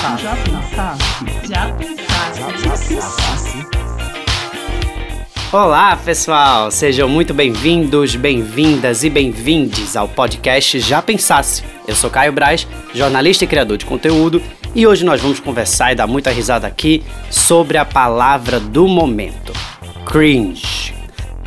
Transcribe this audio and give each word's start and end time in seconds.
Já 0.00 0.14
pensasse? 0.14 1.48
Já 1.48 1.72
pensasse? 1.72 2.38
Já 2.38 2.70
pensasse? 2.70 3.66
Olá, 5.52 5.96
pessoal! 5.96 6.70
Sejam 6.70 7.08
muito 7.08 7.34
bem-vindos, 7.34 8.14
bem-vindas 8.14 9.02
e 9.02 9.10
bem-vindes 9.10 9.96
ao 9.96 10.06
podcast 10.06 10.78
Já 10.78 11.02
Pensasse. 11.02 11.64
Eu 11.86 11.96
sou 11.96 12.08
Caio 12.10 12.32
Braz, 12.32 12.64
jornalista 12.94 13.42
e 13.42 13.48
criador 13.48 13.76
de 13.76 13.86
conteúdo, 13.86 14.40
e 14.72 14.86
hoje 14.86 15.04
nós 15.04 15.20
vamos 15.20 15.40
conversar 15.40 15.90
e 15.90 15.96
dar 15.96 16.06
muita 16.06 16.30
risada 16.30 16.68
aqui 16.68 17.02
sobre 17.28 17.76
a 17.76 17.84
palavra 17.84 18.60
do 18.60 18.86
momento: 18.86 19.52
cringe. 20.06 20.77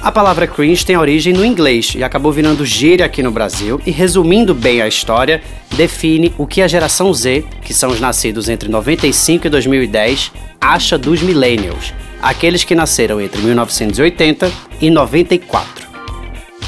A 0.02 0.12
palavra 0.12 0.48
cringe 0.48 0.84
tem 0.84 0.98
origem 0.98 1.32
no 1.32 1.46
inglês 1.46 1.94
e 1.96 2.04
acabou 2.04 2.32
virando 2.32 2.66
gíria 2.66 3.06
aqui 3.06 3.22
no 3.22 3.30
Brasil 3.30 3.80
e, 3.86 3.92
resumindo 3.92 4.56
bem 4.56 4.82
a 4.82 4.88
história, 4.88 5.44
define 5.76 6.34
o 6.40 6.48
que 6.48 6.64
a 6.64 6.68
geração 6.68 7.14
Z, 7.14 7.46
que 7.62 7.72
são 7.72 7.92
os 7.92 8.00
nascidos 8.00 8.50
entre 8.50 8.68
95 8.68 9.46
e 9.46 9.50
2010, 9.52 10.32
acha 10.60 10.98
dos 10.98 11.22
millennials, 11.22 11.94
aqueles 12.20 12.64
que 12.64 12.74
nasceram 12.74 13.22
entre 13.22 13.44
1980 13.44 14.52
e 14.82 14.90
94. 14.90 15.88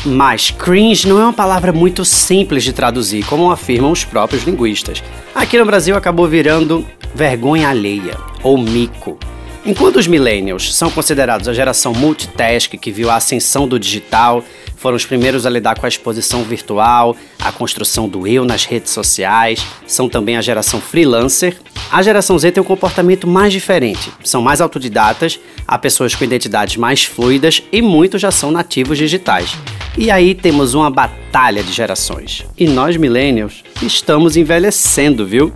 Mas 0.06 0.52
cringe 0.52 1.08
não 1.08 1.20
é 1.20 1.24
uma 1.24 1.34
palavra 1.34 1.74
muito 1.74 2.06
simples 2.06 2.64
de 2.64 2.72
traduzir, 2.72 3.26
como 3.26 3.50
afirmam 3.50 3.92
os 3.92 4.06
próprios 4.06 4.44
linguistas. 4.44 5.02
Aqui 5.34 5.58
no 5.58 5.66
Brasil 5.66 5.98
acabou 5.98 6.28
virando 6.28 6.86
vergonha 7.16 7.70
alheia 7.70 8.16
ou 8.44 8.60
mico. 8.60 9.18
Enquanto 9.66 9.96
os 9.96 10.08
millennials 10.08 10.76
são 10.76 10.92
considerados 10.92 11.48
a 11.48 11.54
geração 11.54 11.94
multitask 11.94 12.72
que 12.72 12.92
viu 12.92 13.10
a 13.10 13.16
ascensão 13.16 13.66
do 13.66 13.80
digital, 13.80 14.44
foram 14.76 14.98
os 14.98 15.06
primeiros 15.06 15.46
a 15.46 15.50
lidar 15.50 15.80
com 15.80 15.86
a 15.86 15.90
exposição 15.90 16.44
virtual, 16.44 17.16
a 17.40 17.50
construção 17.50 18.10
do 18.10 18.28
eu 18.28 18.44
nas 18.44 18.66
redes 18.66 18.92
sociais, 18.92 19.66
são 19.88 20.10
também 20.10 20.36
a 20.36 20.42
geração 20.42 20.82
freelancer. 20.82 21.56
A 21.90 22.02
geração 22.02 22.38
Z 22.38 22.52
tem 22.52 22.62
um 22.62 22.66
comportamento 22.66 23.26
mais 23.26 23.54
diferente, 23.54 24.12
são 24.22 24.42
mais 24.42 24.60
autodidatas, 24.60 25.40
há 25.66 25.78
pessoas 25.78 26.14
com 26.14 26.26
identidades 26.26 26.76
mais 26.76 27.06
fluidas 27.06 27.64
e 27.72 27.82
muitos 27.82 28.20
já 28.20 28.32
são 28.32 28.52
nativos 28.52 28.98
digitais. 28.98 29.56
E 29.98 30.12
aí 30.12 30.36
temos 30.36 30.74
uma 30.74 30.90
batalha 30.90 31.64
de 31.64 31.72
gerações. 31.72 32.46
E 32.58 32.68
nós 32.68 32.98
millennials 32.98 33.64
estamos 33.82 34.36
envelhecendo, 34.36 35.26
viu? 35.26 35.54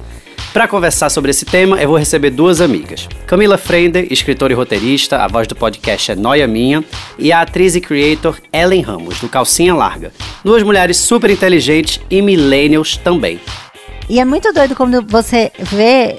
Para 0.53 0.67
conversar 0.67 1.09
sobre 1.09 1.31
esse 1.31 1.45
tema, 1.45 1.79
eu 1.81 1.87
vou 1.87 1.97
receber 1.97 2.31
duas 2.31 2.61
amigas. 2.61 3.07
Camila 3.25 3.57
Frender, 3.57 4.07
escritora 4.11 4.53
e 4.53 4.55
roteirista, 4.55 5.17
a 5.17 5.27
voz 5.27 5.47
do 5.47 5.55
podcast 5.55 6.11
é 6.11 6.15
Noia 6.15 6.47
Minha, 6.47 6.83
e 7.19 7.31
a 7.31 7.41
atriz 7.41 7.75
e 7.75 7.81
creator 7.81 8.37
Ellen 8.51 8.81
Ramos, 8.81 9.19
do 9.19 9.29
Calcinha 9.29 9.75
Larga. 9.75 10.11
Duas 10.43 10.63
mulheres 10.63 10.97
super 10.97 11.29
inteligentes 11.29 11.99
e 12.09 12.21
millennials 12.21 12.97
também. 12.97 13.39
E 14.09 14.19
é 14.19 14.25
muito 14.25 14.51
doido 14.53 14.75
quando 14.75 15.05
você 15.05 15.51
vê 15.59 16.17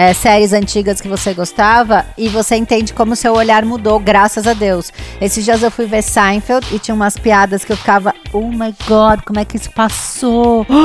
é, 0.00 0.14
séries 0.14 0.54
antigas 0.54 0.98
que 0.98 1.08
você 1.08 1.34
gostava 1.34 2.06
e 2.16 2.26
você 2.26 2.56
entende 2.56 2.94
como 2.94 3.14
seu 3.14 3.34
olhar 3.34 3.66
mudou, 3.66 4.00
graças 4.00 4.46
a 4.46 4.54
Deus. 4.54 4.90
Esses 5.20 5.44
dias 5.44 5.62
eu 5.62 5.70
fui 5.70 5.84
ver 5.84 6.00
Seinfeld 6.00 6.66
e 6.74 6.78
tinha 6.78 6.94
umas 6.94 7.18
piadas 7.18 7.66
que 7.66 7.72
eu 7.72 7.76
ficava, 7.76 8.14
oh 8.32 8.48
my 8.48 8.74
god, 8.88 9.20
como 9.26 9.38
é 9.38 9.44
que 9.44 9.58
isso 9.58 9.70
passou? 9.72 10.66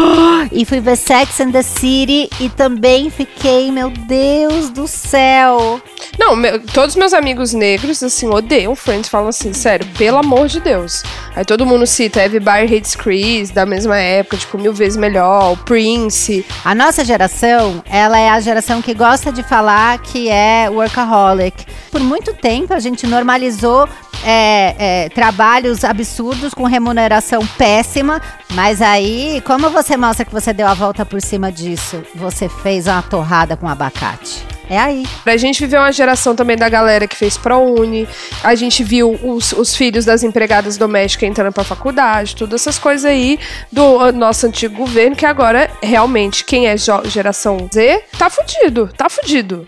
E 0.51 0.63
fui 0.63 0.79
ver 0.79 0.95
Sex 0.95 1.39
and 1.39 1.51
the 1.51 1.63
City 1.63 2.29
e 2.39 2.49
também 2.49 3.09
fiquei, 3.09 3.71
meu 3.71 3.89
Deus 3.89 4.69
do 4.69 4.87
céu. 4.87 5.81
Não, 6.19 6.35
meu, 6.35 6.61
todos 6.67 6.95
meus 6.95 7.13
amigos 7.13 7.51
negros, 7.51 8.03
assim, 8.03 8.29
odeiam 8.29 8.75
Friends, 8.75 9.09
falam 9.09 9.29
assim, 9.29 9.53
sério, 9.53 9.87
pelo 9.97 10.17
amor 10.17 10.47
de 10.47 10.59
Deus. 10.59 11.03
Aí 11.35 11.43
todo 11.43 11.65
mundo 11.65 11.87
cita 11.87 12.23
Everybody 12.23 12.75
Hates 12.75 12.95
Chris, 12.95 13.49
da 13.49 13.65
mesma 13.65 13.97
época, 13.97 14.37
tipo, 14.37 14.57
mil 14.57 14.71
vezes 14.71 14.97
melhor, 14.97 15.53
o 15.53 15.57
Prince. 15.57 16.45
A 16.63 16.75
nossa 16.75 17.03
geração, 17.03 17.83
ela 17.89 18.19
é 18.19 18.29
a 18.29 18.39
geração 18.39 18.81
que 18.81 18.93
gosta 18.93 19.04
de 19.31 19.43
falar 19.43 19.99
que 19.99 20.29
é 20.29 20.67
workaholic. 20.69 21.65
Por 21.91 22.01
muito 22.01 22.33
tempo 22.33 22.73
a 22.73 22.79
gente 22.79 23.05
normalizou 23.05 23.87
é, 24.23 24.75
é, 25.05 25.09
trabalhos 25.09 25.83
absurdos 25.83 26.53
com 26.53 26.63
remuneração 26.63 27.45
péssima, 27.57 28.19
mas 28.53 28.81
aí, 28.81 29.41
como 29.45 29.69
você 29.69 29.95
mostra 29.95 30.25
que 30.25 30.33
você 30.33 30.51
deu 30.51 30.67
a 30.67 30.73
volta 30.73 31.05
por 31.05 31.21
cima 31.21 31.51
disso? 31.51 32.03
Você 32.15 32.49
fez 32.49 32.87
uma 32.87 33.03
torrada 33.03 33.55
com 33.55 33.67
abacate. 33.67 34.54
É 34.69 34.79
aí. 34.79 35.05
A 35.25 35.37
gente 35.37 35.59
viveu 35.59 35.79
uma 35.79 35.91
geração 35.91 36.35
também 36.35 36.57
da 36.57 36.67
galera 36.67 37.07
que 37.07 37.15
fez 37.15 37.37
ProUni. 37.37 38.07
A 38.43 38.55
gente 38.55 38.83
viu 38.83 39.11
os, 39.23 39.51
os 39.53 39.75
filhos 39.75 40.05
das 40.05 40.23
empregadas 40.23 40.75
domésticas 40.75 41.29
entrando 41.29 41.53
pra 41.53 41.63
faculdade, 41.63 42.35
todas 42.35 42.61
essas 42.61 42.79
coisas 42.79 43.05
aí 43.05 43.39
do 43.71 44.11
nosso 44.11 44.47
antigo 44.47 44.75
governo, 44.75 45.15
que 45.15 45.25
agora, 45.25 45.69
realmente, 45.83 46.43
quem 46.43 46.67
é 46.67 46.75
geração 47.05 47.69
Z, 47.71 48.03
tá 48.17 48.29
fudido, 48.29 48.89
tá 48.97 49.07
fudido. 49.07 49.67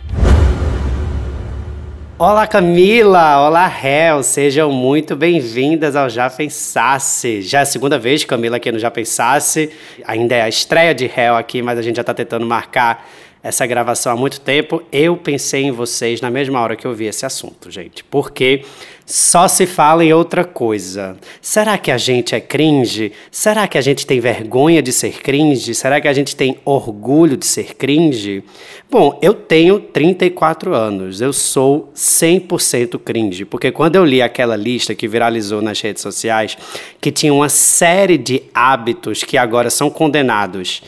Olá 2.20 2.48
Camila, 2.48 3.46
olá 3.46 3.72
Hel, 3.72 4.24
sejam 4.24 4.72
muito 4.72 5.16
bem-vindas 5.16 5.96
ao 5.96 6.10
Já 6.10 6.28
Pensasse. 6.28 7.44
Já 7.44 7.60
é 7.60 7.62
a 7.62 7.66
segunda 7.66 8.00
vez, 8.00 8.26
Camila, 8.26 8.58
aqui 8.58 8.72
no 8.72 8.80
Já 8.80 8.90
Pensasse. 8.90 9.70
Ainda 10.04 10.34
é 10.34 10.42
a 10.42 10.50
estreia 10.50 10.96
de 10.96 11.06
Hel 11.06 11.36
aqui, 11.36 11.62
mas 11.62 11.78
a 11.78 11.84
gente 11.84 11.98
já 11.98 12.02
está 12.02 12.16
tentando 12.16 12.44
marcar 12.44 13.08
essa 13.48 13.66
gravação 13.66 14.12
há 14.12 14.16
muito 14.16 14.42
tempo, 14.42 14.84
eu 14.92 15.16
pensei 15.16 15.64
em 15.64 15.72
vocês 15.72 16.20
na 16.20 16.30
mesma 16.30 16.60
hora 16.60 16.76
que 16.76 16.86
eu 16.86 16.94
vi 16.94 17.06
esse 17.06 17.26
assunto, 17.26 17.72
gente. 17.72 18.04
Porque 18.04 18.66
só 19.06 19.48
se 19.48 19.66
fala 19.66 20.04
em 20.04 20.12
outra 20.12 20.44
coisa. 20.44 21.16
Será 21.42 21.78
que 21.78 21.90
a 21.90 21.98
gente 21.98 22.36
é 22.36 22.42
cringe? 22.42 23.14
Será 23.32 23.66
que 23.66 23.78
a 23.78 23.82
gente 23.82 24.06
tem 24.06 24.20
vergonha 24.20 24.82
de 24.82 24.92
ser 24.92 25.22
cringe? 25.22 25.74
Será 25.74 26.02
que 26.02 26.10
a 26.10 26.14
gente 26.14 26.36
tem 26.36 26.58
orgulho 26.66 27.38
de 27.38 27.46
ser 27.46 27.76
cringe? 27.76 28.44
Bom, 28.92 29.18
eu 29.22 29.34
tenho 29.34 29.80
34 29.80 30.74
anos, 30.74 31.22
eu 31.22 31.32
sou 31.32 31.90
100% 31.96 33.00
cringe, 33.00 33.46
porque 33.46 33.72
quando 33.72 33.96
eu 33.96 34.04
li 34.04 34.22
aquela 34.22 34.58
lista 34.58 34.94
que 34.94 35.08
viralizou 35.08 35.62
nas 35.62 35.80
redes 35.80 36.02
sociais, 36.02 36.58
que 37.00 37.14
tinha 37.14 37.34
uma 37.34 37.48
série 37.48 38.18
de 38.18 38.44
hábitos 38.54 39.24
que 39.24 39.38
agora 39.38 39.70
são 39.70 39.90
condenados 39.90 40.82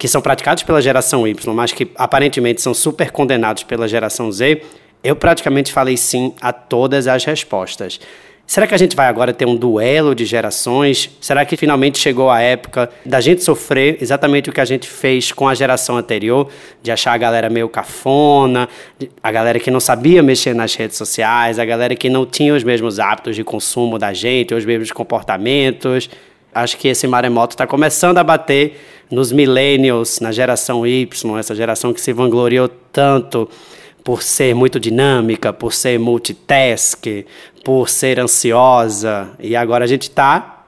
que 0.00 0.08
são 0.08 0.22
praticados 0.22 0.62
pela 0.62 0.80
geração 0.80 1.28
Y, 1.28 1.52
mas 1.52 1.72
que 1.72 1.90
aparentemente 1.94 2.62
são 2.62 2.72
super 2.72 3.10
condenados 3.10 3.64
pela 3.64 3.86
geração 3.86 4.32
Z, 4.32 4.62
eu 5.04 5.14
praticamente 5.14 5.70
falei 5.70 5.94
sim 5.94 6.32
a 6.40 6.54
todas 6.54 7.06
as 7.06 7.22
respostas. 7.22 8.00
Será 8.46 8.66
que 8.66 8.74
a 8.74 8.78
gente 8.78 8.96
vai 8.96 9.08
agora 9.08 9.30
ter 9.34 9.46
um 9.46 9.54
duelo 9.54 10.14
de 10.14 10.24
gerações? 10.24 11.10
Será 11.20 11.44
que 11.44 11.54
finalmente 11.54 11.98
chegou 11.98 12.30
a 12.30 12.40
época 12.40 12.88
da 13.04 13.20
gente 13.20 13.44
sofrer 13.44 13.98
exatamente 14.00 14.48
o 14.48 14.54
que 14.54 14.60
a 14.62 14.64
gente 14.64 14.88
fez 14.88 15.32
com 15.32 15.46
a 15.46 15.54
geração 15.54 15.98
anterior, 15.98 16.48
de 16.82 16.90
achar 16.90 17.12
a 17.12 17.18
galera 17.18 17.50
meio 17.50 17.68
cafona, 17.68 18.70
a 19.22 19.30
galera 19.30 19.60
que 19.60 19.70
não 19.70 19.80
sabia 19.80 20.22
mexer 20.22 20.54
nas 20.54 20.74
redes 20.74 20.96
sociais, 20.96 21.58
a 21.58 21.64
galera 21.66 21.94
que 21.94 22.08
não 22.08 22.24
tinha 22.24 22.54
os 22.54 22.64
mesmos 22.64 22.98
hábitos 22.98 23.36
de 23.36 23.44
consumo 23.44 23.98
da 23.98 24.14
gente, 24.14 24.54
os 24.54 24.64
mesmos 24.64 24.90
comportamentos? 24.92 26.08
Acho 26.54 26.78
que 26.78 26.88
esse 26.88 27.06
maremoto 27.06 27.54
está 27.54 27.66
começando 27.66 28.16
a 28.16 28.24
bater 28.24 28.80
nos 29.10 29.32
millennials, 29.32 30.20
na 30.20 30.30
geração 30.32 30.86
Y, 30.86 31.08
essa 31.38 31.54
geração 31.54 31.92
que 31.92 32.00
se 32.00 32.12
vangloriou 32.12 32.68
tanto 32.92 33.48
por 34.04 34.22
ser 34.22 34.54
muito 34.54 34.80
dinâmica, 34.80 35.52
por 35.52 35.72
ser 35.72 35.98
multitask, 35.98 37.06
por 37.64 37.88
ser 37.88 38.18
ansiosa. 38.18 39.30
E 39.38 39.54
agora 39.54 39.84
a 39.84 39.88
gente 39.88 40.02
está 40.02 40.64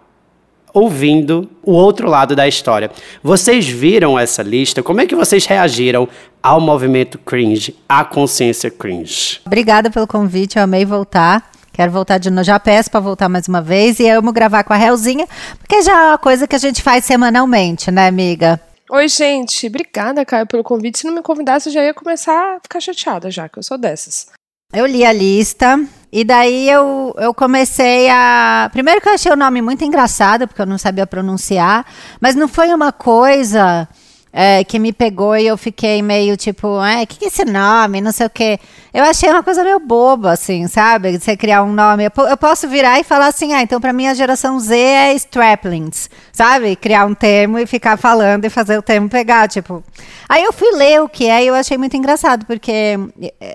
ouvindo 0.72 1.48
o 1.62 1.72
outro 1.72 2.08
lado 2.08 2.34
da 2.34 2.48
história. 2.48 2.90
Vocês 3.22 3.68
viram 3.68 4.18
essa 4.18 4.42
lista? 4.42 4.82
Como 4.82 5.00
é 5.00 5.06
que 5.06 5.14
vocês 5.14 5.44
reagiram 5.44 6.08
ao 6.42 6.60
movimento 6.60 7.18
cringe, 7.18 7.76
à 7.88 8.04
consciência 8.04 8.70
cringe? 8.70 9.40
Obrigada 9.46 9.90
pelo 9.90 10.06
convite, 10.06 10.56
eu 10.56 10.62
amei 10.62 10.84
voltar. 10.84 11.51
Quero 11.72 11.90
voltar 11.90 12.18
de 12.18 12.30
novo. 12.30 12.44
Já 12.44 12.60
peço 12.60 12.90
para 12.90 13.00
voltar 13.00 13.28
mais 13.28 13.48
uma 13.48 13.62
vez. 13.62 13.98
E 13.98 14.08
amo 14.08 14.32
gravar 14.32 14.62
com 14.64 14.72
a 14.72 14.76
Relzinha, 14.76 15.26
porque 15.58 15.82
já 15.82 15.92
é 15.92 16.08
uma 16.08 16.18
coisa 16.18 16.46
que 16.46 16.54
a 16.54 16.58
gente 16.58 16.82
faz 16.82 17.04
semanalmente, 17.04 17.90
né, 17.90 18.06
amiga? 18.06 18.60
Oi, 18.90 19.08
gente. 19.08 19.66
Obrigada, 19.66 20.24
Caio, 20.24 20.46
pelo 20.46 20.62
convite. 20.62 20.98
Se 20.98 21.06
não 21.06 21.14
me 21.14 21.22
convidasse, 21.22 21.68
eu 21.68 21.72
já 21.72 21.82
ia 21.82 21.94
começar 21.94 22.56
a 22.56 22.60
ficar 22.60 22.78
chateada, 22.78 23.30
já 23.30 23.48
que 23.48 23.58
eu 23.58 23.62
sou 23.62 23.78
dessas. 23.78 24.26
Eu 24.72 24.86
li 24.86 25.04
a 25.04 25.12
lista. 25.12 25.80
E 26.12 26.24
daí 26.24 26.68
eu, 26.68 27.14
eu 27.16 27.32
comecei 27.32 28.10
a. 28.10 28.68
Primeiro 28.70 29.00
que 29.00 29.08
eu 29.08 29.14
achei 29.14 29.32
o 29.32 29.36
nome 29.36 29.62
muito 29.62 29.82
engraçado, 29.82 30.46
porque 30.46 30.60
eu 30.60 30.66
não 30.66 30.76
sabia 30.76 31.06
pronunciar. 31.06 31.86
Mas 32.20 32.34
não 32.34 32.46
foi 32.46 32.68
uma 32.68 32.92
coisa 32.92 33.88
é, 34.32 34.64
que 34.64 34.78
me 34.78 34.92
pegou 34.92 35.36
e 35.36 35.46
eu 35.46 35.58
fiquei 35.58 36.00
meio 36.00 36.36
tipo, 36.36 36.78
o 36.78 37.06
que, 37.06 37.18
que 37.18 37.24
é 37.26 37.28
esse 37.28 37.44
nome? 37.44 38.00
Não 38.00 38.12
sei 38.12 38.26
o 38.26 38.30
quê. 38.30 38.58
Eu 38.92 39.04
achei 39.04 39.28
uma 39.30 39.42
coisa 39.42 39.62
meio 39.62 39.78
boba, 39.78 40.32
assim, 40.32 40.66
sabe? 40.68 41.18
Você 41.18 41.36
criar 41.36 41.62
um 41.62 41.72
nome. 41.72 42.04
Eu, 42.04 42.24
eu 42.26 42.36
posso 42.36 42.66
virar 42.68 42.98
e 42.98 43.04
falar 43.04 43.26
assim, 43.26 43.52
ah, 43.52 43.62
então 43.62 43.80
para 43.80 43.92
mim 43.92 44.06
a 44.06 44.14
geração 44.14 44.58
Z 44.58 44.74
é 44.74 45.14
straplings, 45.14 46.08
sabe? 46.32 46.76
Criar 46.76 47.04
um 47.06 47.14
termo 47.14 47.58
e 47.58 47.66
ficar 47.66 47.96
falando 47.96 48.44
e 48.44 48.50
fazer 48.50 48.78
o 48.78 48.82
termo 48.82 49.08
pegar, 49.08 49.48
tipo. 49.48 49.84
Aí 50.28 50.42
eu 50.42 50.52
fui 50.52 50.70
ler 50.72 51.02
o 51.02 51.08
que 51.08 51.28
é 51.28 51.44
e 51.44 51.46
eu 51.48 51.54
achei 51.54 51.76
muito 51.76 51.96
engraçado, 51.96 52.46
porque 52.46 52.98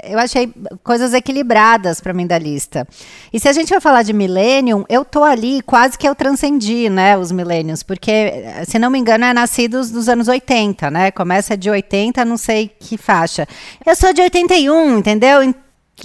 eu 0.03 0.19
achei 0.19 0.53
coisas 0.83 1.13
equilibradas 1.13 1.99
para 1.99 2.13
mim 2.13 2.27
da 2.27 2.37
lista. 2.37 2.87
E 3.33 3.39
se 3.39 3.47
a 3.47 3.53
gente 3.53 3.69
vai 3.69 3.81
falar 3.81 4.03
de 4.03 4.13
Millennium, 4.13 4.85
eu 4.87 5.03
tô 5.03 5.23
ali 5.23 5.61
quase 5.63 5.97
que 5.97 6.07
eu 6.07 6.13
transcendi, 6.13 6.89
né, 6.89 7.17
os 7.17 7.31
Millenniums, 7.31 7.81
porque, 7.81 8.43
se 8.67 8.77
não 8.77 8.89
me 8.91 8.99
engano, 8.99 9.25
é 9.25 9.33
nascidos 9.33 9.89
dos 9.89 10.07
anos 10.07 10.27
80. 10.27 10.66
80, 10.67 10.91
né? 10.91 11.11
Começa 11.11 11.55
de 11.55 11.69
80, 11.69 12.23
não 12.25 12.37
sei 12.37 12.67
que 12.67 12.97
faixa. 12.97 13.47
Eu 13.85 13.95
sou 13.95 14.13
de 14.13 14.21
81, 14.21 14.97
entendeu? 14.97 15.53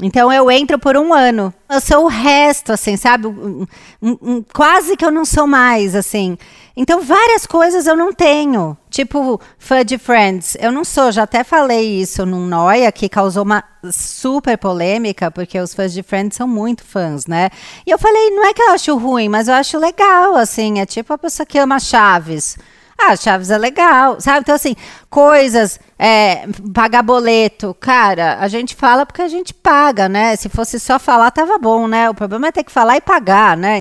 Então 0.01 0.33
eu 0.33 0.51
entro 0.51 0.79
por 0.79 0.97
um 0.97 1.13
ano. 1.13 1.53
Eu 1.69 1.79
sou 1.81 2.05
o 2.05 2.09
resto, 2.09 2.73
assim, 2.73 2.97
sabe? 2.97 3.27
Um, 3.27 3.67
um, 4.01 4.43
quase 4.43 4.97
que 4.97 5.05
eu 5.05 5.11
não 5.11 5.25
sou 5.25 5.47
mais, 5.47 5.95
assim. 5.95 6.39
Então 6.75 7.03
várias 7.03 7.47
coisas 7.47 7.87
eu 7.87 7.95
não 7.95 8.11
tenho. 8.11 8.75
Tipo, 8.89 9.39
fã 9.59 9.85
de 9.85 9.99
Friends. 9.99 10.57
Eu 10.59 10.73
não 10.73 10.83
sou, 10.83 11.13
já 11.13 11.25
até 11.25 11.45
falei 11.45 12.01
isso 12.01 12.25
num 12.25 12.47
Noia 12.47 12.91
que 12.91 13.07
causou 13.07 13.43
uma 13.43 13.63
super 13.91 14.57
polêmica, 14.57 15.31
porque 15.31 15.61
os 15.61 15.75
fãs 15.75 15.93
de 15.93 16.03
Friends 16.03 16.37
são 16.37 16.49
muito 16.49 16.83
fãs, 16.83 17.27
né? 17.27 17.51
E 17.87 17.91
eu 17.91 17.99
falei, 17.99 18.31
não 18.31 18.47
é 18.47 18.55
que 18.55 18.63
eu 18.63 18.71
acho 18.71 18.97
ruim, 18.97 19.29
mas 19.29 19.47
eu 19.49 19.55
acho 19.55 19.77
legal, 19.79 20.37
assim. 20.37 20.81
É 20.81 20.87
tipo 20.87 21.13
a 21.13 21.19
pessoa 21.19 21.45
que 21.45 21.59
ama 21.59 21.79
Chaves. 21.79 22.57
Ah, 23.05 23.17
Chaves 23.17 23.51
é 23.51 23.59
legal, 23.59 24.21
sabe? 24.21 24.41
Então, 24.41 24.55
assim, 24.55 24.77
coisas, 25.11 25.81
é, 25.99 26.47
pagar 26.73 27.03
boleto. 27.03 27.77
Cara, 27.81 28.39
a 28.39 28.47
gente 28.47 28.77
fala 28.77 29.05
porque 29.05 29.23
a 29.23 29.29
gente 29.29 29.53
paga, 29.53 30.09
né? 30.09 30.37
Se 30.37 30.49
fosse 30.49 30.79
só 30.79 31.01
falar, 31.01 31.33
tava 31.33 31.59
bom, 31.59 31.89
né? 31.89 32.09
O 32.09 32.15
problema 32.15 32.47
é 32.47 32.53
ter 32.53 32.63
que 32.63 32.71
falar 32.71 32.97
e 32.97 33.01
pagar, 33.01 33.57
né? 33.57 33.79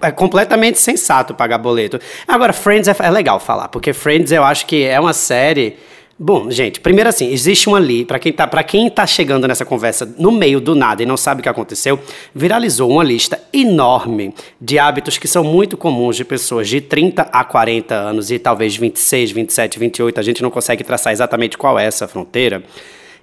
É 0.00 0.10
completamente 0.10 0.80
sensato 0.80 1.34
pagar 1.34 1.58
boleto. 1.58 2.00
Agora, 2.26 2.54
Friends 2.54 2.88
é, 2.88 2.96
é 3.00 3.10
legal 3.10 3.38
falar, 3.38 3.68
porque 3.68 3.92
Friends 3.92 4.32
eu 4.32 4.42
acho 4.42 4.64
que 4.64 4.82
é 4.84 4.98
uma 4.98 5.12
série 5.12 5.78
Bom, 6.16 6.48
gente, 6.48 6.78
primeiro 6.78 7.08
assim, 7.08 7.32
existe 7.32 7.68
uma 7.68 7.78
ali, 7.78 8.04
para 8.04 8.20
quem, 8.20 8.32
tá, 8.32 8.46
quem 8.62 8.88
tá 8.88 9.04
chegando 9.04 9.48
nessa 9.48 9.64
conversa 9.64 10.14
no 10.16 10.30
meio 10.30 10.60
do 10.60 10.72
nada 10.72 11.02
e 11.02 11.06
não 11.06 11.16
sabe 11.16 11.40
o 11.40 11.42
que 11.42 11.48
aconteceu, 11.48 11.98
viralizou 12.32 12.88
uma 12.88 13.02
lista 13.02 13.40
enorme 13.52 14.32
de 14.60 14.78
hábitos 14.78 15.18
que 15.18 15.26
são 15.26 15.42
muito 15.42 15.76
comuns 15.76 16.14
de 16.14 16.24
pessoas 16.24 16.68
de 16.68 16.80
30 16.80 17.22
a 17.22 17.42
40 17.42 17.92
anos 17.96 18.30
e 18.30 18.38
talvez 18.38 18.76
26, 18.76 19.32
27, 19.32 19.76
28, 19.76 20.20
a 20.20 20.22
gente 20.22 20.40
não 20.40 20.52
consegue 20.52 20.84
traçar 20.84 21.12
exatamente 21.12 21.58
qual 21.58 21.76
é 21.80 21.84
essa 21.84 22.06
fronteira. 22.06 22.62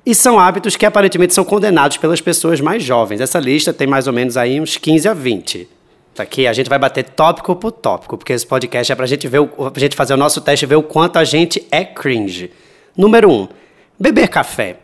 E 0.05 0.13
são 0.13 0.38
hábitos 0.38 0.75
que 0.75 0.85
aparentemente 0.85 1.33
são 1.33 1.45
condenados 1.45 1.95
pelas 1.95 2.19
pessoas 2.19 2.59
mais 2.59 2.83
jovens. 2.83 3.21
Essa 3.21 3.39
lista 3.39 3.71
tem 3.71 3.88
mais 3.88 4.05
ou 4.05 4.11
menos 4.11 4.35
aí 4.35 4.59
uns 4.59 4.75
15 4.75 5.07
a 5.07 5.13
20. 5.13 5.67
Aqui 6.17 6.45
a 6.45 6.51
gente 6.51 6.69
vai 6.69 6.77
bater 6.77 7.05
tópico 7.05 7.55
por 7.55 7.71
tópico, 7.71 8.17
porque 8.17 8.33
esse 8.33 8.45
podcast 8.45 8.91
é 8.91 8.95
pra 8.95 9.05
gente 9.05 9.29
ver, 9.29 9.39
o, 9.39 9.47
pra 9.47 9.79
gente 9.79 9.95
fazer 9.95 10.13
o 10.13 10.17
nosso 10.17 10.41
teste 10.41 10.65
e 10.65 10.67
ver 10.67 10.75
o 10.75 10.83
quanto 10.83 11.17
a 11.17 11.23
gente 11.23 11.65
é 11.71 11.85
cringe. 11.85 12.51
Número 12.95 13.29
1. 13.29 13.33
Um, 13.33 13.47
beber 13.99 14.27
café. 14.27 14.77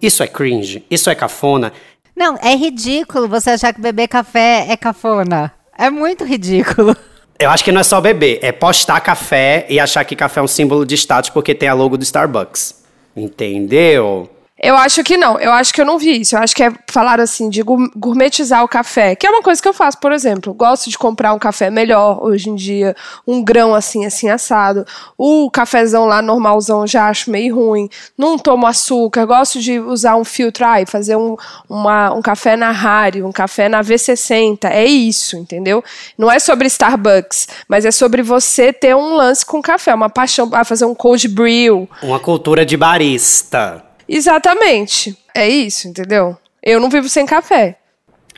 Isso 0.00 0.22
é 0.22 0.26
cringe, 0.26 0.84
isso 0.90 1.10
é 1.10 1.14
cafona. 1.14 1.72
Não, 2.14 2.36
é 2.36 2.54
ridículo 2.54 3.28
você 3.28 3.50
achar 3.50 3.72
que 3.72 3.80
beber 3.80 4.08
café 4.08 4.66
é 4.68 4.76
cafona. 4.76 5.52
É 5.76 5.90
muito 5.90 6.24
ridículo. 6.24 6.96
Eu 7.38 7.50
acho 7.50 7.62
que 7.62 7.70
não 7.70 7.80
é 7.80 7.84
só 7.84 8.00
beber, 8.00 8.40
é 8.42 8.50
postar 8.50 9.00
café 9.00 9.64
e 9.68 9.78
achar 9.78 10.04
que 10.04 10.16
café 10.16 10.40
é 10.40 10.42
um 10.42 10.48
símbolo 10.48 10.84
de 10.84 10.96
status 10.96 11.30
porque 11.30 11.54
tem 11.54 11.68
a 11.68 11.74
logo 11.74 11.96
do 11.96 12.02
Starbucks. 12.02 12.82
Entendeu? 13.16 14.28
Eu 14.60 14.76
acho 14.76 15.04
que 15.04 15.16
não. 15.16 15.38
Eu 15.38 15.52
acho 15.52 15.72
que 15.72 15.80
eu 15.80 15.84
não 15.84 15.98
vi 15.98 16.20
isso. 16.20 16.34
Eu 16.34 16.40
acho 16.40 16.54
que 16.54 16.64
é 16.64 16.72
falar 16.88 17.20
assim 17.20 17.48
de 17.48 17.62
gourmetizar 17.62 18.64
o 18.64 18.68
café, 18.68 19.14
que 19.14 19.26
é 19.26 19.30
uma 19.30 19.42
coisa 19.42 19.62
que 19.62 19.68
eu 19.68 19.72
faço, 19.72 19.98
por 19.98 20.10
exemplo. 20.10 20.52
Gosto 20.52 20.90
de 20.90 20.98
comprar 20.98 21.32
um 21.32 21.38
café 21.38 21.70
melhor 21.70 22.18
hoje 22.22 22.50
em 22.50 22.56
dia, 22.56 22.96
um 23.26 23.42
grão 23.42 23.74
assim, 23.74 24.04
assim 24.04 24.28
assado. 24.28 24.84
O 25.16 25.48
cafezão 25.50 26.06
lá 26.06 26.20
normalzão 26.20 26.86
já 26.86 27.08
acho 27.08 27.30
meio 27.30 27.54
ruim. 27.54 27.88
Não 28.16 28.36
tomo 28.36 28.66
açúcar. 28.66 29.24
Gosto 29.26 29.60
de 29.60 29.78
usar 29.78 30.16
um 30.16 30.24
filtro, 30.24 30.64
ai, 30.64 30.84
fazer 30.84 31.16
um, 31.16 31.36
uma, 31.68 32.12
um 32.12 32.20
café 32.20 32.56
na 32.56 32.72
Harry, 32.72 33.22
um 33.22 33.32
café 33.32 33.68
na 33.68 33.80
V60. 33.82 34.64
É 34.64 34.84
isso, 34.84 35.36
entendeu? 35.36 35.84
Não 36.16 36.30
é 36.30 36.40
sobre 36.40 36.66
Starbucks, 36.66 37.46
mas 37.68 37.84
é 37.84 37.92
sobre 37.92 38.22
você 38.22 38.72
ter 38.72 38.96
um 38.96 39.14
lance 39.14 39.46
com 39.46 39.62
café, 39.62 39.94
uma 39.94 40.10
paixão, 40.10 40.50
a 40.52 40.64
fazer 40.64 40.84
um 40.84 40.94
cold 40.94 41.28
brew. 41.28 41.88
Uma 42.02 42.18
cultura 42.18 42.66
de 42.66 42.76
barista. 42.76 43.87
Exatamente. 44.08 45.16
É 45.34 45.48
isso, 45.48 45.86
entendeu? 45.86 46.36
Eu 46.62 46.80
não 46.80 46.88
vivo 46.88 47.08
sem 47.08 47.26
café. 47.26 47.76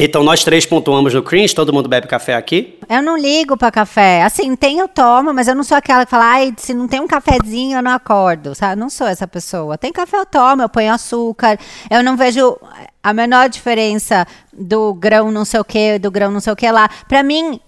Então 0.03 0.23
nós 0.25 0.43
três 0.43 0.65
pontuamos 0.65 1.13
no 1.13 1.23
cringe, 1.23 1.55
todo 1.55 1.75
mundo 1.75 1.87
bebe 1.87 2.07
café 2.07 2.35
aqui? 2.35 2.79
Eu 2.89 3.03
não 3.03 3.19
ligo 3.19 3.55
para 3.55 3.71
café. 3.71 4.23
Assim, 4.23 4.57
tem 4.57 4.79
eu 4.79 4.89
tomo, 4.89 5.35
mas 5.35 5.47
eu 5.47 5.55
não 5.55 5.63
sou 5.63 5.77
aquela 5.77 6.07
que 6.07 6.11
fala, 6.11 6.25
ai, 6.25 6.55
se 6.57 6.73
não 6.73 6.89
tem 6.89 7.01
um 7.01 7.07
cafezinho 7.07 7.77
eu 7.77 7.83
não 7.83 7.91
acordo, 7.91 8.55
sabe? 8.55 8.81
Não 8.81 8.89
sou 8.89 9.07
essa 9.07 9.29
pessoa. 9.29 9.77
Tem 9.77 9.93
café 9.93 10.17
eu 10.17 10.25
tomo, 10.25 10.63
eu 10.63 10.71
ponho 10.71 10.91
açúcar. 10.91 11.59
Eu 11.91 12.03
não 12.03 12.17
vejo 12.17 12.57
a 13.03 13.15
menor 13.15 13.49
diferença 13.49 14.27
do 14.53 14.93
grão 14.93 15.31
não 15.31 15.45
sei 15.45 15.59
o 15.59 15.65
que, 15.65 15.99
do 15.99 16.11
grão 16.11 16.31
não 16.31 16.41
sei 16.41 16.53
o 16.53 16.57
que 16.57 16.71
lá. 16.71 16.89
Para 17.09 17.23
mim, 17.23 17.59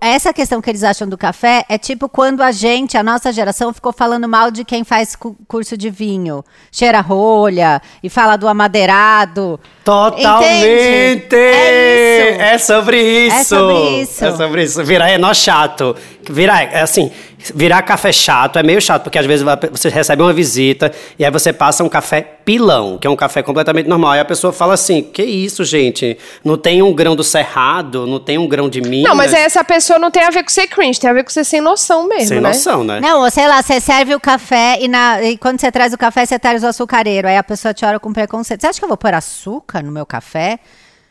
essa 0.00 0.32
questão 0.34 0.60
que 0.60 0.68
eles 0.68 0.84
acham 0.84 1.08
do 1.08 1.16
café 1.16 1.64
é 1.68 1.78
tipo 1.78 2.08
quando 2.08 2.42
a 2.42 2.52
gente, 2.52 2.96
a 2.96 3.02
nossa 3.02 3.32
geração, 3.32 3.72
ficou 3.72 3.92
falando 3.92 4.28
mal 4.28 4.50
de 4.50 4.64
quem 4.64 4.84
faz 4.84 5.16
curso 5.48 5.76
de 5.76 5.88
vinho. 5.88 6.44
Cheira 6.70 7.00
rolha 7.00 7.80
e 8.02 8.10
fala 8.10 8.36
do 8.36 8.46
amadeirado. 8.46 9.58
Totalmente! 9.84 11.34
É, 11.34 12.54
é, 12.54 12.58
sobre 12.58 13.00
isso! 13.26 13.36
É 13.36 13.44
sobre 13.44 14.00
isso. 14.02 14.24
É 14.24 14.36
sobre 14.36 14.62
isso. 14.64 14.84
Virar 14.84 15.08
é 15.08 15.16
nó 15.16 15.32
chato. 15.32 15.96
Virar, 16.28 16.62
é 16.64 16.82
assim, 16.82 17.10
Virar 17.54 17.82
café 17.82 18.12
chato 18.12 18.58
é 18.58 18.62
meio 18.62 18.80
chato, 18.80 19.04
porque 19.04 19.18
às 19.18 19.26
vezes 19.26 19.44
você 19.70 19.88
recebe 19.88 20.22
uma 20.22 20.32
visita 20.32 20.92
e 21.18 21.24
aí 21.24 21.30
você 21.30 21.52
passa 21.52 21.82
um 21.82 21.88
café 21.88 22.20
pilão, 22.20 22.98
que 22.98 23.06
é 23.06 23.10
um 23.10 23.16
café 23.16 23.42
completamente 23.42 23.88
normal. 23.88 24.14
E 24.14 24.20
a 24.20 24.24
pessoa 24.24 24.52
fala 24.52 24.74
assim: 24.74 25.02
que 25.02 25.22
isso, 25.22 25.64
gente? 25.64 26.18
Não 26.44 26.56
tem 26.56 26.82
um 26.82 26.92
grão 26.92 27.16
do 27.16 27.24
cerrado, 27.24 28.06
não 28.06 28.20
tem 28.20 28.38
um 28.38 28.46
grão 28.46 28.68
de 28.68 28.80
Minas. 28.80 29.08
Não, 29.08 29.16
mas 29.16 29.32
essa 29.32 29.64
pessoa 29.64 29.98
não 29.98 30.10
tem 30.10 30.24
a 30.24 30.30
ver 30.30 30.42
com 30.42 30.50
ser 30.50 30.66
cringe, 30.66 31.00
tem 31.00 31.10
a 31.10 31.12
ver 31.12 31.24
com 31.24 31.30
ser 31.30 31.44
sem 31.44 31.60
noção 31.60 32.08
mesmo. 32.08 32.28
Sem 32.28 32.40
né? 32.40 32.48
noção, 32.48 32.84
né? 32.84 33.00
Não, 33.00 33.22
ou 33.22 33.30
sei 33.30 33.46
lá, 33.48 33.62
você 33.62 33.80
serve 33.80 34.14
o 34.14 34.20
café 34.20 34.78
e, 34.80 34.88
na, 34.88 35.22
e 35.22 35.36
quando 35.36 35.60
você 35.60 35.70
traz 35.70 35.92
o 35.92 35.98
café, 35.98 36.26
você 36.26 36.38
traz 36.38 36.62
o 36.62 36.66
açucareiro. 36.66 37.28
Aí 37.28 37.36
a 37.36 37.44
pessoa 37.44 37.74
te 37.74 37.84
olha 37.84 37.98
com 37.98 38.12
preconceito. 38.12 38.60
Você 38.60 38.66
acha 38.66 38.78
que 38.78 38.84
eu 38.84 38.88
vou 38.88 38.96
pôr 38.96 39.14
açúcar 39.14 39.82
no 39.82 39.90
meu 39.90 40.06
café? 40.06 40.58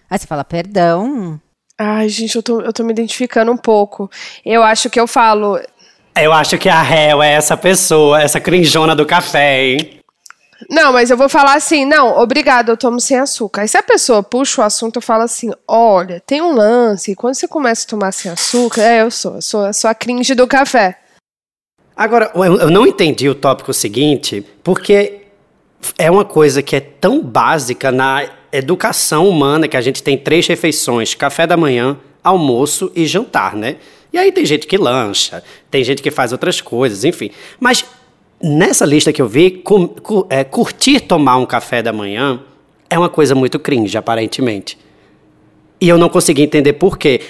Aí 0.10 0.20
você 0.20 0.28
fala, 0.28 0.44
perdão. 0.44 1.40
Ai, 1.78 2.10
gente, 2.10 2.36
eu 2.36 2.44
tô, 2.44 2.62
eu 2.62 2.72
tô 2.72 2.84
me 2.84 2.92
identificando 2.92 3.52
um 3.52 3.58
pouco. 3.58 4.10
Eu 4.46 4.62
acho 4.62 4.90
que 4.90 5.00
eu 5.00 5.08
falo, 5.08 5.60
eu 6.16 6.34
acho 6.34 6.58
que 6.58 6.70
a 6.70 6.82
réu 6.82 7.22
é 7.22 7.34
essa 7.34 7.56
pessoa, 7.56 8.22
essa 8.22 8.40
crinjona 8.40 8.96
do 8.96 9.06
café, 9.06 9.64
hein? 9.64 10.02
Não, 10.70 10.94
mas 10.94 11.10
eu 11.10 11.18
vou 11.18 11.28
falar 11.28 11.56
assim, 11.56 11.86
não, 11.86 12.20
obrigado, 12.20 12.70
eu 12.70 12.78
tomo 12.78 13.00
sem 13.00 13.18
açúcar. 13.18 13.62
Aí 13.62 13.68
se 13.68 13.78
a 13.78 13.84
pessoa 13.84 14.22
puxa 14.22 14.62
o 14.62 14.66
assunto, 14.66 14.98
eu 14.98 15.02
falo 15.02 15.24
assim, 15.24 15.52
olha, 15.68 16.22
tem 16.26 16.42
um 16.42 16.54
lance, 16.54 17.16
quando 17.16 17.34
você 17.34 17.48
começa 17.48 17.86
a 17.86 17.90
tomar 17.90 18.12
sem 18.12 18.32
açúcar, 18.32 18.82
é, 18.82 19.02
eu 19.02 19.12
sou, 19.12 19.36
eu 19.36 19.42
sou, 19.42 19.68
eu 19.68 19.74
sou 19.74 19.90
a 19.90 19.96
cringe 19.96 20.36
do 20.36 20.48
café. 20.48 20.98
Agora, 21.96 22.32
eu 22.36 22.70
não 22.70 22.88
entendi 22.88 23.28
o 23.28 23.36
tópico 23.36 23.74
seguinte, 23.74 24.46
porque 24.64 25.22
é 25.98 26.10
uma 26.10 26.26
coisa 26.26 26.62
que 26.62 26.76
é 26.76 26.80
tão 26.80 27.22
básica 27.22 27.92
na 27.92 28.28
educação 28.52 29.28
humana 29.28 29.68
que 29.68 29.78
a 29.78 29.82
gente 29.82 30.02
tem 30.04 30.18
três 30.18 30.48
refeições, 30.48 31.14
café 31.14 31.46
da 31.46 31.58
manhã, 31.58 31.98
almoço 32.24 32.92
e 32.96 33.06
jantar, 33.06 33.56
né? 33.56 33.78
E 34.14 34.18
aí 34.18 34.32
tem 34.32 34.46
gente 34.46 34.68
que 34.68 34.78
lancha, 34.78 35.44
tem 35.70 35.84
gente 35.84 36.02
que 36.02 36.12
faz 36.12 36.32
outras 36.32 36.60
coisas, 36.60 37.06
enfim. 37.06 37.32
Mas 37.60 37.86
nessa 38.42 38.86
lista 38.86 39.14
que 39.14 39.22
eu 39.22 39.28
vi, 39.28 39.52
com, 39.52 39.88
com, 39.88 40.26
é, 40.30 40.44
curtir 40.44 41.00
tomar 41.02 41.38
um 41.38 41.46
café 41.46 41.82
da 41.82 41.94
manhã 41.94 42.42
é 42.90 42.98
uma 42.98 43.10
coisa 43.10 43.34
muito 43.34 43.58
cringe, 43.60 43.98
aparentemente. 43.98 44.78
E 45.80 45.88
eu 45.88 45.98
não 45.98 46.10
consegui 46.10 46.44
entender 46.44 46.74
por 46.74 46.98
quê. 46.98 47.22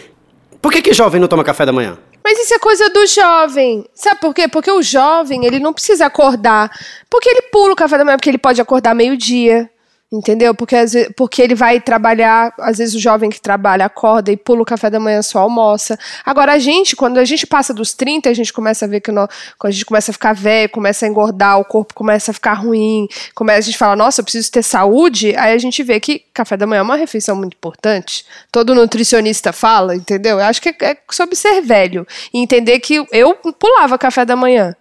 Por 0.62 0.72
que, 0.72 0.82
que 0.82 0.94
jovem 0.94 1.22
não 1.22 1.28
toma 1.28 1.44
café 1.44 1.66
da 1.66 1.72
manhã? 1.72 1.98
Mas 2.24 2.40
isso 2.40 2.54
é 2.54 2.60
coisa 2.60 2.90
do 2.90 3.06
jovem. 3.08 3.86
Sabe 3.94 4.20
por 4.20 4.34
quê? 4.34 4.48
Porque 4.48 4.72
o 4.72 4.82
jovem, 4.82 5.46
ele 5.46 5.60
não 5.60 5.74
precisa 5.74 6.06
acordar. 6.06 6.72
Porque 7.10 7.30
ele 7.30 7.44
pula 7.44 7.74
o 7.74 7.76
café 7.76 7.98
da 7.98 8.06
manhã, 8.06 8.18
porque 8.18 8.30
ele 8.30 8.38
pode 8.38 8.62
acordar 8.62 8.94
meio-dia. 8.94 9.70
Entendeu? 10.13 10.53
Porque, 10.53 10.75
porque 11.15 11.41
ele 11.41 11.56
vai 11.56 11.80
trabalhar, 11.80 12.53
às 12.60 12.80
vezes 12.80 12.94
o 12.94 13.00
jovem 13.00 13.30
que 13.30 13.39
trabalha 13.39 13.86
acorda 13.86 14.30
e 14.30 14.36
pula 14.36 14.62
o 14.62 14.65
café 14.65 14.89
da 14.89 15.00
manhã 15.00 15.22
só 15.22 15.39
almoça. 15.39 15.98
Agora, 16.25 16.51
a 16.51 16.60
gente, 16.60 16.98
quando 16.98 17.18
a 17.18 17.24
gente 17.24 17.48
passa 17.48 17.74
dos 17.74 17.94
30, 17.94 18.30
a 18.30 18.34
gente 18.34 18.51
começa 18.51 18.84
a 18.84 18.88
ver 18.89 19.00
que 19.00 19.10
quando 19.10 19.30
a 19.63 19.72
gente 19.72 19.86
começa 19.86 20.12
a 20.12 20.13
ficar 20.13 20.34
velho, 20.34 20.70
começa 20.70 21.06
a 21.06 21.08
engordar, 21.08 21.58
o 21.62 21.63
corpo 21.63 21.94
começa 21.94 22.32
a 22.32 22.34
ficar 22.34 22.56
ruim, 22.56 23.08
começa, 23.34 23.60
a 23.60 23.62
gente 23.62 23.77
fala, 23.77 23.96
nossa, 23.96 24.20
eu 24.20 24.25
preciso 24.25 24.51
ter 24.51 24.63
saúde, 24.63 25.34
aí 25.38 25.53
a 25.53 25.58
gente 25.58 25.82
vê 25.82 25.98
que 25.98 26.25
café 26.34 26.58
da 26.58 26.68
manhã 26.68 26.80
é 26.80 26.84
uma 26.84 26.98
refeição 26.98 27.34
muito 27.34 27.53
importante. 27.53 28.25
Todo 28.51 28.75
nutricionista 28.75 29.53
fala, 29.53 29.96
entendeu? 29.96 30.39
Eu 30.39 30.46
acho 30.46 30.62
que 30.62 30.75
é 30.82 30.98
sobre 31.10 31.38
ser 31.38 31.62
velho 31.62 32.06
e 32.34 32.39
entender 32.39 32.82
que 32.82 33.01
eu 33.13 33.34
pulava 33.34 33.98
café 33.98 34.25
da 34.25 34.36
manhã. 34.36 34.75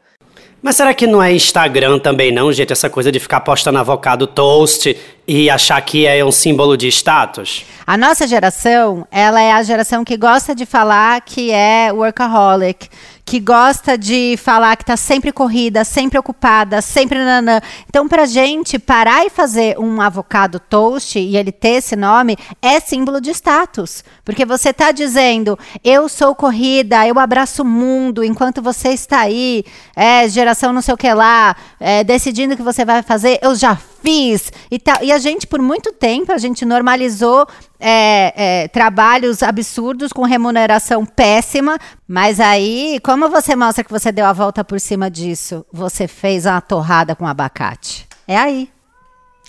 Mas 0.63 0.77
será 0.77 0.93
que 0.93 1.07
não 1.07 1.23
é 1.23 1.33
Instagram 1.33 1.99
também 1.99 2.31
não, 2.31 2.53
gente? 2.53 2.73
Essa 2.73 2.91
coisa 2.91 3.11
de 3.11 3.19
ficar 3.19 3.41
postando 3.41 3.79
avocado 3.79 4.27
toast 4.27 4.95
e 5.27 5.49
achar 5.49 5.81
que 5.81 6.07
é 6.07 6.23
um 6.23 6.31
símbolo 6.31 6.77
de 6.77 6.87
status? 6.89 7.65
A 7.87 7.97
nossa 7.97 8.27
geração, 8.27 9.07
ela 9.11 9.41
é 9.41 9.53
a 9.53 9.63
geração 9.63 10.05
que 10.05 10.17
gosta 10.17 10.55
de 10.55 10.67
falar 10.67 11.21
que 11.23 11.51
é 11.51 11.91
workaholic, 11.93 12.89
que 13.25 13.39
gosta 13.39 13.97
de 13.97 14.37
falar 14.37 14.77
que 14.77 14.85
tá 14.85 14.97
sempre 14.97 15.31
corrida, 15.31 15.85
sempre 15.85 16.19
ocupada, 16.19 16.83
sempre 16.83 17.17
nanã. 17.17 17.61
Então, 17.89 18.09
pra 18.09 18.27
gente 18.27 18.77
parar 18.77 19.25
e 19.25 19.31
fazer 19.31 19.79
um 19.79 20.01
avocado 20.01 20.59
toast 20.59 21.17
e 21.17 21.37
ele 21.37 21.53
ter 21.53 21.77
esse 21.77 21.95
nome 21.95 22.37
é 22.61 22.81
símbolo 22.81 23.21
de 23.21 23.31
status. 23.31 24.03
Porque 24.25 24.45
você 24.45 24.73
tá 24.73 24.91
dizendo, 24.91 25.57
eu 25.85 26.09
sou 26.09 26.35
corrida, 26.35 27.07
eu 27.07 27.21
abraço 27.21 27.63
o 27.63 27.65
mundo 27.65 28.25
enquanto 28.25 28.61
você 28.61 28.89
está 28.89 29.21
aí, 29.21 29.65
é, 29.95 30.29
geração 30.29 30.50
não 30.73 30.83
sei 30.83 30.95
o 30.95 30.97
que 30.97 31.13
lá, 31.13 31.57
é, 31.79 32.05
decidindo 32.05 32.55
o 32.55 32.57
que 32.57 32.63
você 32.63 32.85
vai 32.85 33.03
fazer, 33.03 33.39
eu 33.43 33.55
já 33.55 33.77
fiz 33.77 34.53
e 34.71 34.79
tal. 34.79 34.99
E 35.03 35.13
a 35.13 35.19
gente, 35.19 35.47
por 35.47 35.61
muito 35.61 35.93
tempo, 35.93 36.33
a 36.33 36.39
gente 36.39 36.65
normalizou 36.65 37.47
é, 37.79 38.33
é, 38.65 38.69
trabalhos 38.69 39.43
absurdos 39.43 40.13
com 40.13 40.23
remuneração 40.23 41.05
péssima, 41.05 41.79
mas 42.07 42.41
aí, 42.41 42.99
como 43.03 43.29
você 43.29 43.55
mostra 43.55 43.85
que 43.85 43.91
você 43.91 44.11
deu 44.11 44.27
a 44.27 44.33
volta 44.33 44.65
por 44.65 44.81
cima 44.81 45.11
disso? 45.11 45.65
Você 45.73 46.07
fez 46.07 46.47
uma 46.47 46.61
torrada 46.61 47.15
com 47.15 47.27
abacate. 47.27 48.07
É 48.27 48.37
aí. 48.37 48.69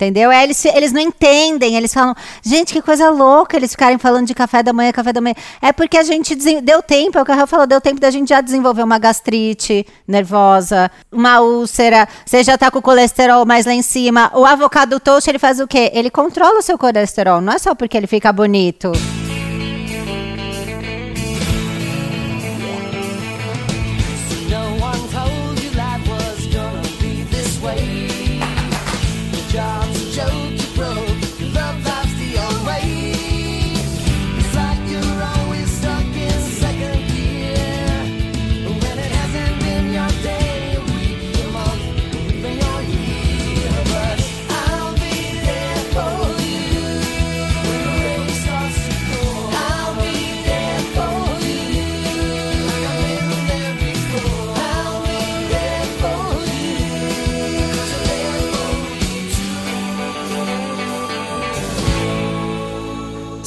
Entendeu? 0.02 0.32
É, 0.32 0.42
eles, 0.42 0.64
eles 0.64 0.90
não 0.90 1.00
entendem, 1.00 1.76
eles 1.76 1.94
falam, 1.94 2.12
gente, 2.42 2.72
que 2.72 2.82
coisa 2.82 3.08
louca 3.08 3.56
eles 3.56 3.70
ficarem 3.70 3.98
falando 3.98 4.26
de 4.26 4.34
café 4.34 4.60
da 4.60 4.72
manhã, 4.72 4.90
café 4.90 5.12
da 5.12 5.20
manhã. 5.20 5.36
É 5.60 5.72
porque 5.72 5.96
a 5.96 6.02
gente 6.02 6.34
deu 6.60 6.82
tempo, 6.82 7.18
é 7.18 7.22
o 7.22 7.24
que 7.24 7.30
a 7.30 7.46
falou, 7.46 7.68
deu 7.68 7.80
tempo 7.80 8.00
da 8.00 8.10
gente 8.10 8.30
já 8.30 8.40
desenvolver 8.40 8.82
uma 8.82 8.98
gastrite 8.98 9.86
nervosa, 10.06 10.90
uma 11.12 11.40
úlcera, 11.40 12.08
você 12.26 12.42
já 12.42 12.58
tá 12.58 12.68
com 12.68 12.80
o 12.80 12.82
colesterol 12.82 13.46
mais 13.46 13.64
lá 13.64 13.72
em 13.72 13.82
cima. 13.82 14.32
O 14.34 14.44
avocado 14.44 14.98
toast, 14.98 15.30
ele 15.30 15.38
faz 15.38 15.60
o 15.60 15.68
quê? 15.68 15.92
Ele 15.94 16.10
controla 16.10 16.58
o 16.58 16.62
seu 16.62 16.76
colesterol, 16.76 17.40
não 17.40 17.52
é 17.52 17.58
só 17.60 17.72
porque 17.72 17.96
ele 17.96 18.08
fica 18.08 18.32
bonito. 18.32 18.90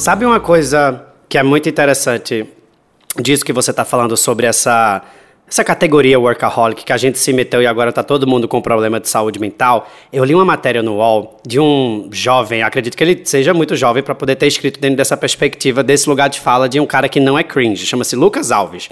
Sabe 0.06 0.24
uma 0.24 0.38
coisa 0.38 1.04
que 1.28 1.36
é 1.36 1.42
muito 1.42 1.68
interessante 1.68 2.46
disso 3.20 3.44
que 3.44 3.52
você 3.52 3.72
está 3.72 3.84
falando 3.84 4.16
sobre 4.16 4.46
essa 4.46 5.02
essa 5.48 5.64
categoria 5.64 6.16
workaholic 6.16 6.84
que 6.84 6.92
a 6.92 6.96
gente 6.96 7.18
se 7.18 7.32
meteu 7.32 7.60
e 7.60 7.66
agora 7.66 7.90
está 7.90 8.04
todo 8.04 8.24
mundo 8.24 8.46
com 8.46 8.62
problema 8.62 9.00
de 9.00 9.08
saúde 9.08 9.40
mental. 9.40 9.90
Eu 10.12 10.22
li 10.22 10.32
uma 10.32 10.44
matéria 10.44 10.80
no 10.80 10.98
UOL 10.98 11.40
de 11.44 11.58
um 11.58 12.08
jovem, 12.12 12.62
acredito 12.62 12.96
que 12.96 13.02
ele 13.02 13.22
seja 13.24 13.52
muito 13.52 13.74
jovem 13.74 14.00
para 14.00 14.14
poder 14.14 14.36
ter 14.36 14.46
escrito 14.46 14.78
dentro 14.78 14.96
dessa 14.96 15.16
perspectiva, 15.16 15.82
desse 15.82 16.08
lugar 16.08 16.28
de 16.28 16.38
fala 16.38 16.68
de 16.68 16.78
um 16.78 16.86
cara 16.86 17.08
que 17.08 17.18
não 17.18 17.36
é 17.36 17.42
cringe, 17.42 17.84
chama-se 17.84 18.14
Lucas 18.14 18.52
Alves. 18.52 18.88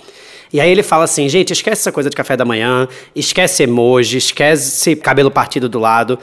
E 0.53 0.61
aí 0.61 0.69
ele 0.69 0.83
fala 0.83 1.05
assim, 1.05 1.29
gente, 1.29 1.53
esquece 1.53 1.83
essa 1.83 1.93
coisa 1.93 2.11
de 2.11 2.17
café 2.17 2.37
da 2.37 2.45
manhã, 2.45 2.89
esquece 3.15 3.63
emoji, 3.63 4.19
esquece 4.19 4.97
cabelo 4.97 5.31
partido 5.31 5.69
do 5.69 5.79
lado. 5.79 6.19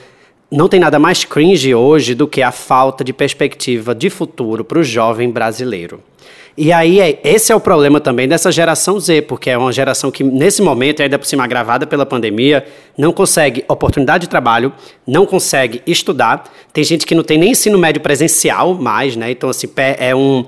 Não 0.52 0.68
tem 0.68 0.82
nada 0.82 1.00
mais 1.00 1.24
cringe 1.24 1.74
hoje 1.74 2.14
do 2.14 2.28
que 2.28 2.42
a 2.42 2.52
falta 2.52 3.06
de 3.06 3.14
perspectiva 3.14 3.96
de 3.96 4.10
futuro 4.10 4.66
para 4.66 4.80
o 4.80 4.84
jovem 4.84 5.32
brasileiro. 5.32 6.02
E 6.58 6.74
aí, 6.74 7.00
é, 7.00 7.18
esse 7.24 7.54
é 7.54 7.56
o 7.56 7.60
problema 7.62 8.02
também 8.02 8.28
dessa 8.28 8.52
geração 8.52 9.00
Z, 9.00 9.22
porque 9.22 9.50
é 9.50 9.58
uma 9.58 9.72
geração 9.72 10.12
que, 10.12 10.26
nesse 10.26 10.62
momento, 10.62 11.02
ainda 11.02 11.18
por 11.18 11.26
cima 11.26 11.46
agravada 11.46 11.88
pela 11.88 12.06
pandemia, 12.06 12.66
não 12.98 13.14
consegue 13.14 13.64
oportunidade 13.66 14.24
de 14.24 14.30
trabalho, 14.30 14.74
não 15.08 15.26
consegue 15.26 15.82
estudar. 15.88 16.44
Tem 16.74 16.84
gente 16.84 17.06
que 17.06 17.16
não 17.16 17.24
tem 17.24 17.38
nem 17.38 17.52
ensino 17.52 17.78
médio 17.78 18.02
presencial 18.02 18.74
mais, 18.74 19.16
né? 19.16 19.32
Então, 19.32 19.50
assim, 19.50 19.70
é 19.78 20.14
um, 20.14 20.46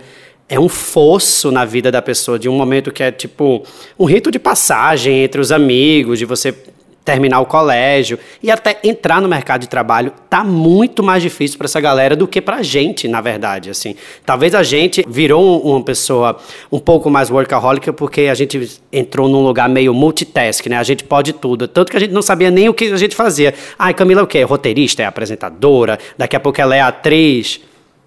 é 0.50 0.60
um 0.60 0.68
fosso 0.68 1.50
na 1.50 1.64
vida 1.64 1.90
da 1.90 2.02
pessoa, 2.02 2.38
de 2.38 2.50
um 2.50 2.54
momento 2.58 2.92
que 2.92 3.02
é 3.02 3.10
tipo 3.10 3.64
um 3.98 4.04
rito 4.04 4.30
de 4.30 4.38
passagem 4.38 5.24
entre 5.24 5.40
os 5.40 5.50
amigos, 5.50 6.20
de 6.20 6.26
você 6.26 6.54
terminar 7.04 7.40
o 7.40 7.46
colégio 7.46 8.18
e 8.42 8.50
até 8.50 8.80
entrar 8.84 9.22
no 9.22 9.28
mercado 9.28 9.62
de 9.62 9.70
trabalho 9.70 10.12
tá 10.30 10.44
muito 10.44 11.04
mais 11.04 11.22
difícil 11.22 11.58
para 11.58 11.66
essa 11.66 11.80
galera 11.80 12.16
do 12.16 12.28
que 12.28 12.42
para 12.42 12.58
a 12.58 12.64
gente, 12.64 13.08
na 13.08 13.22
verdade, 13.22 13.70
assim. 13.70 13.96
Talvez 14.26 14.56
a 14.56 14.64
gente 14.64 15.06
virou 15.08 15.62
uma 15.62 15.84
pessoa 15.84 16.38
um 16.72 16.80
pouco 16.80 17.10
mais 17.10 17.30
workaholic 17.30 17.92
porque 17.94 18.22
a 18.22 18.34
gente 18.34 18.80
entrou 18.92 19.28
num 19.28 19.44
lugar 19.44 19.68
meio 19.68 19.94
multitask, 19.94 20.66
né? 20.68 20.78
A 20.78 20.84
gente 20.84 21.04
pode 21.04 21.34
tudo, 21.34 21.68
tanto 21.68 21.92
que 21.92 21.98
a 21.98 22.00
gente 22.00 22.12
não 22.12 22.22
sabia 22.22 22.50
nem 22.50 22.70
o 22.70 22.74
que 22.74 22.86
a 22.86 22.98
gente 22.98 23.16
fazia. 23.16 23.54
Ai, 23.78 23.94
Camila 23.94 24.22
é 24.22 24.24
o 24.24 24.28
quê? 24.28 24.42
Roteirista, 24.44 25.04
é 25.04 25.06
apresentadora, 25.06 26.00
daqui 26.18 26.36
a 26.36 26.40
pouco 26.40 26.60
ela 26.62 26.76
é 26.76 26.82
atriz. 26.82 27.60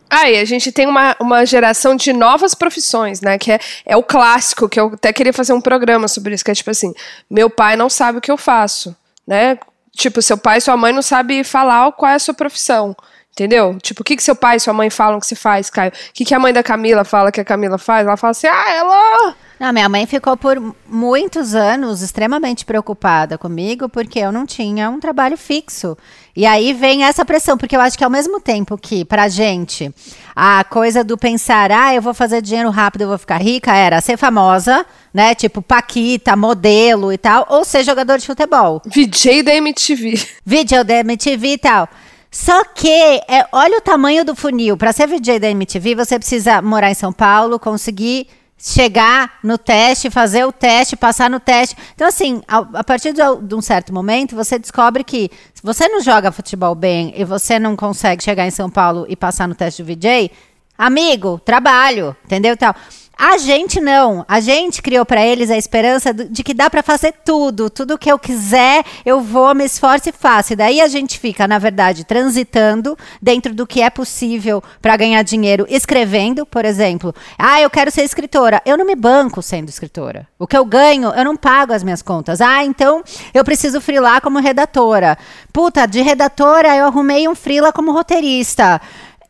Ah, 0.09 0.31
e 0.31 0.39
a 0.39 0.45
gente 0.45 0.71
tem 0.71 0.87
uma, 0.87 1.17
uma 1.21 1.45
geração 1.45 1.97
de 1.97 2.13
novas 2.13 2.55
profissões, 2.55 3.21
né? 3.21 3.39
Que 3.39 3.53
é, 3.53 3.61
é 3.85 3.97
o 3.97 4.03
clássico, 4.03 4.69
que 4.69 4.79
eu 4.79 4.93
até 4.95 5.13
queria 5.13 5.33
fazer 5.33 5.53
um 5.53 5.61
programa 5.61 6.09
sobre 6.09 6.35
isso, 6.35 6.45
que 6.45 6.51
é 6.51 6.55
tipo 6.55 6.71
assim, 6.71 6.95
meu 7.29 7.51
pai 7.51 7.77
não 7.77 7.91
sabe 7.91 8.19
o 8.19 8.21
que 8.21 8.31
eu 8.31 8.37
faço, 8.37 8.97
né? 9.27 9.59
Tipo, 9.93 10.23
seu 10.23 10.37
pai 10.37 10.59
e 10.59 10.61
sua 10.61 10.77
mãe 10.77 10.93
não 10.93 11.03
sabem 11.03 11.43
falar 11.43 11.91
qual 11.93 12.13
é 12.13 12.15
a 12.15 12.19
sua 12.19 12.35
profissão. 12.35 12.95
Entendeu? 13.33 13.77
Tipo, 13.83 14.01
o 14.01 14.05
que, 14.05 14.17
que 14.17 14.23
seu 14.23 14.35
pai 14.35 14.57
e 14.57 14.61
sua 14.61 14.73
mãe 14.73 14.89
falam 14.89 15.21
que 15.21 15.27
se 15.27 15.37
faz, 15.37 15.69
Caio? 15.69 15.91
O 15.91 16.13
que, 16.15 16.25
que 16.25 16.35
a 16.35 16.39
mãe 16.39 16.55
da 16.55 16.63
Camila 16.63 17.05
fala 17.05 17.31
que 17.31 17.41
a 17.41 17.45
Camila 17.45 17.77
faz? 17.77 18.07
Ela 18.07 18.17
fala 18.17 18.31
assim, 18.31 18.47
ah, 18.47 18.73
ela 18.73 19.35
não, 19.59 19.73
minha 19.73 19.89
mãe 19.89 20.05
ficou 20.07 20.37
por 20.37 20.63
muitos 20.87 21.55
anos 21.55 22.03
extremamente 22.03 22.65
preocupada 22.65 23.39
comigo 23.39 23.89
porque 23.89 24.19
eu 24.19 24.31
não 24.31 24.45
tinha 24.45 24.91
um 24.91 25.01
trabalho 25.01 25.37
fixo. 25.39 25.97
E 26.37 26.45
aí 26.45 26.75
vem 26.75 27.05
essa 27.05 27.25
pressão, 27.25 27.57
porque 27.57 27.75
eu 27.75 27.81
acho 27.81 27.97
que 27.97 28.05
ao 28.05 28.11
mesmo 28.11 28.39
tempo 28.39 28.77
que 28.77 29.03
pra 29.03 29.29
gente 29.29 29.91
a 30.35 30.63
coisa 30.65 31.03
do 31.03 31.17
pensar, 31.17 31.73
ah, 31.73 31.95
eu 31.95 32.03
vou 32.03 32.13
fazer 32.13 32.43
dinheiro 32.43 32.69
rápido, 32.69 33.03
eu 33.03 33.09
vou 33.09 33.17
ficar 33.17 33.39
rica, 33.39 33.75
era 33.75 34.03
ser 34.03 34.19
famosa, 34.19 34.85
né? 35.15 35.35
Tipo 35.35 35.63
Paquita, 35.63 36.37
modelo 36.37 37.11
e 37.11 37.17
tal, 37.17 37.47
ou 37.49 37.65
ser 37.65 37.83
jogador 37.83 38.19
de 38.19 38.27
futebol. 38.27 38.83
VJ 38.85 39.43
da 39.43 39.55
MTV. 39.55 40.21
VJ 40.45 40.85
da 40.85 40.95
MTV 40.97 41.49
e 41.49 41.59
tal. 41.59 41.89
Só 42.31 42.63
que, 42.65 42.91
é, 42.91 43.47
olha 43.51 43.79
o 43.79 43.81
tamanho 43.81 44.23
do 44.23 44.37
funil. 44.37 44.77
Para 44.77 44.93
ser 44.93 45.07
VJ 45.07 45.39
da 45.39 45.49
MTV, 45.49 45.95
você 45.95 46.19
precisa 46.19 46.61
morar 46.61 46.91
em 46.91 46.95
São 46.95 47.11
Paulo, 47.11 47.59
conseguir 47.59 48.29
chegar 48.59 49.39
no 49.43 49.59
teste, 49.59 50.11
fazer 50.11 50.45
o 50.45 50.53
teste, 50.53 50.97
passar 50.97 51.29
no 51.29 51.39
teste. 51.39 51.77
Então, 51.95 52.09
assim, 52.09 52.41
a, 52.49 52.83
partir 52.83 53.13
de, 53.13 53.55
um 53.55 53.61
certo 53.61 53.93
momento, 53.93 54.35
você 54.35 54.59
descobre 54.59 55.05
que 55.05 55.31
se 55.53 55.63
você 55.63 55.89
não 55.89 56.01
joga 56.01 56.33
futebol 56.33 56.75
bem 56.75 57.13
e 57.17 57.25
você 57.25 57.59
não 57.59 57.77
consegue 57.77 58.25
chegar 58.25 58.47
em 58.47 58.51
São 58.51 58.71
Paulo 58.71 59.05
e 59.09 59.15
passar 59.15 59.47
no 59.47 59.55
teste 59.55 59.83
do 59.83 59.87
VJ, 59.87 60.31
amigo, 60.77 61.39
trabalho, 61.45 62.17
entendeu? 62.25 62.57
Tal. 62.57 62.75
A 63.19 63.39
gente 63.39 63.81
não. 63.81 64.27
A 64.29 64.41
gente 64.41 64.83
criou 64.83 65.07
para 65.07 65.25
eles 65.25 65.51
a 65.51 65.57
esperança 65.57 66.13
de 66.13 66.45
que 66.45 66.53
dá 66.53 66.69
para 66.69 66.83
fazer 66.83 67.15
tudo. 67.25 67.71
Tudo 67.71 67.97
que 67.97 68.13
eu 68.13 68.19
quiser, 68.19 68.85
eu 69.07 69.23
vou, 69.23 69.55
me 69.55 69.65
esforço 69.65 70.11
e 70.11 70.13
faço. 70.13 70.53
E 70.53 70.57
daí 70.57 70.83
a 70.83 70.89
gente 70.89 71.19
fica, 71.19 71.49
na 71.49 71.59
verdade, 71.59 72.05
transitando 72.05 72.97
dentro 73.21 73.55
do 73.55 73.67
que 73.67 73.81
é 73.81 73.89
possível 73.89 74.63
para 74.83 74.99
ganhar 74.99 75.23
dinheiro 75.23 75.65
escrevendo, 75.71 76.45
por 76.45 76.67
exemplo. 76.67 77.15
Ah, 77.39 77.59
eu 77.59 77.71
quero 77.71 77.91
ser 77.91 78.03
escritora. 78.03 78.61
Eu 78.67 78.77
não 78.77 78.85
me 78.85 78.95
banco 78.95 79.41
sendo 79.41 79.71
escritora. 79.71 80.29
O 80.39 80.47
que 80.47 80.57
eu 80.57 80.65
ganho, 80.67 81.09
eu 81.09 81.25
não 81.25 81.37
pago 81.37 81.73
as 81.73 81.83
minhas 81.83 82.03
contas. 82.03 82.43
Ah, 82.43 82.65
então 82.65 83.03
eu 83.33 83.43
preciso 83.43 83.81
frilar 83.81 84.21
como 84.21 84.39
redatora. 84.41 85.17
Puta, 85.55 85.87
de 85.87 86.03
redatora 86.03 86.77
eu 86.77 86.85
arrumei 86.85 87.27
um 87.27 87.35
frila 87.35 87.73
como 87.73 87.93
roteirista. 87.93 88.79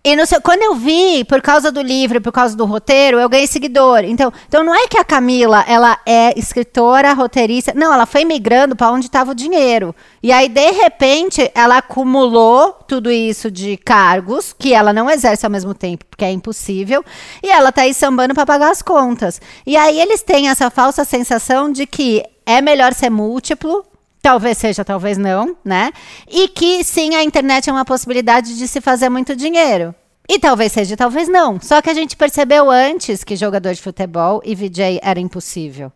E 0.08 0.24
sei, 0.24 0.38
quando 0.38 0.62
eu 0.62 0.76
vi, 0.76 1.24
por 1.24 1.42
causa 1.42 1.72
do 1.72 1.82
livro, 1.82 2.20
por 2.20 2.30
causa 2.30 2.56
do 2.56 2.64
roteiro, 2.64 3.18
eu 3.18 3.28
ganhei 3.28 3.48
seguidor. 3.48 4.04
Então, 4.04 4.32
então 4.46 4.62
não 4.62 4.72
é 4.72 4.86
que 4.86 4.96
a 4.96 5.04
Camila, 5.04 5.64
ela 5.66 5.98
é 6.06 6.32
escritora, 6.38 7.12
roteirista. 7.12 7.72
Não, 7.74 7.92
ela 7.92 8.06
foi 8.06 8.24
migrando 8.24 8.76
para 8.76 8.92
onde 8.92 9.06
estava 9.06 9.32
o 9.32 9.34
dinheiro. 9.34 9.92
E 10.22 10.30
aí, 10.30 10.48
de 10.48 10.70
repente, 10.70 11.50
ela 11.56 11.78
acumulou 11.78 12.72
tudo 12.86 13.10
isso 13.10 13.50
de 13.50 13.76
cargos, 13.78 14.54
que 14.56 14.72
ela 14.72 14.92
não 14.92 15.10
exerce 15.10 15.44
ao 15.44 15.50
mesmo 15.50 15.74
tempo, 15.74 16.04
porque 16.08 16.24
é 16.24 16.30
impossível. 16.30 17.04
E 17.42 17.48
ela 17.50 17.72
tá 17.72 17.82
aí 17.82 17.92
sambando 17.92 18.32
para 18.32 18.46
pagar 18.46 18.70
as 18.70 18.82
contas. 18.82 19.40
E 19.66 19.76
aí, 19.76 20.00
eles 20.00 20.22
têm 20.22 20.50
essa 20.50 20.70
falsa 20.70 21.04
sensação 21.04 21.72
de 21.72 21.84
que 21.84 22.22
é 22.46 22.60
melhor 22.60 22.94
ser 22.94 23.10
múltiplo, 23.10 23.84
Talvez 24.26 24.58
seja, 24.58 24.84
talvez 24.84 25.16
não, 25.16 25.56
né? 25.64 25.92
E 26.28 26.48
que 26.48 26.82
sim, 26.82 27.14
a 27.14 27.22
internet 27.22 27.70
é 27.70 27.72
uma 27.72 27.84
possibilidade 27.84 28.58
de 28.58 28.66
se 28.66 28.80
fazer 28.80 29.08
muito 29.08 29.36
dinheiro. 29.36 29.94
E 30.28 30.36
talvez 30.36 30.72
seja, 30.72 30.96
talvez 30.96 31.28
não. 31.28 31.60
Só 31.60 31.80
que 31.80 31.88
a 31.88 31.94
gente 31.94 32.16
percebeu 32.16 32.68
antes 32.68 33.22
que 33.22 33.36
jogador 33.36 33.72
de 33.72 33.80
futebol 33.80 34.42
e 34.44 34.52
VJ 34.52 34.98
era 35.00 35.20
impossível. 35.20 35.92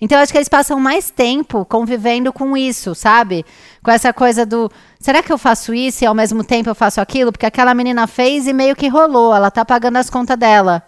Então 0.00 0.20
acho 0.20 0.30
que 0.30 0.38
eles 0.38 0.48
passam 0.48 0.78
mais 0.78 1.10
tempo 1.10 1.64
convivendo 1.64 2.32
com 2.32 2.56
isso, 2.56 2.94
sabe? 2.94 3.44
Com 3.82 3.90
essa 3.90 4.12
coisa 4.12 4.46
do 4.46 4.70
será 5.00 5.20
que 5.20 5.32
eu 5.32 5.36
faço 5.36 5.74
isso 5.74 6.04
e 6.04 6.06
ao 6.06 6.14
mesmo 6.14 6.44
tempo 6.44 6.70
eu 6.70 6.74
faço 6.76 7.00
aquilo? 7.00 7.32
Porque 7.32 7.46
aquela 7.46 7.74
menina 7.74 8.06
fez 8.06 8.46
e 8.46 8.52
meio 8.52 8.76
que 8.76 8.86
rolou, 8.86 9.34
ela 9.34 9.50
tá 9.50 9.64
pagando 9.64 9.96
as 9.96 10.08
contas 10.08 10.38
dela. 10.38 10.84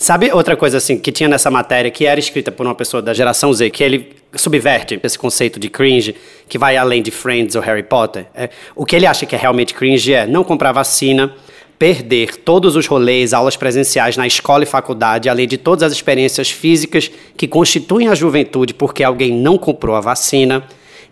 Sabe 0.00 0.30
outra 0.32 0.56
coisa 0.56 0.78
assim 0.78 0.96
que 0.96 1.10
tinha 1.10 1.28
nessa 1.28 1.50
matéria 1.50 1.90
que 1.90 2.06
era 2.06 2.20
escrita 2.20 2.52
por 2.52 2.64
uma 2.64 2.74
pessoa 2.74 3.02
da 3.02 3.12
geração 3.12 3.52
Z, 3.52 3.68
que 3.70 3.82
ele 3.82 4.14
subverte 4.32 4.98
esse 5.02 5.18
conceito 5.18 5.58
de 5.58 5.68
cringe, 5.68 6.14
que 6.48 6.56
vai 6.56 6.76
além 6.76 7.02
de 7.02 7.10
Friends 7.10 7.56
ou 7.56 7.62
Harry 7.62 7.82
Potter? 7.82 8.26
É, 8.32 8.48
o 8.76 8.86
que 8.86 8.94
ele 8.94 9.06
acha 9.06 9.26
que 9.26 9.34
é 9.34 9.38
realmente 9.38 9.74
cringe 9.74 10.14
é 10.14 10.24
não 10.24 10.44
comprar 10.44 10.70
vacina, 10.70 11.34
perder 11.76 12.36
todos 12.36 12.76
os 12.76 12.86
rolês, 12.86 13.34
aulas 13.34 13.56
presenciais 13.56 14.16
na 14.16 14.24
escola 14.24 14.62
e 14.62 14.66
faculdade, 14.66 15.28
além 15.28 15.48
de 15.48 15.58
todas 15.58 15.82
as 15.82 15.92
experiências 15.92 16.48
físicas 16.48 17.10
que 17.36 17.48
constituem 17.48 18.06
a 18.06 18.14
juventude 18.14 18.74
porque 18.74 19.02
alguém 19.02 19.32
não 19.32 19.58
comprou 19.58 19.96
a 19.96 20.00
vacina. 20.00 20.62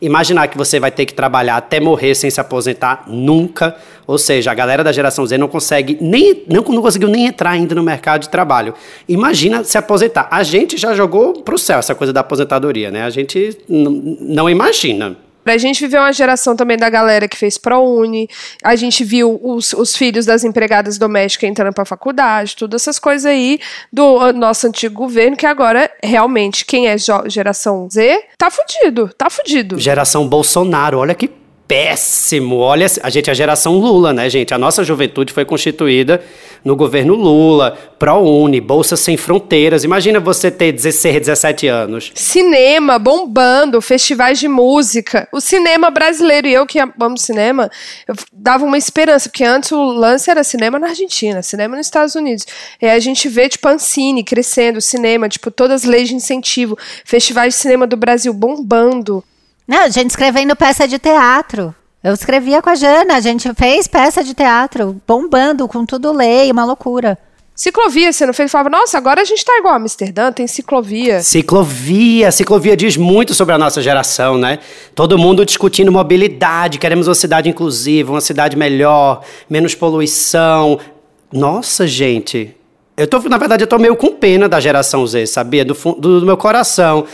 Imaginar 0.00 0.48
que 0.48 0.58
você 0.58 0.78
vai 0.78 0.90
ter 0.90 1.06
que 1.06 1.14
trabalhar 1.14 1.56
até 1.56 1.80
morrer 1.80 2.14
sem 2.14 2.30
se 2.30 2.40
aposentar 2.40 3.04
nunca. 3.06 3.76
Ou 4.06 4.18
seja, 4.18 4.50
a 4.50 4.54
galera 4.54 4.84
da 4.84 4.92
geração 4.92 5.26
Z 5.26 5.36
não 5.38 5.48
consegue 5.48 5.98
nem 6.00 6.44
não, 6.48 6.62
não 6.62 6.82
conseguiu 6.82 7.08
nem 7.08 7.26
entrar 7.26 7.50
ainda 7.50 7.74
no 7.74 7.82
mercado 7.82 8.22
de 8.22 8.28
trabalho. 8.28 8.74
Imagina 9.08 9.64
se 9.64 9.76
aposentar. 9.76 10.28
A 10.30 10.42
gente 10.42 10.76
já 10.76 10.94
jogou 10.94 11.42
pro 11.42 11.58
céu 11.58 11.78
essa 11.78 11.94
coisa 11.94 12.12
da 12.12 12.20
aposentadoria, 12.20 12.90
né? 12.90 13.02
A 13.02 13.10
gente 13.10 13.58
não 13.68 14.48
imagina. 14.48 15.16
A 15.46 15.58
gente 15.58 15.80
viveu 15.80 16.00
uma 16.00 16.12
geração 16.12 16.56
também 16.56 16.76
da 16.76 16.90
galera 16.90 17.28
que 17.28 17.36
fez 17.36 17.56
ProUni, 17.56 18.28
a 18.62 18.74
gente 18.74 19.04
viu 19.04 19.40
os, 19.42 19.72
os 19.72 19.96
filhos 19.96 20.26
das 20.26 20.44
empregadas 20.44 20.98
domésticas 20.98 21.48
entrando 21.48 21.72
para 21.72 21.84
faculdade, 21.84 22.56
todas 22.56 22.82
essas 22.82 22.98
coisas 22.98 23.26
aí 23.26 23.60
do 23.92 24.32
nosso 24.32 24.66
antigo 24.66 24.94
governo, 24.94 25.36
que 25.36 25.46
agora, 25.46 25.90
realmente, 26.02 26.64
quem 26.64 26.88
é 26.88 26.96
geração 27.28 27.88
Z, 27.88 28.24
tá 28.36 28.50
fudido, 28.50 29.10
tá 29.16 29.30
fudido. 29.30 29.78
Geração 29.78 30.28
Bolsonaro, 30.28 30.98
olha 30.98 31.14
que 31.14 31.30
péssimo. 31.68 32.56
Olha, 32.56 32.87
a 33.02 33.11
gente 33.11 33.28
é 33.28 33.32
a 33.32 33.35
geração 33.35 33.78
Lula, 33.78 34.12
né, 34.12 34.30
gente? 34.30 34.54
A 34.54 34.58
nossa 34.58 34.85
juventude 34.85 35.32
foi 35.32 35.44
constituída 35.44 36.23
no 36.64 36.76
governo 36.76 37.14
Lula, 37.14 37.76
ProUni, 37.99 38.61
Bolsa 38.61 38.96
Sem 38.96 39.16
Fronteiras. 39.16 39.85
Imagina 39.85 40.20
você 40.20 40.50
ter 40.50 40.73
16, 40.73 41.20
17 41.20 41.66
anos. 41.66 42.12
Cinema 42.14 42.99
bombando, 42.99 43.80
festivais 43.80 44.38
de 44.38 44.49
música. 44.49 45.28
O 45.32 45.40
cinema 45.40 45.90
brasileiro 45.90 46.46
e 46.46 46.54
eu 46.54 46.66
que 46.66 46.78
amo 46.78 47.18
cinema, 47.18 47.70
eu 48.06 48.14
dava 48.32 48.64
uma 48.64 48.78
esperança, 48.78 49.28
porque 49.28 49.44
antes 49.44 49.73
o 49.73 49.82
lance 49.92 50.30
era 50.30 50.44
cinema 50.44 50.78
na 50.78 50.88
Argentina, 50.88 51.42
cinema 51.42 51.76
nos 51.76 51.87
Estados 51.87 52.14
Unidos. 52.14 52.46
E 52.80 52.87
a 52.87 52.99
gente 52.99 53.28
vê, 53.28 53.49
tipo, 53.49 53.68
Ancine 53.68 54.23
crescendo, 54.23 54.80
cinema, 54.80 55.28
tipo, 55.28 55.50
todas 55.50 55.82
as 55.82 55.88
leis 55.88 56.08
de 56.08 56.14
incentivo, 56.14 56.76
festivais 57.04 57.54
de 57.54 57.61
cinema 57.61 57.87
do 57.87 57.96
Brasil 57.96 58.32
bombando. 58.32 59.23
Não, 59.66 59.82
a 59.82 59.88
gente 59.88 60.11
escrevendo 60.11 60.54
peça 60.54 60.87
de 60.87 60.99
teatro. 60.99 61.75
Eu 62.02 62.14
escrevia 62.14 62.62
com 62.62 62.70
a 62.70 62.76
Jana, 62.76 63.16
a 63.16 63.20
gente 63.20 63.52
fez 63.54 63.88
peça 63.88 64.23
de 64.23 64.32
teatro, 64.32 65.00
bombando, 65.06 65.66
com 65.66 65.85
tudo 65.85 66.12
lei, 66.12 66.52
uma 66.52 66.64
loucura. 66.64 67.18
Ciclovia, 67.52 68.12
você 68.12 68.26
não 68.26 68.35
fez? 68.35 68.52
Falava, 68.52 68.68
nossa, 68.68 68.99
agora 68.99 69.23
a 69.23 69.25
gente 69.25 69.44
tá 69.44 69.56
igual 69.58 69.75
a 69.75 69.76
Amsterdã, 69.78 70.30
tem 70.30 70.46
ciclovia. 70.46 71.20
Ciclovia, 71.20 72.30
ciclovia 72.30 72.76
diz 72.76 72.96
muito 72.96 73.35
sobre 73.35 73.54
a 73.54 73.58
nossa 73.58 73.82
geração, 73.82 74.37
né? 74.38 74.58
Todo 74.94 75.18
mundo 75.18 75.44
discutindo 75.44 75.90
mobilidade, 75.90 76.78
queremos 76.78 77.08
uma 77.08 77.14
cidade 77.14 77.49
inclusiva, 77.49 78.12
uma 78.12 78.20
cidade 78.20 78.56
melhor, 78.56 79.23
menos 79.49 79.75
poluição. 79.75 80.78
Nossa, 81.32 81.87
gente, 81.87 82.54
eu 82.96 83.08
tô, 83.08 83.18
na 83.20 83.38
verdade, 83.38 83.64
eu 83.64 83.66
tô 83.66 83.78
meio 83.78 83.96
com 83.96 84.12
pena 84.12 84.49
da 84.49 84.61
geração 84.61 85.06
Z, 85.06 85.26
sabia? 85.26 85.64
Do, 85.64 85.75
do, 85.75 86.20
do 86.20 86.26
meu 86.26 86.37
coração. 86.37 87.06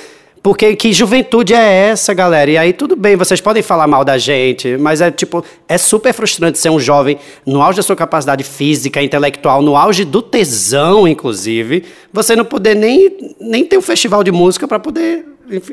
Porque 0.42 0.74
que 0.74 0.92
juventude 0.92 1.54
é 1.54 1.90
essa, 1.90 2.12
galera? 2.12 2.50
E 2.50 2.58
aí 2.58 2.72
tudo 2.72 2.96
bem, 2.96 3.14
vocês 3.14 3.40
podem 3.40 3.62
falar 3.62 3.86
mal 3.86 4.04
da 4.04 4.18
gente, 4.18 4.76
mas 4.76 5.00
é 5.00 5.08
tipo, 5.08 5.44
é 5.68 5.78
super 5.78 6.12
frustrante 6.12 6.58
ser 6.58 6.68
um 6.68 6.80
jovem 6.80 7.16
no 7.46 7.62
auge 7.62 7.76
da 7.76 7.82
sua 7.82 7.94
capacidade 7.94 8.42
física, 8.42 9.00
intelectual, 9.00 9.62
no 9.62 9.76
auge 9.76 10.04
do 10.04 10.20
tesão, 10.20 11.06
inclusive, 11.06 11.84
você 12.12 12.34
não 12.34 12.44
poder 12.44 12.74
nem, 12.74 13.34
nem 13.40 13.64
ter 13.64 13.78
um 13.78 13.82
festival 13.82 14.24
de 14.24 14.32
música 14.32 14.66
para 14.66 14.80
poder 14.80 15.24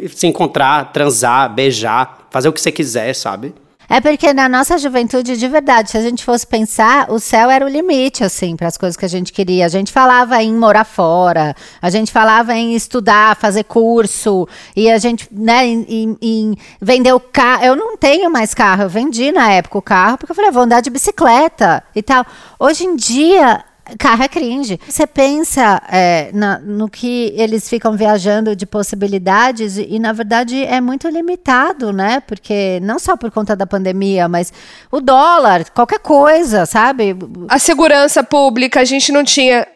se 0.09 0.27
encontrar, 0.27 0.91
transar, 0.91 1.51
beijar, 1.51 2.27
fazer 2.29 2.49
o 2.49 2.53
que 2.53 2.61
você 2.61 2.71
quiser, 2.71 3.15
sabe? 3.15 3.53
É 3.89 4.00
porque 4.00 4.31
na 4.34 4.48
nossa 4.48 4.77
juventude, 4.77 5.36
de 5.36 5.47
verdade, 5.47 5.89
se 5.89 5.97
a 5.97 6.02
gente 6.02 6.23
fosse 6.23 6.45
pensar, 6.45 7.10
o 7.10 7.19
céu 7.19 7.49
era 7.49 7.65
o 7.65 7.67
limite, 7.67 8.23
assim, 8.23 8.56
para 8.56 8.67
as 8.67 8.78
coisas 8.78 8.95
que 8.95 9.04
a 9.04 9.10
gente 9.10 9.34
queria. 9.34 9.65
A 9.65 9.69
gente 9.69 9.91
falava 9.91 10.43
em 10.43 10.54
morar 10.54 10.84
fora, 10.84 11.56
a 11.82 11.89
gente 11.89 12.12
falava 12.12 12.54
em 12.54 12.75
estudar, 12.75 13.36
fazer 13.36 13.63
curso, 13.63 14.47
e 14.75 14.91
a 14.91 14.99
gente, 14.99 15.28
né, 15.32 15.65
em, 15.65 15.86
em, 15.89 16.17
em 16.21 16.56
vender 16.80 17.13
o 17.13 17.19
carro. 17.19 17.65
Eu 17.65 17.75
não 17.75 17.97
tenho 17.97 18.30
mais 18.30 18.54
carro, 18.54 18.84
eu 18.84 18.89
vendi 18.89 19.32
na 19.32 19.52
época 19.52 19.80
o 19.80 19.82
carro, 19.82 20.19
porque 20.19 20.32
eu 20.32 20.36
falei, 20.36 20.52
vou 20.52 20.62
andar 20.62 20.82
de 20.82 20.91
bicicleta 20.91 21.84
e 21.95 22.04
tal. 22.04 22.23
Hoje 22.60 22.86
em 22.86 22.95
dia, 22.95 23.63
Carro 23.97 24.23
é 24.23 24.28
cringe. 24.28 24.80
Você 24.88 25.08
pensa 25.08 25.82
é, 25.91 26.30
na, 26.34 26.60
no 26.60 26.89
que 26.89 27.34
eles 27.36 27.67
ficam 27.69 27.95
viajando 27.95 28.56
de 28.56 28.65
possibilidades 28.65 29.78
e, 29.78 29.99
na 29.99 30.13
verdade, 30.13 30.63
é 30.63 30.80
muito 30.80 31.08
limitado, 31.08 31.91
né? 31.91 32.19
Porque 32.19 32.80
não 32.82 32.99
só 32.99 33.15
por 33.15 33.32
conta 33.32 33.56
da 33.56 33.65
pandemia, 33.65 34.28
mas 34.28 34.54
o 34.91 34.99
dólar, 34.99 35.69
qualquer 35.71 35.99
coisa, 35.99 36.65
sabe? 36.65 37.15
A 37.47 37.58
segurança 37.58 38.23
pública, 38.23 38.82
a 38.82 38.86
gente 38.86 39.12
não 39.12 39.23
tinha. 39.23 39.67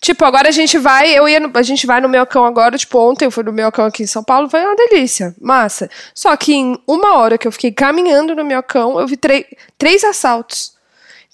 Tipo, 0.00 0.24
agora 0.26 0.48
a 0.48 0.52
gente 0.52 0.76
vai, 0.76 1.16
eu 1.16 1.26
ia, 1.26 1.40
no, 1.40 1.50
a 1.54 1.62
gente 1.62 1.86
vai 1.86 1.98
no 2.00 2.08
meu 2.08 2.26
cão 2.26 2.44
agora, 2.44 2.76
tipo, 2.76 2.98
ontem 2.98 3.24
eu 3.24 3.30
fui 3.30 3.42
no 3.42 3.52
meu 3.52 3.72
cão 3.72 3.86
aqui 3.86 4.02
em 4.02 4.06
São 4.06 4.22
Paulo, 4.22 4.50
foi 4.50 4.60
uma 4.62 4.76
delícia, 4.76 5.34
massa. 5.40 5.88
Só 6.14 6.36
que 6.36 6.52
em 6.52 6.78
uma 6.86 7.16
hora 7.16 7.38
que 7.38 7.48
eu 7.48 7.52
fiquei 7.52 7.72
caminhando 7.72 8.34
no 8.34 8.44
meu 8.44 8.62
cão, 8.62 9.00
eu 9.00 9.06
vi 9.06 9.16
três 9.16 10.04
assaltos. 10.04 10.73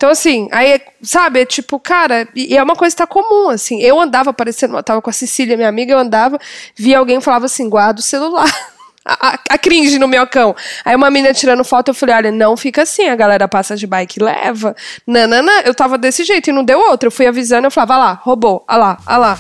Então, 0.01 0.09
assim, 0.09 0.49
aí, 0.51 0.81
sabe, 1.03 1.43
é 1.43 1.45
tipo, 1.45 1.79
cara, 1.79 2.27
e 2.35 2.57
é 2.57 2.63
uma 2.63 2.75
coisa 2.75 2.97
que 2.97 3.03
tá 3.03 3.07
comum, 3.07 3.51
assim. 3.51 3.83
Eu 3.83 4.01
andava 4.01 4.33
parecendo, 4.33 4.75
eu 4.75 4.83
tava 4.83 5.03
com 5.03 5.11
a 5.11 5.13
Cecília, 5.13 5.59
minha 5.59 5.69
amiga, 5.69 5.93
eu 5.93 5.99
andava, 5.99 6.39
via 6.75 6.99
alguém 6.99 7.19
e 7.19 7.21
falava 7.21 7.45
assim, 7.45 7.69
guarda 7.69 8.01
o 8.01 8.03
celular. 8.03 8.51
A, 9.03 9.39
a, 9.49 9.59
cringe 9.59 9.99
no 9.99 10.07
meu 10.07 10.27
cão. 10.27 10.55
Aí 10.85 10.95
uma 10.95 11.11
menina 11.11 11.33
tirando 11.33 11.65
foto, 11.65 11.89
eu 11.89 11.95
falei, 11.95 12.15
olha, 12.15 12.31
não 12.31 12.55
fica 12.55 12.83
assim, 12.83 13.09
a 13.09 13.17
galera 13.17 13.49
passa 13.49 13.75
de 13.75 13.87
bike 13.87 14.21
e 14.21 14.23
leva. 14.23 14.77
Nanana, 15.07 15.63
eu 15.65 15.75
tava 15.75 15.97
desse 15.97 16.23
jeito 16.23 16.51
e 16.51 16.53
não 16.53 16.63
deu 16.63 16.79
outra. 16.79 17.07
Eu 17.07 17.11
fui 17.11 17.27
avisando, 17.27 17.67
eu 17.67 17.71
falava, 17.71 17.95
ah 17.95 17.99
lá, 17.99 18.13
roubou, 18.13 18.63
ah 18.69 18.77
lá, 18.77 18.99
ah 19.07 19.17
lá. 19.17 19.39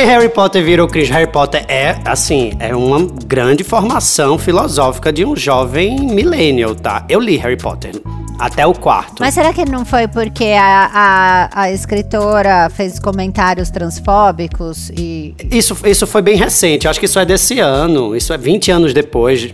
Porque 0.00 0.12
Harry 0.12 0.30
Potter 0.30 0.64
virou 0.64 0.88
cringe. 0.88 1.12
Harry 1.12 1.30
Potter 1.30 1.62
é, 1.68 1.94
assim, 2.06 2.52
é 2.58 2.74
uma 2.74 3.06
grande 3.26 3.62
formação 3.62 4.38
filosófica 4.38 5.12
de 5.12 5.26
um 5.26 5.36
jovem 5.36 6.00
millennial, 6.00 6.74
tá? 6.74 7.04
Eu 7.06 7.20
li 7.20 7.36
Harry 7.36 7.58
Potter. 7.58 8.00
Até 8.38 8.66
o 8.66 8.72
quarto. 8.72 9.16
Mas 9.20 9.34
será 9.34 9.52
que 9.52 9.62
não 9.66 9.84
foi 9.84 10.08
porque 10.08 10.54
a, 10.58 10.90
a, 10.90 11.64
a 11.64 11.70
escritora 11.70 12.70
fez 12.70 12.98
comentários 12.98 13.68
transfóbicos 13.68 14.88
e. 14.96 15.34
Isso, 15.50 15.76
isso 15.84 16.06
foi 16.06 16.22
bem 16.22 16.34
recente. 16.34 16.86
Eu 16.86 16.90
acho 16.90 16.98
que 16.98 17.04
isso 17.04 17.18
é 17.18 17.26
desse 17.26 17.60
ano. 17.60 18.16
Isso 18.16 18.32
é 18.32 18.38
20 18.38 18.70
anos 18.70 18.94
depois. 18.94 19.52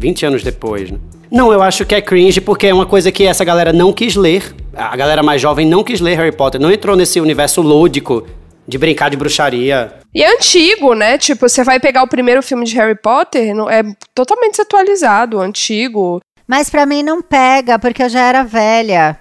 20 0.00 0.24
anos 0.24 0.42
depois, 0.42 0.90
né? 0.90 0.96
Não, 1.30 1.52
eu 1.52 1.62
acho 1.62 1.84
que 1.84 1.94
é 1.94 2.00
cringe 2.00 2.40
porque 2.40 2.66
é 2.66 2.72
uma 2.72 2.86
coisa 2.86 3.12
que 3.12 3.24
essa 3.24 3.44
galera 3.44 3.74
não 3.74 3.92
quis 3.92 4.16
ler. 4.16 4.54
A 4.74 4.96
galera 4.96 5.22
mais 5.22 5.42
jovem 5.42 5.66
não 5.66 5.84
quis 5.84 6.00
ler 6.00 6.16
Harry 6.16 6.32
Potter, 6.32 6.58
não 6.58 6.72
entrou 6.72 6.96
nesse 6.96 7.20
universo 7.20 7.60
lúdico 7.60 8.26
de 8.66 8.78
brincar 8.78 9.10
de 9.10 9.16
bruxaria. 9.16 9.94
E 10.14 10.22
é 10.22 10.32
antigo, 10.34 10.94
né? 10.94 11.18
Tipo, 11.18 11.48
você 11.48 11.64
vai 11.64 11.80
pegar 11.80 12.02
o 12.02 12.08
primeiro 12.08 12.42
filme 12.42 12.64
de 12.64 12.76
Harry 12.76 12.96
Potter, 12.96 13.54
é 13.70 13.82
totalmente 14.14 14.52
desatualizado, 14.52 15.40
antigo. 15.40 16.20
Mas 16.46 16.68
para 16.68 16.86
mim 16.86 17.02
não 17.02 17.22
pega, 17.22 17.78
porque 17.78 18.02
eu 18.02 18.08
já 18.08 18.20
era 18.20 18.42
velha. 18.42 19.18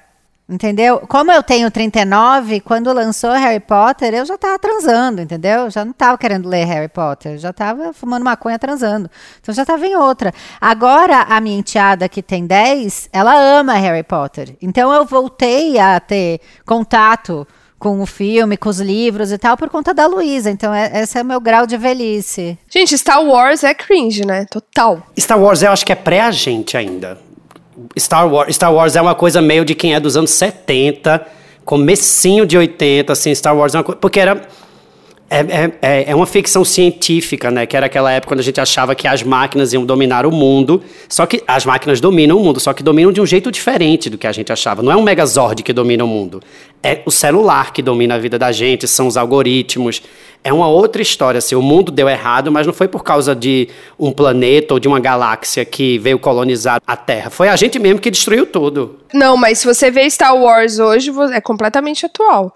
Entendeu? 0.49 0.99
Como 1.07 1.31
eu 1.31 1.41
tenho 1.41 1.71
39, 1.71 2.59
quando 2.59 2.91
lançou 2.91 3.31
Harry 3.31 3.61
Potter, 3.61 4.13
eu 4.13 4.25
já 4.25 4.37
tava 4.37 4.59
transando, 4.59 5.21
entendeu? 5.21 5.69
Já 5.69 5.85
não 5.85 5.93
tava 5.93 6.17
querendo 6.17 6.49
ler 6.49 6.65
Harry 6.65 6.89
Potter, 6.89 7.37
já 7.37 7.53
tava 7.53 7.93
fumando 7.93 8.25
maconha 8.25 8.59
transando. 8.59 9.09
Então 9.39 9.55
já 9.55 9.63
tava 9.63 9.87
em 9.87 9.95
outra. 9.95 10.33
Agora, 10.59 11.21
a 11.21 11.39
minha 11.39 11.57
enteada 11.57 12.09
que 12.09 12.21
tem 12.21 12.45
10, 12.45 13.07
ela 13.13 13.33
ama 13.33 13.75
Harry 13.75 14.03
Potter. 14.03 14.57
Então 14.61 14.91
eu 14.91 15.05
voltei 15.05 15.79
a 15.79 16.01
ter 16.01 16.41
contato 16.65 17.47
com 17.81 17.99
o 17.99 18.05
filme, 18.05 18.55
com 18.57 18.69
os 18.69 18.79
livros 18.79 19.31
e 19.31 19.39
tal, 19.39 19.57
por 19.57 19.67
conta 19.67 19.91
da 19.91 20.05
Luísa. 20.05 20.51
Então, 20.51 20.71
é, 20.71 21.01
esse 21.01 21.17
é 21.17 21.23
o 21.23 21.25
meu 21.25 21.41
grau 21.41 21.65
de 21.65 21.75
velhice. 21.77 22.55
Gente, 22.69 22.95
Star 22.95 23.25
Wars 23.25 23.63
é 23.63 23.73
cringe, 23.73 24.23
né? 24.23 24.45
Total. 24.45 25.01
Star 25.19 25.41
Wars 25.41 25.63
eu 25.63 25.71
acho 25.71 25.83
que 25.83 25.91
é 25.91 25.95
pré-agente 25.95 26.77
ainda. 26.77 27.17
Star 27.97 28.31
Wars, 28.31 28.55
Star 28.55 28.71
Wars 28.71 28.95
é 28.95 29.01
uma 29.01 29.15
coisa 29.15 29.41
meio 29.41 29.65
de 29.65 29.73
quem 29.73 29.95
é 29.95 29.99
dos 29.99 30.15
anos 30.15 30.29
70, 30.29 31.25
comecinho 31.65 32.45
de 32.45 32.55
80, 32.55 33.11
assim, 33.11 33.33
Star 33.33 33.57
Wars 33.57 33.73
é 33.73 33.79
uma 33.79 33.83
coisa... 33.83 33.99
Porque 33.99 34.19
era... 34.19 34.47
é, 35.31 35.39
é, 35.39 35.71
é, 35.81 36.11
é 36.11 36.15
uma 36.15 36.25
ficção 36.25 36.65
científica, 36.65 37.49
né? 37.49 37.65
Que 37.65 37.77
era 37.77 37.85
aquela 37.85 38.11
época 38.11 38.33
quando 38.33 38.41
a 38.41 38.43
gente 38.43 38.59
achava 38.59 38.93
que 38.93 39.07
as 39.07 39.23
máquinas 39.23 39.71
iam 39.71 39.85
dominar 39.85 40.25
o 40.25 40.31
mundo. 40.31 40.83
Só 41.07 41.25
que 41.25 41.41
as 41.47 41.65
máquinas 41.65 42.01
dominam 42.01 42.37
o 42.37 42.43
mundo, 42.43 42.59
só 42.59 42.73
que 42.73 42.83
dominam 42.83 43.13
de 43.13 43.21
um 43.21 43.25
jeito 43.25 43.49
diferente 43.49 44.09
do 44.09 44.17
que 44.17 44.27
a 44.27 44.31
gente 44.33 44.51
achava. 44.51 44.83
Não 44.83 44.91
é 44.91 44.95
um 44.97 45.01
Megazord 45.01 45.63
que 45.63 45.71
domina 45.71 46.03
o 46.03 46.07
mundo. 46.07 46.41
É 46.83 47.01
o 47.05 47.11
celular 47.11 47.71
que 47.71 47.81
domina 47.81 48.15
a 48.15 48.17
vida 48.17 48.37
da 48.37 48.51
gente, 48.51 48.85
são 48.89 49.07
os 49.07 49.15
algoritmos. 49.15 50.03
É 50.43 50.51
uma 50.51 50.67
outra 50.67 51.01
história. 51.01 51.37
Assim, 51.37 51.55
o 51.55 51.61
mundo 51.61 51.93
deu 51.93 52.09
errado, 52.09 52.51
mas 52.51 52.67
não 52.67 52.73
foi 52.73 52.89
por 52.89 53.01
causa 53.01 53.33
de 53.33 53.69
um 53.97 54.11
planeta 54.11 54.73
ou 54.73 54.81
de 54.81 54.87
uma 54.89 54.99
galáxia 54.99 55.63
que 55.63 55.97
veio 55.99 56.19
colonizar 56.19 56.81
a 56.85 56.97
Terra. 56.97 57.29
Foi 57.29 57.47
a 57.47 57.55
gente 57.55 57.79
mesmo 57.79 58.01
que 58.01 58.11
destruiu 58.11 58.45
tudo. 58.45 58.97
Não, 59.13 59.37
mas 59.37 59.59
se 59.59 59.65
você 59.65 59.89
vê 59.89 60.09
Star 60.09 60.35
Wars 60.35 60.77
hoje, 60.77 61.09
é 61.33 61.39
completamente 61.39 62.05
atual. 62.05 62.53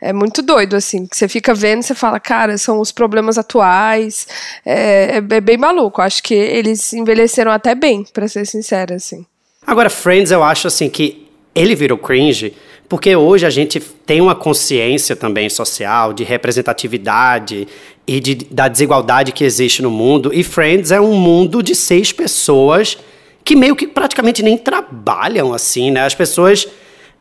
É 0.00 0.12
muito 0.12 0.42
doido, 0.42 0.76
assim, 0.76 1.08
você 1.10 1.26
fica 1.26 1.54
vendo 1.54 1.82
você 1.82 1.94
fala, 1.94 2.20
cara, 2.20 2.58
são 2.58 2.80
os 2.80 2.92
problemas 2.92 3.38
atuais. 3.38 4.26
É, 4.64 5.16
é, 5.16 5.36
é 5.36 5.40
bem 5.40 5.56
maluco. 5.56 6.02
Acho 6.02 6.22
que 6.22 6.34
eles 6.34 6.92
envelheceram 6.92 7.50
até 7.50 7.74
bem, 7.74 8.04
para 8.12 8.28
ser 8.28 8.46
sincera, 8.46 8.96
assim. 8.96 9.24
Agora, 9.66 9.88
Friends, 9.88 10.30
eu 10.30 10.42
acho 10.42 10.66
assim 10.66 10.88
que 10.88 11.26
ele 11.54 11.74
virou 11.74 11.96
cringe 11.96 12.54
porque 12.88 13.16
hoje 13.16 13.44
a 13.44 13.50
gente 13.50 13.80
tem 13.80 14.20
uma 14.20 14.34
consciência 14.34 15.16
também 15.16 15.48
social 15.48 16.12
de 16.12 16.22
representatividade 16.22 17.66
e 18.06 18.20
de, 18.20 18.34
da 18.50 18.68
desigualdade 18.68 19.32
que 19.32 19.44
existe 19.44 19.82
no 19.82 19.90
mundo. 19.90 20.30
E 20.32 20.44
Friends 20.44 20.92
é 20.92 21.00
um 21.00 21.14
mundo 21.14 21.62
de 21.62 21.74
seis 21.74 22.12
pessoas 22.12 22.96
que 23.44 23.56
meio 23.56 23.74
que 23.74 23.86
praticamente 23.86 24.42
nem 24.42 24.56
trabalham 24.56 25.52
assim, 25.52 25.90
né? 25.90 26.04
As 26.04 26.14
pessoas 26.14 26.68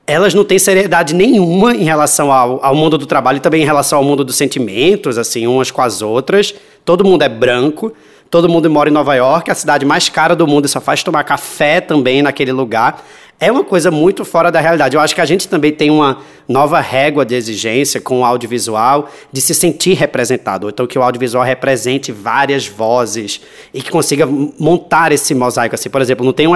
elas 0.07 0.33
não 0.33 0.45
têm 0.45 0.59
seriedade 0.59 1.15
nenhuma 1.15 1.73
em 1.73 1.83
relação 1.83 2.31
ao, 2.31 2.63
ao 2.63 2.75
mundo 2.75 2.97
do 2.97 3.05
trabalho 3.05 3.37
e 3.37 3.39
também 3.39 3.63
em 3.63 3.65
relação 3.65 3.97
ao 3.97 4.03
mundo 4.03 4.23
dos 4.23 4.35
sentimentos, 4.35 5.17
assim, 5.17 5.47
umas 5.47 5.71
com 5.71 5.81
as 5.81 6.01
outras. 6.01 6.53
Todo 6.83 7.03
mundo 7.03 7.23
é 7.23 7.29
branco, 7.29 7.91
todo 8.29 8.47
mundo 8.47 8.69
mora 8.69 8.89
em 8.89 8.93
Nova 8.93 9.15
York, 9.15 9.49
a 9.49 9.55
cidade 9.55 9.85
mais 9.85 10.07
cara 10.07 10.35
do 10.35 10.45
mundo 10.45 10.65
e 10.65 10.69
só 10.69 10.79
faz 10.79 11.01
tomar 11.01 11.23
café 11.23 11.81
também 11.81 12.21
naquele 12.21 12.51
lugar. 12.51 13.03
É 13.37 13.51
uma 13.51 13.65
coisa 13.65 13.91
muito 13.91 14.23
fora 14.23 14.49
da 14.49 14.61
realidade. 14.61 14.95
Eu 14.95 15.01
acho 15.01 15.13
que 15.13 15.19
a 15.19 15.25
gente 15.25 15.49
também 15.49 15.71
tem 15.71 15.89
uma 15.89 16.19
nova 16.47 16.79
régua 16.79 17.25
de 17.25 17.35
exigência 17.35 17.99
com 17.99 18.21
o 18.21 18.23
audiovisual 18.23 19.09
de 19.29 19.41
se 19.41 19.53
sentir 19.53 19.93
representado. 19.93 20.69
Então, 20.69 20.87
que 20.87 20.97
o 20.97 21.03
audiovisual 21.03 21.43
represente 21.43 22.13
várias 22.13 22.65
vozes 22.65 23.41
e 23.73 23.81
que 23.81 23.91
consiga 23.91 24.25
montar 24.25 25.11
esse 25.11 25.35
mosaico 25.35 25.75
assim. 25.75 25.89
Por 25.89 25.99
exemplo, 25.99 26.25
não 26.25 26.31
tem 26.31 26.47
um, 26.47 26.53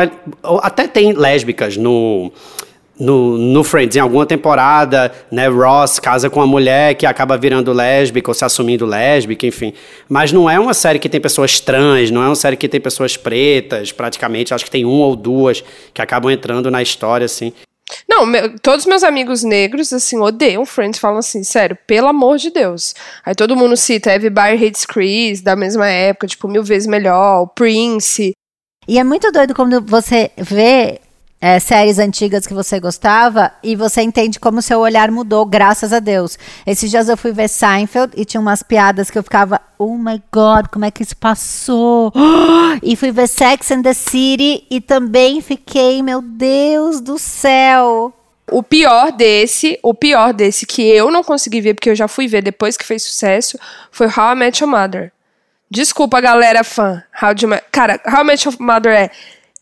até 0.62 0.88
tem 0.88 1.12
lésbicas 1.12 1.76
no 1.76 2.32
no, 3.00 3.38
no 3.38 3.64
Friends, 3.64 3.96
em 3.96 4.00
alguma 4.00 4.26
temporada, 4.26 5.12
né, 5.32 5.48
Ross 5.48 6.00
casa 6.00 6.30
com 6.30 6.40
uma 6.42 6.48
mulher 6.48 6.96
que 6.96 7.06
acaba 7.06 7.38
virando 7.38 7.72
lésbica 7.72 8.30
ou 8.30 8.34
se 8.34 8.44
assumindo 8.44 8.86
lésbica, 8.86 9.48
enfim. 9.48 9.74
Mas 10.10 10.34
não 10.34 10.50
é 10.50 10.60
uma 10.60 10.74
série 10.74 11.00
que 11.00 11.08
tem 11.08 11.22
pessoas 11.22 11.60
trans, 11.60 12.12
não 12.12 12.22
é 12.22 12.28
uma 12.28 12.36
série 12.36 12.58
que 12.58 12.68
tem 12.68 12.82
pessoas 12.82 13.16
pretas, 13.16 13.92
praticamente. 13.94 14.54
Acho 14.54 14.66
que 14.66 14.72
tem 14.72 14.84
uma 14.84 15.06
ou 15.06 15.16
duas 15.16 15.64
que 15.94 16.02
acabam 16.02 16.30
entrando 16.30 16.70
na 16.70 16.82
história, 16.82 17.24
assim. 17.24 17.54
Não, 18.08 18.26
meu, 18.26 18.60
todos 18.60 18.86
meus 18.86 19.04
amigos 19.04 19.44
negros, 19.44 19.92
assim, 19.94 20.20
odeiam 20.20 20.66
Friends, 20.66 21.00
falam 21.00 21.20
assim, 21.20 21.44
sério, 21.44 21.78
pelo 21.88 22.08
amor 22.08 22.38
de 22.38 22.52
Deus. 22.52 22.94
Aí 23.26 23.34
todo 23.34 23.56
mundo 23.56 23.76
cita 23.76 24.14
Everybody 24.14 24.64
Hates 24.64 24.86
Chris, 24.86 25.42
da 25.42 25.56
mesma 25.56 25.88
época, 25.88 26.28
tipo, 26.28 26.48
mil 26.48 26.64
vezes 26.64 26.88
melhor, 26.88 27.44
o 27.44 27.48
Prince. 27.48 28.34
E 28.88 29.00
é 29.00 29.04
muito 29.04 29.32
doido 29.32 29.56
quando 29.56 29.82
você 29.82 30.30
vê 30.38 31.00
é, 31.42 31.58
séries 31.60 32.00
antigas 32.00 32.46
que 32.46 32.54
você 32.54 32.80
gostava 32.80 33.52
e 33.64 33.76
você 33.76 34.02
entende 34.02 34.40
como 34.40 34.62
seu 34.62 34.80
olhar 34.80 35.10
mudou, 35.10 35.46
graças 35.46 35.94
a 35.94 36.00
Deus. 36.00 36.38
Esses 36.66 36.90
dias 36.90 37.08
eu 37.08 37.16
fui 37.16 37.32
ver 37.32 37.48
Seinfeld 37.48 38.14
e 38.16 38.26
tinha 38.26 38.42
umas 38.42 38.62
piadas 38.62 39.10
que 39.10 39.18
eu 39.18 39.24
ficava, 39.24 39.62
oh 39.78 39.96
my 39.96 40.22
god, 40.32 40.68
como 40.72 40.86
é 40.86 40.92
que 40.92 41.04
isso 41.04 41.16
passou? 41.16 42.12
E 42.82 42.96
fui 42.96 43.12
ver 43.12 43.28
Sex 43.28 43.72
and 43.72 43.82
the 43.82 43.94
City 43.94 44.64
e 44.70 44.80
também 44.80 45.42
fiquei, 45.42 46.04
meu 46.04 46.22
Deus 46.22 47.02
do 47.02 47.18
céu. 47.18 48.14
O 48.52 48.64
pior 48.64 49.12
desse, 49.12 49.78
o 49.84 49.94
pior 49.94 50.34
desse 50.34 50.66
que 50.66 50.82
eu 50.82 51.12
não 51.12 51.24
consegui 51.24 51.62
ver, 51.62 51.74
porque 51.74 51.90
eu 51.90 51.96
já 51.96 52.08
fui 52.08 52.28
ver 52.28 52.42
depois 52.42 52.78
que 52.78 52.86
fez 52.86 53.04
sucesso, 53.04 53.60
foi 53.92 54.08
How 54.08 54.34
I 54.34 54.36
Met 54.36 54.64
Your 54.64 54.72
Mother. 54.72 55.12
Desculpa, 55.70 56.22
galera 56.22 56.64
fã. 56.64 57.04
How 57.22 57.34
de, 57.34 57.46
cara, 57.72 58.00
How 58.08 58.22
I 58.22 58.24
Met 58.24 58.48
Your 58.48 58.56
Mother 58.60 58.92
é 58.92 59.12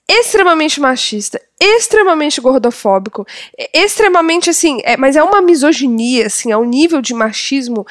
extremamente 0.09 0.79
machista, 0.79 1.41
extremamente 1.59 2.39
gordofóbico, 2.39 3.25
extremamente 3.73 4.49
assim, 4.49 4.79
é, 4.83 4.95
mas 4.95 5.17
é 5.17 5.23
uma 5.23 5.41
misoginia, 5.41 6.27
assim, 6.27 6.51
é 6.51 6.57
um 6.57 6.63
nível 6.63 7.01
de 7.01 7.13
machismo 7.13 7.85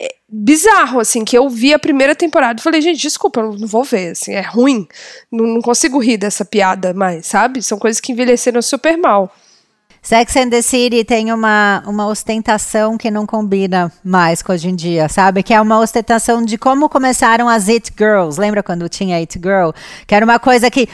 é, 0.00 0.14
bizarro, 0.28 0.98
assim, 0.98 1.24
que 1.24 1.38
eu 1.38 1.48
vi 1.48 1.72
a 1.72 1.78
primeira 1.78 2.14
temporada 2.14 2.58
e 2.58 2.62
falei, 2.62 2.80
gente, 2.80 3.00
desculpa, 3.00 3.40
eu 3.40 3.52
não 3.52 3.68
vou 3.68 3.84
ver, 3.84 4.10
assim, 4.10 4.32
é 4.32 4.40
ruim, 4.40 4.88
não, 5.30 5.46
não 5.46 5.62
consigo 5.62 6.00
rir 6.00 6.16
dessa 6.16 6.44
piada 6.44 6.92
mais, 6.92 7.26
sabe? 7.26 7.62
São 7.62 7.78
coisas 7.78 8.00
que 8.00 8.10
envelheceram 8.10 8.60
super 8.60 8.98
mal. 8.98 9.32
Sex 10.02 10.34
and 10.36 10.48
the 10.48 10.62
City 10.62 11.04
tem 11.04 11.30
uma, 11.30 11.82
uma 11.86 12.06
ostentação 12.06 12.96
que 12.96 13.10
não 13.10 13.26
combina 13.26 13.92
mais 14.02 14.40
com 14.40 14.52
hoje 14.52 14.68
em 14.68 14.74
dia, 14.74 15.08
sabe? 15.10 15.42
Que 15.42 15.52
é 15.52 15.60
uma 15.60 15.78
ostentação 15.78 16.42
de 16.42 16.56
como 16.56 16.88
começaram 16.88 17.48
as 17.48 17.68
It 17.68 17.92
Girls. 17.96 18.40
Lembra 18.40 18.62
quando 18.62 18.88
tinha 18.88 19.16
It 19.18 19.38
Girl? 19.38 19.70
Que 20.06 20.14
era 20.14 20.24
uma 20.24 20.38
coisa 20.38 20.70
que 20.70 20.88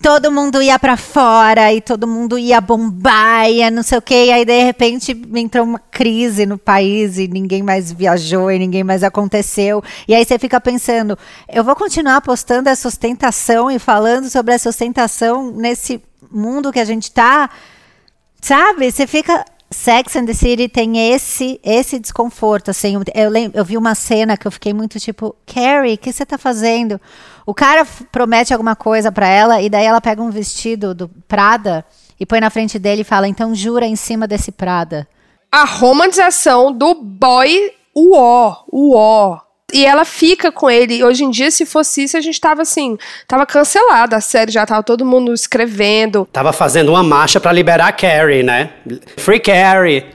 todo 0.00 0.30
mundo 0.30 0.62
ia 0.62 0.78
para 0.78 0.96
fora 0.96 1.72
e 1.72 1.80
todo 1.80 2.06
mundo 2.06 2.38
ia 2.38 2.60
bombar 2.60 3.50
e 3.50 3.68
não 3.70 3.82
sei 3.82 3.98
o 3.98 4.02
quê. 4.02 4.26
E 4.26 4.32
aí, 4.32 4.44
de 4.44 4.62
repente, 4.62 5.20
entrou 5.34 5.64
uma 5.64 5.78
crise 5.78 6.46
no 6.46 6.56
país 6.56 7.18
e 7.18 7.26
ninguém 7.26 7.62
mais 7.62 7.92
viajou 7.92 8.50
e 8.50 8.58
ninguém 8.58 8.84
mais 8.84 9.02
aconteceu. 9.02 9.82
E 10.06 10.14
aí 10.14 10.24
você 10.24 10.38
fica 10.38 10.60
pensando, 10.60 11.18
eu 11.52 11.64
vou 11.64 11.74
continuar 11.74 12.16
apostando 12.16 12.68
essa 12.68 12.88
sustentação 12.88 13.70
e 13.70 13.78
falando 13.78 14.30
sobre 14.30 14.54
essa 14.54 14.70
sustentação 14.70 15.50
nesse 15.50 16.00
mundo 16.30 16.72
que 16.72 16.80
a 16.80 16.84
gente 16.84 17.10
tá, 17.10 17.50
sabe? 18.40 18.90
Você 18.90 19.06
fica 19.06 19.44
Sex 19.70 20.16
and 20.16 20.24
the 20.24 20.32
City 20.32 20.68
tem 20.68 21.12
esse 21.12 21.60
esse 21.62 21.98
desconforto, 21.98 22.70
assim. 22.70 22.94
Eu, 23.14 23.28
lembro, 23.28 23.58
eu 23.58 23.64
vi 23.64 23.76
uma 23.76 23.94
cena 23.94 24.36
que 24.36 24.46
eu 24.46 24.50
fiquei 24.50 24.72
muito 24.72 24.98
tipo, 24.98 25.36
Carrie, 25.46 25.94
o 25.94 25.98
que 25.98 26.12
você 26.12 26.24
tá 26.24 26.38
fazendo? 26.38 27.00
O 27.44 27.52
cara 27.52 27.86
promete 28.10 28.52
alguma 28.52 28.74
coisa 28.74 29.12
para 29.12 29.28
ela 29.28 29.60
e 29.60 29.68
daí 29.68 29.84
ela 29.84 30.00
pega 30.00 30.22
um 30.22 30.30
vestido 30.30 30.94
do 30.94 31.08
Prada 31.26 31.84
e 32.18 32.24
põe 32.24 32.40
na 32.40 32.50
frente 32.50 32.78
dele 32.78 33.02
e 33.02 33.04
fala, 33.04 33.28
então 33.28 33.54
jura 33.54 33.86
em 33.86 33.96
cima 33.96 34.26
desse 34.26 34.50
Prada. 34.50 35.06
A 35.52 35.64
romantização 35.64 36.72
do 36.72 36.94
boy 36.94 37.72
uó, 37.94 38.64
uó. 38.72 39.47
E 39.72 39.84
ela 39.84 40.04
fica 40.04 40.50
com 40.50 40.70
ele. 40.70 41.04
Hoje 41.04 41.24
em 41.24 41.30
dia, 41.30 41.50
se 41.50 41.66
fosse 41.66 42.04
isso, 42.04 42.16
a 42.16 42.20
gente 42.20 42.40
tava 42.40 42.62
assim, 42.62 42.96
tava 43.26 43.44
cancelada 43.44 44.16
a 44.16 44.20
série, 44.20 44.50
já 44.50 44.64
tava 44.64 44.82
todo 44.82 45.04
mundo 45.04 45.32
escrevendo. 45.34 46.26
Tava 46.32 46.52
fazendo 46.52 46.90
uma 46.90 47.02
marcha 47.02 47.38
para 47.38 47.52
liberar 47.52 47.88
a 47.88 47.92
Carrie, 47.92 48.42
né? 48.42 48.70
Free 49.18 49.40
Carrie. 49.40 50.06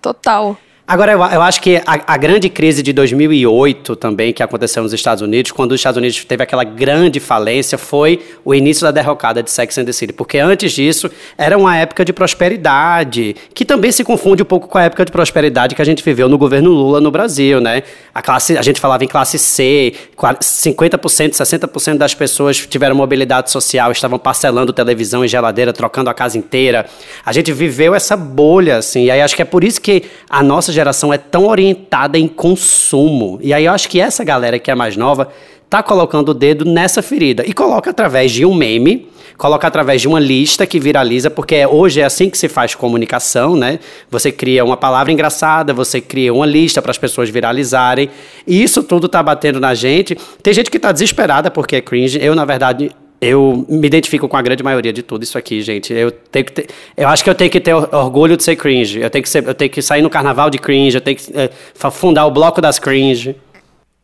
Total. 0.00 0.56
Agora, 0.92 1.12
eu, 1.12 1.20
eu 1.20 1.40
acho 1.40 1.62
que 1.62 1.78
a, 1.86 2.00
a, 2.06 2.16
grande 2.18 2.50
crise 2.50 2.82
de 2.82 2.92
2008 2.92 3.96
também, 3.96 4.30
que 4.30 4.42
aconteceu 4.42 4.82
nos 4.82 4.92
Estados 4.92 5.22
Unidos, 5.22 5.50
quando 5.50 5.72
os 5.72 5.80
Estados 5.80 5.96
Unidos 5.96 6.22
teve 6.22 6.42
aquela 6.42 6.64
grande 6.64 7.18
falência, 7.18 7.78
foi 7.78 8.20
o 8.44 8.54
início 8.54 8.82
da 8.82 8.90
derrocada 8.90 9.42
de 9.42 9.50
Sex 9.50 9.78
and 9.78 9.86
the 9.86 9.92
City. 9.92 10.12
Porque 10.12 10.36
antes 10.36 10.70
disso, 10.70 11.10
era 11.38 11.56
uma 11.56 11.74
época 11.78 12.04
de 12.04 12.12
prosperidade, 12.12 13.34
que 13.54 13.64
também 13.64 13.90
se 13.90 14.04
confunde 14.04 14.42
um 14.42 14.44
pouco 14.44 14.68
com 14.68 14.76
a 14.76 14.82
época 14.82 15.06
de 15.06 15.10
prosperidade 15.10 15.74
que 15.74 15.80
a 15.80 15.84
gente 15.86 16.04
viveu 16.04 16.28
no 16.28 16.36
governo 16.36 16.68
Lula 16.68 17.00
no 17.00 17.10
Brasil, 17.10 17.58
né? 17.58 17.84
A, 18.14 18.20
classe, 18.20 18.58
a 18.58 18.62
gente 18.62 18.78
falava 18.78 19.02
em 19.02 19.08
classe 19.08 19.38
C, 19.38 19.94
50%, 20.14 21.30
60% 21.30 21.96
das 21.96 22.14
pessoas 22.14 22.66
tiveram 22.66 22.94
mobilidade 22.94 23.50
social, 23.50 23.90
estavam 23.92 24.18
parcelando 24.18 24.74
televisão 24.74 25.24
e 25.24 25.28
geladeira, 25.28 25.72
trocando 25.72 26.10
a 26.10 26.14
casa 26.14 26.36
inteira. 26.36 26.84
A 27.24 27.32
gente 27.32 27.50
viveu 27.50 27.94
essa 27.94 28.14
bolha, 28.14 28.76
assim, 28.76 29.04
e 29.04 29.10
aí 29.10 29.22
acho 29.22 29.34
que 29.34 29.40
é 29.40 29.46
por 29.46 29.64
isso 29.64 29.80
que 29.80 30.02
a 30.28 30.42
nossa 30.42 30.70
geração 30.70 30.81
é 31.12 31.18
tão 31.18 31.46
orientada 31.46 32.18
em 32.18 32.26
consumo. 32.26 33.38
E 33.42 33.52
aí 33.52 33.64
eu 33.64 33.72
acho 33.72 33.88
que 33.88 34.00
essa 34.00 34.24
galera 34.24 34.58
que 34.58 34.70
é 34.70 34.74
mais 34.74 34.96
nova 34.96 35.28
tá 35.68 35.82
colocando 35.82 36.30
o 36.30 36.34
dedo 36.34 36.64
nessa 36.64 37.00
ferida. 37.00 37.44
E 37.46 37.52
coloca 37.52 37.90
através 37.90 38.30
de 38.30 38.44
um 38.44 38.54
meme, 38.54 39.08
coloca 39.38 39.66
através 39.66 40.02
de 40.02 40.08
uma 40.08 40.20
lista 40.20 40.66
que 40.66 40.78
viraliza, 40.78 41.30
porque 41.30 41.64
hoje 41.64 42.00
é 42.00 42.04
assim 42.04 42.28
que 42.28 42.36
se 42.36 42.46
faz 42.46 42.74
comunicação, 42.74 43.56
né? 43.56 43.78
Você 44.10 44.30
cria 44.30 44.64
uma 44.64 44.76
palavra 44.76 45.10
engraçada, 45.10 45.72
você 45.72 46.00
cria 46.00 46.32
uma 46.32 46.44
lista 46.44 46.82
para 46.82 46.90
as 46.90 46.98
pessoas 46.98 47.30
viralizarem. 47.30 48.10
E 48.46 48.62
isso 48.62 48.82
tudo 48.82 49.08
tá 49.08 49.22
batendo 49.22 49.58
na 49.58 49.74
gente. 49.74 50.14
Tem 50.42 50.52
gente 50.52 50.70
que 50.70 50.78
tá 50.78 50.92
desesperada 50.92 51.50
porque 51.50 51.76
é 51.76 51.80
cringe. 51.80 52.18
Eu, 52.22 52.34
na 52.34 52.44
verdade, 52.44 52.90
eu 53.22 53.64
me 53.68 53.86
identifico 53.86 54.28
com 54.28 54.36
a 54.36 54.42
grande 54.42 54.64
maioria 54.64 54.92
de 54.92 55.00
tudo 55.00 55.22
isso 55.22 55.38
aqui, 55.38 55.62
gente. 55.62 55.92
Eu 55.92 56.10
tenho 56.10 56.44
que 56.44 56.52
ter, 56.52 56.66
eu 56.96 57.06
acho 57.06 57.22
que 57.22 57.30
eu 57.30 57.34
tenho 57.36 57.48
que 57.48 57.60
ter 57.60 57.72
orgulho 57.72 58.36
de 58.36 58.42
ser 58.42 58.56
cringe. 58.56 58.98
Eu 58.98 59.08
tenho 59.08 59.22
que 59.22 59.28
ser, 59.28 59.46
eu 59.46 59.54
tenho 59.54 59.70
que 59.70 59.80
sair 59.80 60.02
no 60.02 60.10
carnaval 60.10 60.50
de 60.50 60.58
cringe, 60.58 60.96
eu 60.96 61.00
tenho 61.00 61.16
que 61.16 61.32
é, 61.32 61.48
fundar 61.92 62.26
o 62.26 62.32
bloco 62.32 62.60
das 62.60 62.80
cringe. 62.80 63.36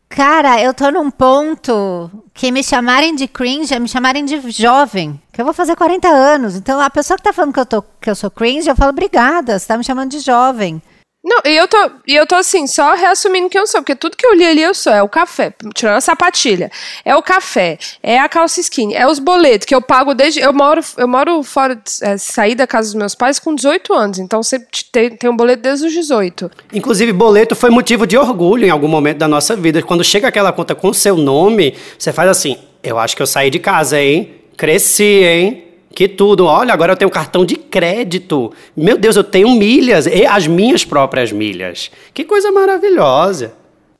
Cara, 0.07 0.61
eu 0.61 0.73
tô 0.73 0.89
num 0.89 1.11
ponto 1.11 2.09
que 2.33 2.49
me 2.49 2.63
chamarem 2.63 3.13
de 3.13 3.27
cringe 3.27 3.73
é 3.73 3.79
me 3.79 3.89
chamarem 3.89 4.23
de 4.23 4.39
jovem. 4.51 5.21
Que 5.33 5.41
eu 5.41 5.45
vou 5.45 5.53
fazer 5.53 5.75
40 5.75 6.07
anos. 6.07 6.55
Então 6.55 6.79
a 6.79 6.89
pessoa 6.89 7.17
que 7.17 7.23
tá 7.23 7.33
falando 7.33 7.53
que 7.53 7.59
eu, 7.59 7.65
tô, 7.65 7.83
que 8.01 8.09
eu 8.09 8.15
sou 8.15 8.31
cringe, 8.31 8.69
eu 8.69 8.75
falo, 8.75 8.91
obrigada, 8.91 9.59
você 9.59 9.67
tá 9.67 9.77
me 9.77 9.83
chamando 9.83 10.11
de 10.11 10.19
jovem. 10.19 10.81
Não, 11.29 11.41
e 11.45 11.55
eu 11.55 11.67
tô, 11.67 11.91
e 12.07 12.15
eu 12.15 12.25
tô 12.25 12.33
assim, 12.33 12.65
só 12.65 12.95
reassumindo 12.95 13.49
quem 13.49 13.61
eu 13.61 13.67
sou, 13.67 13.81
porque 13.81 13.93
tudo 13.93 14.17
que 14.17 14.25
eu 14.25 14.33
li 14.33 14.43
ali 14.43 14.63
eu 14.63 14.73
sou. 14.73 14.91
É 14.91 15.03
o 15.03 15.07
café, 15.07 15.53
tirando 15.75 15.97
a 15.97 16.01
sapatilha. 16.01 16.71
É 17.05 17.15
o 17.15 17.21
café, 17.21 17.77
é 18.01 18.17
a 18.17 18.27
calça 18.27 18.59
skinny, 18.59 18.95
é 18.95 19.05
os 19.05 19.19
boletos 19.19 19.67
que 19.67 19.75
eu 19.75 19.79
pago 19.79 20.15
desde. 20.15 20.39
Eu 20.39 20.51
moro, 20.51 20.81
eu 20.97 21.07
moro 21.07 21.43
fora, 21.43 21.79
é, 22.01 22.17
saí 22.17 22.55
da 22.55 22.65
casa 22.65 22.87
dos 22.87 22.95
meus 22.95 23.13
pais 23.13 23.37
com 23.37 23.53
18 23.53 23.93
anos, 23.93 24.17
então 24.17 24.41
você 24.41 24.59
tem, 24.91 25.11
tem 25.11 25.29
um 25.29 25.37
boleto 25.37 25.61
desde 25.61 25.85
os 25.85 25.93
18. 25.93 26.49
Inclusive, 26.73 27.13
boleto 27.13 27.55
foi 27.55 27.69
motivo 27.69 28.07
de 28.07 28.17
orgulho 28.17 28.65
em 28.65 28.71
algum 28.71 28.87
momento 28.87 29.19
da 29.19 29.27
nossa 29.27 29.55
vida. 29.55 29.83
Quando 29.83 30.03
chega 30.03 30.27
aquela 30.27 30.51
conta 30.51 30.73
com 30.73 30.91
seu 30.91 31.15
nome, 31.15 31.75
você 31.95 32.11
faz 32.11 32.27
assim: 32.27 32.57
eu 32.81 32.97
acho 32.97 33.15
que 33.15 33.21
eu 33.21 33.27
saí 33.27 33.51
de 33.51 33.59
casa, 33.59 34.01
hein? 34.01 34.33
Cresci, 34.57 35.03
hein? 35.03 35.68
Que 35.99 36.07
tudo. 36.07 36.45
Olha, 36.45 36.73
agora 36.73 36.93
eu 36.93 36.95
tenho 36.95 37.11
cartão 37.11 37.43
de 37.43 37.57
crédito. 37.57 38.53
Meu 38.73 38.97
Deus, 38.97 39.17
eu 39.17 39.23
tenho 39.23 39.49
milhas, 39.49 40.05
e 40.05 40.25
as 40.25 40.47
minhas 40.47 40.85
próprias 40.85 41.29
milhas. 41.29 41.91
Que 42.13 42.23
coisa 42.23 42.53
maravilhosa. 42.53 43.51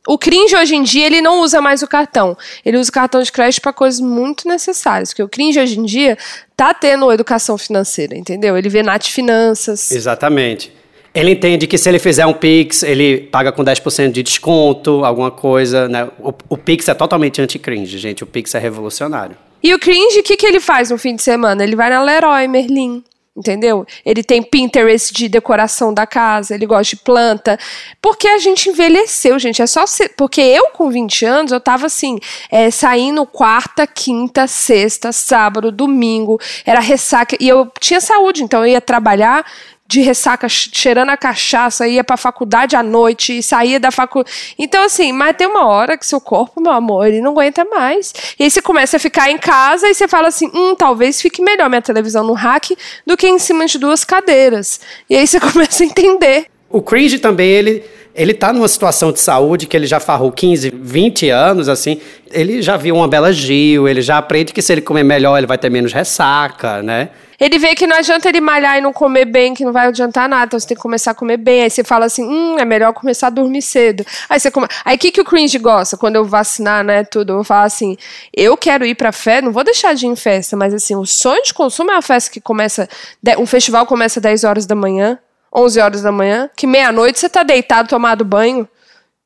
O 0.08 0.18
cringe 0.18 0.56
hoje 0.56 0.78
em 0.78 0.82
dia, 0.82 1.08
ele 1.08 1.22
não 1.22 1.42
usa 1.42 1.60
mais 1.60 1.84
o 1.84 1.88
cartão. 1.88 2.38
Ele 2.66 2.78
usa 2.78 2.90
o 2.90 2.94
cartão 2.94 3.22
de 3.22 3.30
crédito 3.30 3.62
para 3.62 3.74
coisas 3.74 4.00
muito 4.00 4.48
necessárias. 4.48 5.10
Porque 5.10 5.24
o 5.24 5.28
cringe 5.28 5.60
hoje 5.60 5.78
em 5.78 5.84
dia 5.84 6.18
tá 6.56 6.74
tendo 6.74 7.12
educação 7.12 7.58
financeira, 7.58 8.16
entendeu? 8.16 8.58
Ele 8.58 8.70
vê 8.70 8.82
Nath 8.82 9.08
Finanças. 9.08 9.92
Exatamente. 9.92 10.72
Ele 11.14 11.32
entende 11.32 11.68
que 11.68 11.78
se 11.78 11.90
ele 11.90 12.00
fizer 12.00 12.26
um 12.26 12.32
Pix, 12.32 12.82
ele 12.82 13.24
paga 13.24 13.52
com 13.52 13.62
10% 13.62 14.14
de 14.14 14.24
desconto, 14.24 15.04
alguma 15.04 15.32
coisa, 15.32 15.90
né? 15.90 16.08
O, 16.18 16.34
o 16.48 16.56
Pix 16.58 16.88
é 16.88 16.94
totalmente 16.94 17.42
anti-cringe, 17.42 17.98
gente. 17.98 18.24
O 18.24 18.26
Pix 18.26 18.56
é 18.56 18.60
revolucionário. 18.60 19.36
E 19.62 19.74
o 19.74 19.80
cringe, 19.80 20.20
o 20.20 20.24
que, 20.24 20.38
que 20.38 20.46
ele 20.46 20.60
faz 20.60 20.90
no 20.90 20.98
fim 20.98 21.16
de 21.16 21.22
semana? 21.22 21.64
Ele 21.64 21.76
vai 21.76 21.90
na 21.90 22.02
Leroy 22.02 22.48
Merlin. 22.48 23.04
Entendeu? 23.40 23.86
Ele 24.06 24.22
tem 24.22 24.44
Pinterest 24.44 25.14
de 25.14 25.30
decoração 25.30 25.94
da 25.94 26.06
casa, 26.06 26.54
ele 26.54 26.66
gosta 26.66 26.94
de 26.98 27.02
planta. 27.02 27.58
Porque 28.02 28.28
a 28.28 28.38
gente 28.38 28.70
envelheceu, 28.70 29.40
gente. 29.40 29.62
É 29.62 29.68
só 29.68 29.86
ser, 29.86 30.10
Porque 30.18 30.42
eu, 30.42 30.72
com 30.72 30.90
20 30.90 31.26
anos, 31.26 31.52
eu 31.54 31.60
tava 31.62 31.86
assim, 31.86 32.20
é, 32.52 32.70
saindo 32.70 33.26
quarta, 33.26 33.88
quinta, 33.88 34.46
sexta, 34.46 35.14
sábado, 35.14 35.72
domingo. 35.72 36.38
Era 36.66 36.82
ressaca. 36.82 37.38
E 37.40 37.48
eu 37.48 37.72
tinha 37.80 38.02
saúde, 38.02 38.44
então 38.44 38.66
eu 38.66 38.74
ia 38.74 38.82
trabalhar 38.82 39.46
de 39.90 40.02
ressaca, 40.02 40.48
cheirando 40.48 41.10
a 41.10 41.18
cachaça, 41.18 41.88
ia 41.88 42.04
pra 42.04 42.16
faculdade 42.16 42.76
à 42.76 42.84
noite 42.84 43.40
e 43.40 43.42
saía 43.42 43.80
da 43.80 43.90
faculdade. 43.90 44.54
Então, 44.60 44.84
assim, 44.84 45.12
mas 45.12 45.36
tem 45.36 45.48
uma 45.48 45.66
hora 45.66 45.98
que 45.98 46.06
seu 46.06 46.22
corpo, 46.22 46.62
meu 46.62 46.72
amor, 46.72 47.08
ele 47.08 47.22
não 47.22 47.32
aguenta 47.32 47.66
mais. 47.66 48.14
E 48.38 48.44
aí 48.44 48.52
você 48.52 48.62
começa 48.62 48.98
a 48.98 49.00
ficar 49.00 49.32
em 49.32 49.38
casa 49.40 49.90
e 49.90 49.96
você 49.96 50.08
fala 50.08 50.28
assim: 50.28 50.52
hum, 50.54 50.76
talvez 50.76 51.20
fique 51.20 51.42
melhor 51.42 51.68
minha 51.70 51.82
televisão 51.82 52.24
no 52.24 52.34
rack 52.34 52.78
do 53.04 53.18
que 53.18 53.28
em 53.28 53.40
cima 53.40 53.66
de 53.66 53.80
duas 53.80 54.04
cadeiras. 54.04 54.80
E 55.10 55.18
aí 55.18 55.26
você 55.26 55.40
começa 55.42 55.82
a 55.82 55.88
entender. 55.88 56.46
O 56.70 56.84
cringe 56.84 57.18
também, 57.18 57.50
ele 57.50 57.84
ele 58.20 58.34
tá 58.34 58.52
numa 58.52 58.68
situação 58.68 59.14
de 59.14 59.22
saúde 59.22 59.66
que 59.66 59.78
ele 59.78 59.88
já 59.88 59.98
farrou 59.98 60.30
15, 60.30 60.74
20 60.76 61.30
anos, 61.30 61.70
assim. 61.70 62.02
Ele 62.30 62.62
já 62.62 62.76
viu 62.76 62.96
uma 62.96 63.08
bela 63.08 63.32
Gil, 63.32 63.88
ele 63.88 64.02
já 64.02 64.18
aprende 64.18 64.52
que 64.52 64.62
se 64.62 64.74
ele 64.74 64.82
comer 64.82 65.04
melhor, 65.04 65.38
ele 65.38 65.48
vai 65.48 65.58
ter 65.58 65.70
menos 65.70 65.94
ressaca, 65.94 66.84
né? 66.84 67.12
Ele 67.40 67.58
vê 67.58 67.74
que 67.74 67.88
não 67.88 67.96
adianta 67.96 68.28
ele 68.28 68.42
malhar 68.42 68.78
e 68.78 68.82
não 68.82 68.92
comer 68.92 69.24
bem, 69.24 69.54
que 69.54 69.64
não 69.64 69.72
vai 69.72 69.88
adiantar 69.88 70.28
nada. 70.28 70.48
Então 70.48 70.60
você 70.60 70.68
tem 70.68 70.76
que 70.76 70.84
começar 70.84 71.12
a 71.12 71.14
comer 71.14 71.38
bem. 71.38 71.62
Aí 71.62 71.70
você 71.70 71.82
fala 71.82 72.08
assim: 72.08 72.28
hum, 72.28 72.60
é 72.60 72.66
melhor 72.66 72.92
começar 72.92 73.28
a 73.28 73.30
dormir 73.30 73.62
cedo. 73.62 74.06
Aí 74.28 74.38
você 74.38 74.52
come... 74.52 74.68
Aí 74.84 74.98
o 74.98 75.00
que, 75.00 75.12
que 75.12 75.22
o 75.22 75.24
cringe 75.24 75.58
gosta? 75.58 75.96
Quando 75.96 76.18
eu 76.18 76.26
vacinar, 76.26 76.84
né, 76.84 77.06
tudo, 77.06 77.30
eu 77.30 77.36
vou 77.36 77.46
falar 77.46 77.64
assim: 77.64 77.96
eu 78.36 78.58
quero 78.58 78.86
ir 78.86 78.96
pra 78.96 79.14
festa, 79.14 79.44
não 79.44 79.54
vou 79.54 79.64
deixar 79.64 79.96
de 79.96 80.06
ir 80.06 80.10
em 80.10 80.16
festa, 80.18 80.58
mas 80.58 80.74
assim, 80.74 80.94
o 80.94 81.06
sonho 81.06 81.42
de 81.42 81.54
consumo 81.54 81.92
é 81.92 81.94
uma 81.94 82.02
festa 82.02 82.30
que 82.30 82.42
começa. 82.42 82.90
Um 83.38 83.46
festival 83.46 83.86
começa 83.86 84.20
às 84.20 84.24
10 84.24 84.44
horas 84.44 84.66
da 84.66 84.76
manhã. 84.76 85.18
11 85.56 85.80
horas 85.80 86.02
da 86.02 86.12
manhã, 86.12 86.50
que 86.56 86.68
meia-noite 86.68 87.20
você 87.20 87.30
tá 87.30 87.44
deitado, 87.44 87.90
tomado 87.90 88.24
banho 88.24 88.68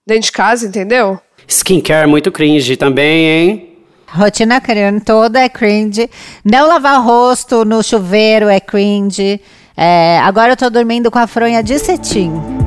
dentro 0.06 0.24
de 0.24 0.32
casa, 0.32 0.66
entendeu? 0.66 1.20
Skincare 1.48 2.04
é 2.04 2.08
muito 2.08 2.32
cringe 2.32 2.78
também, 2.78 3.26
hein? 3.26 3.70
Rotina 4.08 4.62
crânio 4.62 5.02
toda 5.04 5.40
é 5.40 5.50
cringe. 5.50 6.10
Não 6.46 6.68
lavar 6.68 7.04
rosto 7.04 7.66
no 7.66 7.82
chuveiro 7.84 8.48
é 8.48 8.60
cringe. 8.60 9.42
É, 9.76 10.20
agora 10.20 10.54
eu 10.54 10.58
tô 10.58 10.70
dormindo 10.70 11.10
com 11.10 11.18
a 11.18 11.26
fronha 11.26 11.64
de 11.64 11.80
cetim. 11.80 12.63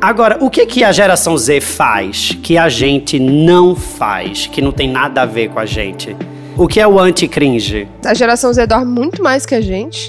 Agora, 0.00 0.38
o 0.40 0.48
que, 0.48 0.64
que 0.64 0.84
a 0.84 0.92
geração 0.92 1.36
Z 1.36 1.60
faz 1.60 2.30
que 2.40 2.56
a 2.56 2.68
gente 2.68 3.18
não 3.18 3.74
faz, 3.74 4.46
que 4.46 4.62
não 4.62 4.70
tem 4.70 4.88
nada 4.88 5.22
a 5.22 5.26
ver 5.26 5.50
com 5.50 5.58
a 5.58 5.66
gente? 5.66 6.16
O 6.56 6.68
que 6.68 6.78
é 6.78 6.86
o 6.86 7.00
anti-cringe? 7.00 7.88
A 8.04 8.14
geração 8.14 8.52
Z 8.52 8.64
dorme 8.68 8.92
muito 8.92 9.22
mais 9.22 9.44
que 9.44 9.56
a 9.56 9.60
gente. 9.60 10.08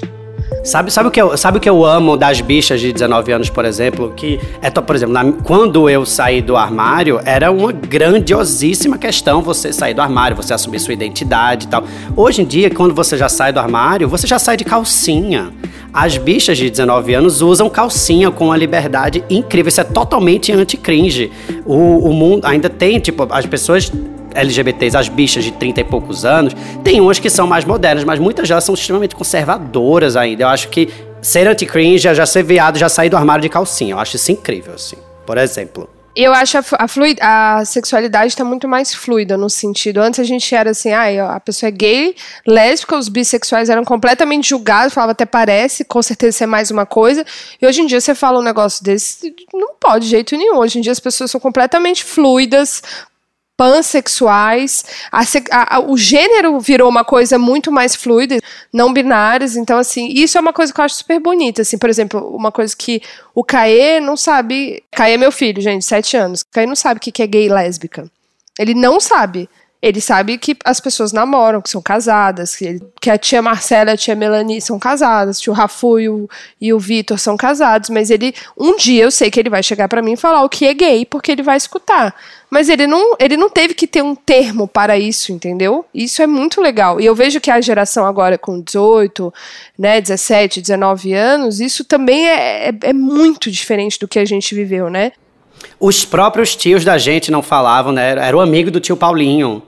Sabe, 0.62 0.92
sabe, 0.92 1.08
o 1.08 1.10
que 1.10 1.20
eu, 1.20 1.36
sabe 1.38 1.56
o 1.56 1.60
que 1.60 1.68
eu 1.68 1.86
amo 1.86 2.18
das 2.18 2.42
bichas 2.42 2.80
de 2.80 2.92
19 2.92 3.32
anos, 3.32 3.48
por 3.48 3.64
exemplo? 3.64 4.12
Que 4.14 4.38
é, 4.60 4.70
por 4.70 4.94
exemplo, 4.94 5.14
na, 5.14 5.32
quando 5.32 5.88
eu 5.88 6.04
saí 6.04 6.42
do 6.42 6.54
armário, 6.54 7.18
era 7.24 7.50
uma 7.50 7.72
grandiosíssima 7.72 8.98
questão 8.98 9.40
você 9.40 9.72
sair 9.72 9.94
do 9.94 10.02
armário, 10.02 10.36
você 10.36 10.52
assumir 10.52 10.78
sua 10.78 10.92
identidade 10.92 11.66
e 11.66 11.68
tal. 11.68 11.84
Hoje 12.14 12.42
em 12.42 12.44
dia, 12.44 12.68
quando 12.68 12.94
você 12.94 13.16
já 13.16 13.28
sai 13.28 13.54
do 13.54 13.58
armário, 13.58 14.06
você 14.06 14.26
já 14.26 14.38
sai 14.38 14.58
de 14.58 14.64
calcinha. 14.64 15.50
As 15.92 16.18
bichas 16.18 16.58
de 16.58 16.68
19 16.68 17.14
anos 17.14 17.40
usam 17.40 17.68
calcinha 17.70 18.30
com 18.30 18.46
uma 18.46 18.56
liberdade 18.56 19.24
incrível. 19.30 19.70
Isso 19.70 19.80
é 19.80 19.84
totalmente 19.84 20.52
anti-cringe. 20.52 21.32
O, 21.64 22.10
o 22.10 22.12
mundo 22.12 22.44
ainda 22.44 22.68
tem, 22.68 23.00
tipo, 23.00 23.26
as 23.30 23.46
pessoas 23.46 23.90
LGBTs, 24.34 24.96
as 24.96 25.08
bichas 25.08 25.44
de 25.44 25.52
30 25.52 25.80
e 25.80 25.84
poucos 25.84 26.24
anos, 26.24 26.54
tem 26.82 27.00
umas 27.00 27.18
que 27.18 27.30
são 27.30 27.46
mais 27.46 27.64
modernas, 27.64 28.04
mas 28.04 28.18
muitas 28.18 28.48
delas 28.48 28.64
são 28.64 28.74
extremamente 28.74 29.14
conservadoras 29.14 30.16
ainda. 30.16 30.44
Eu 30.44 30.48
acho 30.48 30.68
que 30.68 30.88
ser 31.22 31.46
anti-cringe 31.46 32.08
é 32.08 32.14
já 32.14 32.26
ser 32.26 32.42
viado, 32.42 32.78
já 32.78 32.88
sair 32.88 33.08
do 33.08 33.16
armário 33.16 33.42
de 33.42 33.48
calcinha. 33.48 33.94
Eu 33.94 33.98
acho 33.98 34.16
isso 34.16 34.32
incrível, 34.32 34.74
assim. 34.74 34.96
Por 35.26 35.38
exemplo. 35.38 35.88
Eu 36.14 36.34
acho 36.34 36.58
a, 36.58 36.64
a, 37.20 37.58
a 37.58 37.64
sexualidade 37.64 38.32
está 38.32 38.44
muito 38.44 38.66
mais 38.66 38.92
fluida 38.92 39.36
no 39.36 39.48
sentido. 39.48 40.00
Antes 40.00 40.18
a 40.18 40.24
gente 40.24 40.52
era 40.52 40.70
assim, 40.70 40.90
ah, 40.92 41.34
a 41.34 41.40
pessoa 41.40 41.68
é 41.68 41.70
gay, 41.70 42.16
lésbica, 42.46 42.96
os 42.96 43.08
bissexuais 43.08 43.70
eram 43.70 43.84
completamente 43.84 44.48
julgados, 44.48 44.92
falava 44.92 45.12
até 45.12 45.24
parece, 45.24 45.84
com 45.84 46.02
certeza 46.02 46.30
isso 46.36 46.44
é 46.44 46.46
mais 46.46 46.70
uma 46.70 46.84
coisa. 46.84 47.24
E 47.62 47.66
hoje 47.66 47.80
em 47.80 47.86
dia 47.86 48.00
você 48.00 48.14
fala 48.14 48.40
um 48.40 48.42
negócio 48.42 48.82
desse, 48.82 49.32
não 49.54 49.74
pode 49.78 50.06
de 50.06 50.10
jeito 50.10 50.36
nenhum. 50.36 50.56
Hoje 50.56 50.78
em 50.78 50.82
dia 50.82 50.92
as 50.92 51.00
pessoas 51.00 51.30
são 51.30 51.40
completamente 51.40 52.02
fluidas, 52.02 52.82
pansexuais, 53.60 54.82
a, 55.12 55.76
a, 55.76 55.80
o 55.80 55.94
gênero 55.94 56.58
virou 56.58 56.88
uma 56.88 57.04
coisa 57.04 57.38
muito 57.38 57.70
mais 57.70 57.94
fluida, 57.94 58.38
não 58.72 58.90
binárias, 58.90 59.54
então 59.54 59.78
assim, 59.78 60.08
isso 60.08 60.38
é 60.38 60.40
uma 60.40 60.54
coisa 60.54 60.72
que 60.72 60.80
eu 60.80 60.84
acho 60.86 60.94
super 60.94 61.20
bonita, 61.20 61.60
assim, 61.60 61.76
por 61.76 61.90
exemplo, 61.90 62.34
uma 62.34 62.50
coisa 62.50 62.74
que 62.74 63.02
o 63.34 63.44
Caê 63.44 64.00
não 64.00 64.16
sabe, 64.16 64.82
Caê 64.90 65.12
é 65.12 65.18
meu 65.18 65.30
filho, 65.30 65.60
gente, 65.60 65.84
sete 65.84 66.16
anos, 66.16 66.42
Caê 66.42 66.64
não 66.64 66.74
sabe 66.74 66.96
o 66.96 67.00
que 67.02 67.22
é 67.22 67.26
gay 67.26 67.44
e 67.44 67.48
lésbica, 67.50 68.10
ele 68.58 68.72
não 68.72 68.98
sabe, 68.98 69.46
ele 69.82 70.00
sabe 70.00 70.36
que 70.36 70.54
as 70.62 70.78
pessoas 70.78 71.10
namoram, 71.10 71.62
que 71.62 71.70
são 71.70 71.80
casadas, 71.80 72.54
que, 72.54 72.66
ele, 72.66 72.82
que 73.00 73.08
a 73.08 73.16
tia 73.16 73.40
Marcela 73.40 73.90
e 73.90 73.94
a 73.94 73.96
tia 73.96 74.14
Melanie 74.14 74.60
são 74.60 74.78
casadas, 74.78 75.38
o 75.38 75.40
tio 75.40 75.52
Rafu 75.54 75.98
e 75.98 76.08
o, 76.08 76.28
o 76.74 76.78
Vitor 76.78 77.18
são 77.18 77.34
casados, 77.34 77.88
mas 77.88 78.10
ele, 78.10 78.34
um 78.58 78.76
dia 78.76 79.04
eu 79.04 79.10
sei 79.10 79.30
que 79.30 79.40
ele 79.40 79.48
vai 79.48 79.62
chegar 79.62 79.88
para 79.88 80.02
mim 80.02 80.12
e 80.12 80.16
falar 80.16 80.44
o 80.44 80.50
que 80.50 80.66
é 80.66 80.74
gay, 80.74 81.06
porque 81.06 81.32
ele 81.32 81.42
vai 81.42 81.56
escutar. 81.56 82.14
Mas 82.50 82.68
ele 82.68 82.86
não, 82.86 83.16
ele 83.18 83.36
não 83.36 83.48
teve 83.48 83.72
que 83.72 83.86
ter 83.86 84.02
um 84.02 84.14
termo 84.14 84.68
para 84.68 84.98
isso, 84.98 85.32
entendeu? 85.32 85.86
Isso 85.94 86.20
é 86.20 86.26
muito 86.26 86.60
legal. 86.60 87.00
E 87.00 87.06
eu 87.06 87.14
vejo 87.14 87.40
que 87.40 87.50
a 87.50 87.60
geração 87.60 88.04
agora 88.04 88.36
com 88.36 88.60
18, 88.60 89.32
né, 89.78 90.00
17, 90.00 90.60
19 90.60 91.14
anos, 91.14 91.60
isso 91.60 91.84
também 91.84 92.28
é, 92.28 92.68
é, 92.68 92.74
é 92.82 92.92
muito 92.92 93.50
diferente 93.50 93.98
do 93.98 94.08
que 94.08 94.18
a 94.18 94.24
gente 94.24 94.54
viveu, 94.54 94.90
né? 94.90 95.12
Os 95.78 96.04
próprios 96.04 96.54
tios 96.56 96.84
da 96.84 96.98
gente 96.98 97.30
não 97.30 97.42
falavam, 97.42 97.92
né? 97.92 98.10
Era 98.10 98.36
o 98.36 98.40
amigo 98.40 98.70
do 98.70 98.80
tio 98.80 98.96
Paulinho. 98.96 99.62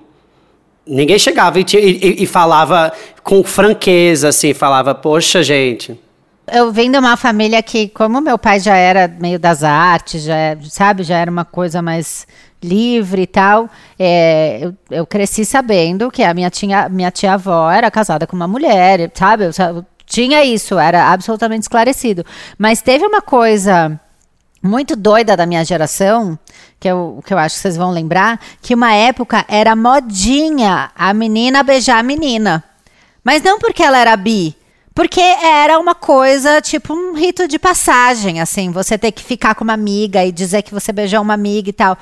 Ninguém 0.87 1.18
chegava 1.18 1.61
e, 1.61 1.64
e, 1.73 2.23
e, 2.25 2.27
falava 2.27 2.92
com 3.23 3.45
franqueza, 3.45 4.29
assim, 4.29 4.53
falava, 4.53 4.95
poxa, 4.95 5.42
gente. 5.42 5.99
Eu 6.51 6.73
venho 6.73 6.90
de 6.92 6.99
uma 6.99 7.16
família 7.16 7.62
que, 7.62 7.88
como 7.88 8.21
meu 8.21 8.37
pai 8.37 8.59
já 8.59 8.77
era 8.77 9.07
meio 9.07 9.38
das 9.38 9.62
artes, 9.62 10.25
já, 10.25 10.57
sabe, 10.68 11.05
já 11.05 11.18
era 11.18 11.31
uma 11.31 11.45
coisa 11.45 11.81
mais 11.81 12.27
livre 12.62 13.23
e 13.23 13.27
tal, 13.27 13.68
é, 13.99 14.59
eu, 14.61 14.75
eu, 14.90 15.07
cresci 15.07 15.45
sabendo 15.45 16.11
que 16.11 16.23
a 16.23 16.33
minha 16.33 16.51
tia, 16.51 16.88
minha 16.88 17.11
tia 17.11 17.35
avó 17.35 17.71
era 17.71 17.90
casada 17.90 18.27
com 18.27 18.37
uma 18.37 18.47
mulher, 18.47 19.11
sabe? 19.14 19.45
Eu, 19.45 19.85
tinha 20.05 20.45
isso, 20.45 20.79
era 20.79 21.11
absolutamente 21.11 21.62
esclarecido. 21.62 22.25
Mas 22.59 22.83
teve 22.83 23.07
uma 23.07 23.23
coisa 23.23 23.99
muito 24.62 24.94
doida 24.94 25.37
da 25.37 25.44
minha 25.44 25.64
geração, 25.64 26.38
que 26.79 26.88
eu, 26.88 27.22
que 27.27 27.35
eu 27.35 27.38
acho 27.38 27.57
que 27.57 27.62
vocês 27.62 27.77
vão 27.77 27.90
lembrar, 27.90 28.40
que 28.61 28.75
uma 28.75 28.92
época 28.92 29.44
era 29.48 29.75
modinha 29.75 30.90
a 30.94 31.12
menina 31.12 31.62
beijar 31.62 31.98
a 31.98 32.03
menina. 32.03 32.62
Mas 33.25 33.42
não 33.42 33.59
porque 33.59 33.83
ela 33.83 33.98
era 33.98 34.16
bi, 34.16 34.57
porque 34.94 35.20
era 35.20 35.79
uma 35.79 35.94
coisa, 35.94 36.61
tipo 36.61 36.92
um 36.92 37.14
rito 37.14 37.48
de 37.48 37.59
passagem, 37.59 38.40
assim, 38.40 38.70
você 38.70 38.98
ter 38.98 39.12
que 39.12 39.22
ficar 39.22 39.55
com 39.55 39.64
uma 39.64 39.72
amiga 39.72 40.25
e 40.25 40.31
dizer 40.31 40.62
que 40.62 40.75
você 40.75 40.92
beijou 40.92 41.22
uma 41.22 41.35
amiga 41.35 41.70
e 41.70 41.72
tal. 41.72 41.96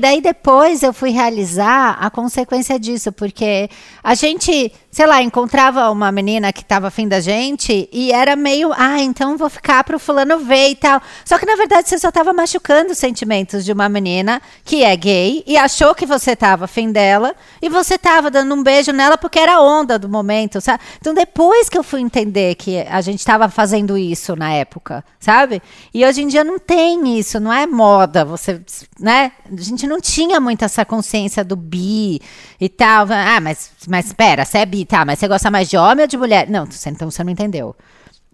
Daí 0.00 0.20
depois 0.20 0.84
eu 0.84 0.92
fui 0.92 1.10
realizar 1.10 1.98
a 2.00 2.08
consequência 2.08 2.78
disso, 2.78 3.10
porque 3.10 3.68
a 4.02 4.14
gente, 4.14 4.72
sei 4.98 5.06
lá, 5.06 5.22
encontrava 5.22 5.88
uma 5.92 6.10
menina 6.10 6.52
que 6.52 6.60
estava 6.60 6.88
afim 6.88 7.06
da 7.06 7.20
gente 7.20 7.88
e 7.92 8.10
era 8.10 8.34
meio, 8.34 8.72
ah, 8.76 8.98
então 8.98 9.36
vou 9.36 9.48
ficar 9.48 9.84
pro 9.84 9.96
fulano 9.96 10.40
ver 10.40 10.70
e 10.70 10.74
tal. 10.74 11.00
Só 11.24 11.38
que 11.38 11.46
na 11.46 11.54
verdade 11.54 11.88
você 11.88 11.96
só 11.96 12.08
estava 12.08 12.32
machucando 12.32 12.90
os 12.90 12.98
sentimentos 12.98 13.64
de 13.64 13.70
uma 13.70 13.88
menina 13.88 14.42
que 14.64 14.82
é 14.82 14.96
gay 14.96 15.44
e 15.46 15.56
achou 15.56 15.94
que 15.94 16.04
você 16.04 16.32
estava 16.32 16.64
afim 16.64 16.90
dela 16.90 17.32
e 17.62 17.68
você 17.68 17.94
estava 17.94 18.28
dando 18.28 18.52
um 18.52 18.60
beijo 18.60 18.90
nela 18.90 19.16
porque 19.16 19.38
era 19.38 19.54
a 19.54 19.62
onda 19.62 20.00
do 20.00 20.08
momento, 20.08 20.60
sabe? 20.60 20.82
Então 21.00 21.14
depois 21.14 21.68
que 21.68 21.78
eu 21.78 21.84
fui 21.84 22.00
entender 22.00 22.56
que 22.56 22.80
a 22.80 23.00
gente 23.00 23.20
estava 23.20 23.48
fazendo 23.48 23.96
isso 23.96 24.34
na 24.34 24.52
época, 24.52 25.04
sabe? 25.20 25.62
E 25.94 26.04
hoje 26.04 26.22
em 26.22 26.26
dia 26.26 26.42
não 26.42 26.58
tem 26.58 27.16
isso, 27.16 27.38
não 27.38 27.52
é 27.52 27.68
moda, 27.68 28.24
você, 28.24 28.60
né? 28.98 29.30
A 29.48 29.62
gente 29.62 29.86
não 29.86 30.00
tinha 30.00 30.40
muito 30.40 30.64
essa 30.64 30.84
consciência 30.84 31.44
do 31.44 31.54
bi 31.54 32.20
e 32.60 32.68
tal. 32.68 33.06
Ah, 33.12 33.40
mas, 33.40 33.70
mas 33.86 34.06
espera, 34.06 34.44
você 34.44 34.58
é 34.58 34.66
bi, 34.66 34.87
tá, 34.88 35.04
mas 35.04 35.18
você 35.18 35.28
gosta 35.28 35.50
mais 35.50 35.68
de 35.68 35.76
homem 35.76 36.02
ou 36.02 36.08
de 36.08 36.16
mulher? 36.16 36.48
Não, 36.48 36.66
então 36.86 37.10
você 37.10 37.22
não 37.22 37.30
entendeu. 37.30 37.76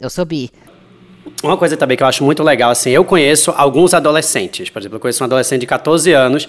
Eu 0.00 0.08
sou 0.08 0.24
bi. 0.24 0.50
Uma 1.42 1.56
coisa 1.56 1.76
também 1.76 1.96
que 1.96 2.02
eu 2.02 2.06
acho 2.06 2.22
muito 2.22 2.42
legal, 2.42 2.70
assim, 2.70 2.90
eu 2.90 3.04
conheço 3.04 3.52
alguns 3.56 3.94
adolescentes, 3.94 4.70
por 4.70 4.80
exemplo, 4.80 4.96
eu 4.96 5.00
conheço 5.00 5.22
um 5.22 5.26
adolescente 5.26 5.60
de 5.60 5.66
14 5.66 6.12
anos 6.12 6.48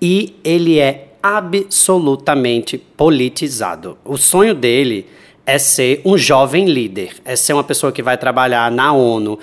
e 0.00 0.36
ele 0.42 0.78
é 0.78 1.08
absolutamente 1.22 2.78
politizado. 2.78 3.98
O 4.04 4.16
sonho 4.16 4.54
dele 4.54 5.06
é 5.46 5.58
ser 5.58 6.00
um 6.04 6.16
jovem 6.16 6.66
líder, 6.66 7.16
é 7.24 7.36
ser 7.36 7.52
uma 7.52 7.64
pessoa 7.64 7.92
que 7.92 8.02
vai 8.02 8.16
trabalhar 8.16 8.70
na 8.70 8.92
ONU. 8.92 9.38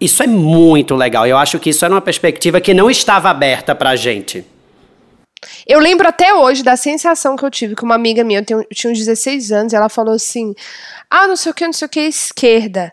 Isso 0.00 0.22
é 0.22 0.26
muito 0.26 0.94
legal. 0.94 1.26
Eu 1.26 1.36
acho 1.36 1.58
que 1.58 1.70
isso 1.70 1.84
era 1.84 1.92
uma 1.92 2.00
perspectiva 2.00 2.60
que 2.60 2.72
não 2.72 2.90
estava 2.90 3.28
aberta 3.30 3.74
para 3.74 3.90
a 3.90 3.96
gente. 3.96 4.44
Eu 5.66 5.78
lembro 5.78 6.06
até 6.06 6.34
hoje 6.34 6.62
da 6.62 6.76
sensação 6.76 7.36
que 7.36 7.44
eu 7.44 7.50
tive 7.50 7.74
com 7.74 7.86
uma 7.86 7.94
amiga 7.94 8.22
minha, 8.22 8.40
eu, 8.40 8.44
tenho, 8.44 8.60
eu 8.60 8.74
tinha 8.74 8.92
uns 8.92 8.98
16 8.98 9.52
anos, 9.52 9.72
e 9.72 9.76
ela 9.76 9.88
falou 9.88 10.14
assim: 10.14 10.54
ah, 11.08 11.26
não 11.26 11.36
sei 11.36 11.52
o 11.52 11.54
que, 11.54 11.66
não 11.66 11.72
sei 11.72 11.86
o 11.86 11.88
que, 11.88 12.00
esquerda. 12.00 12.92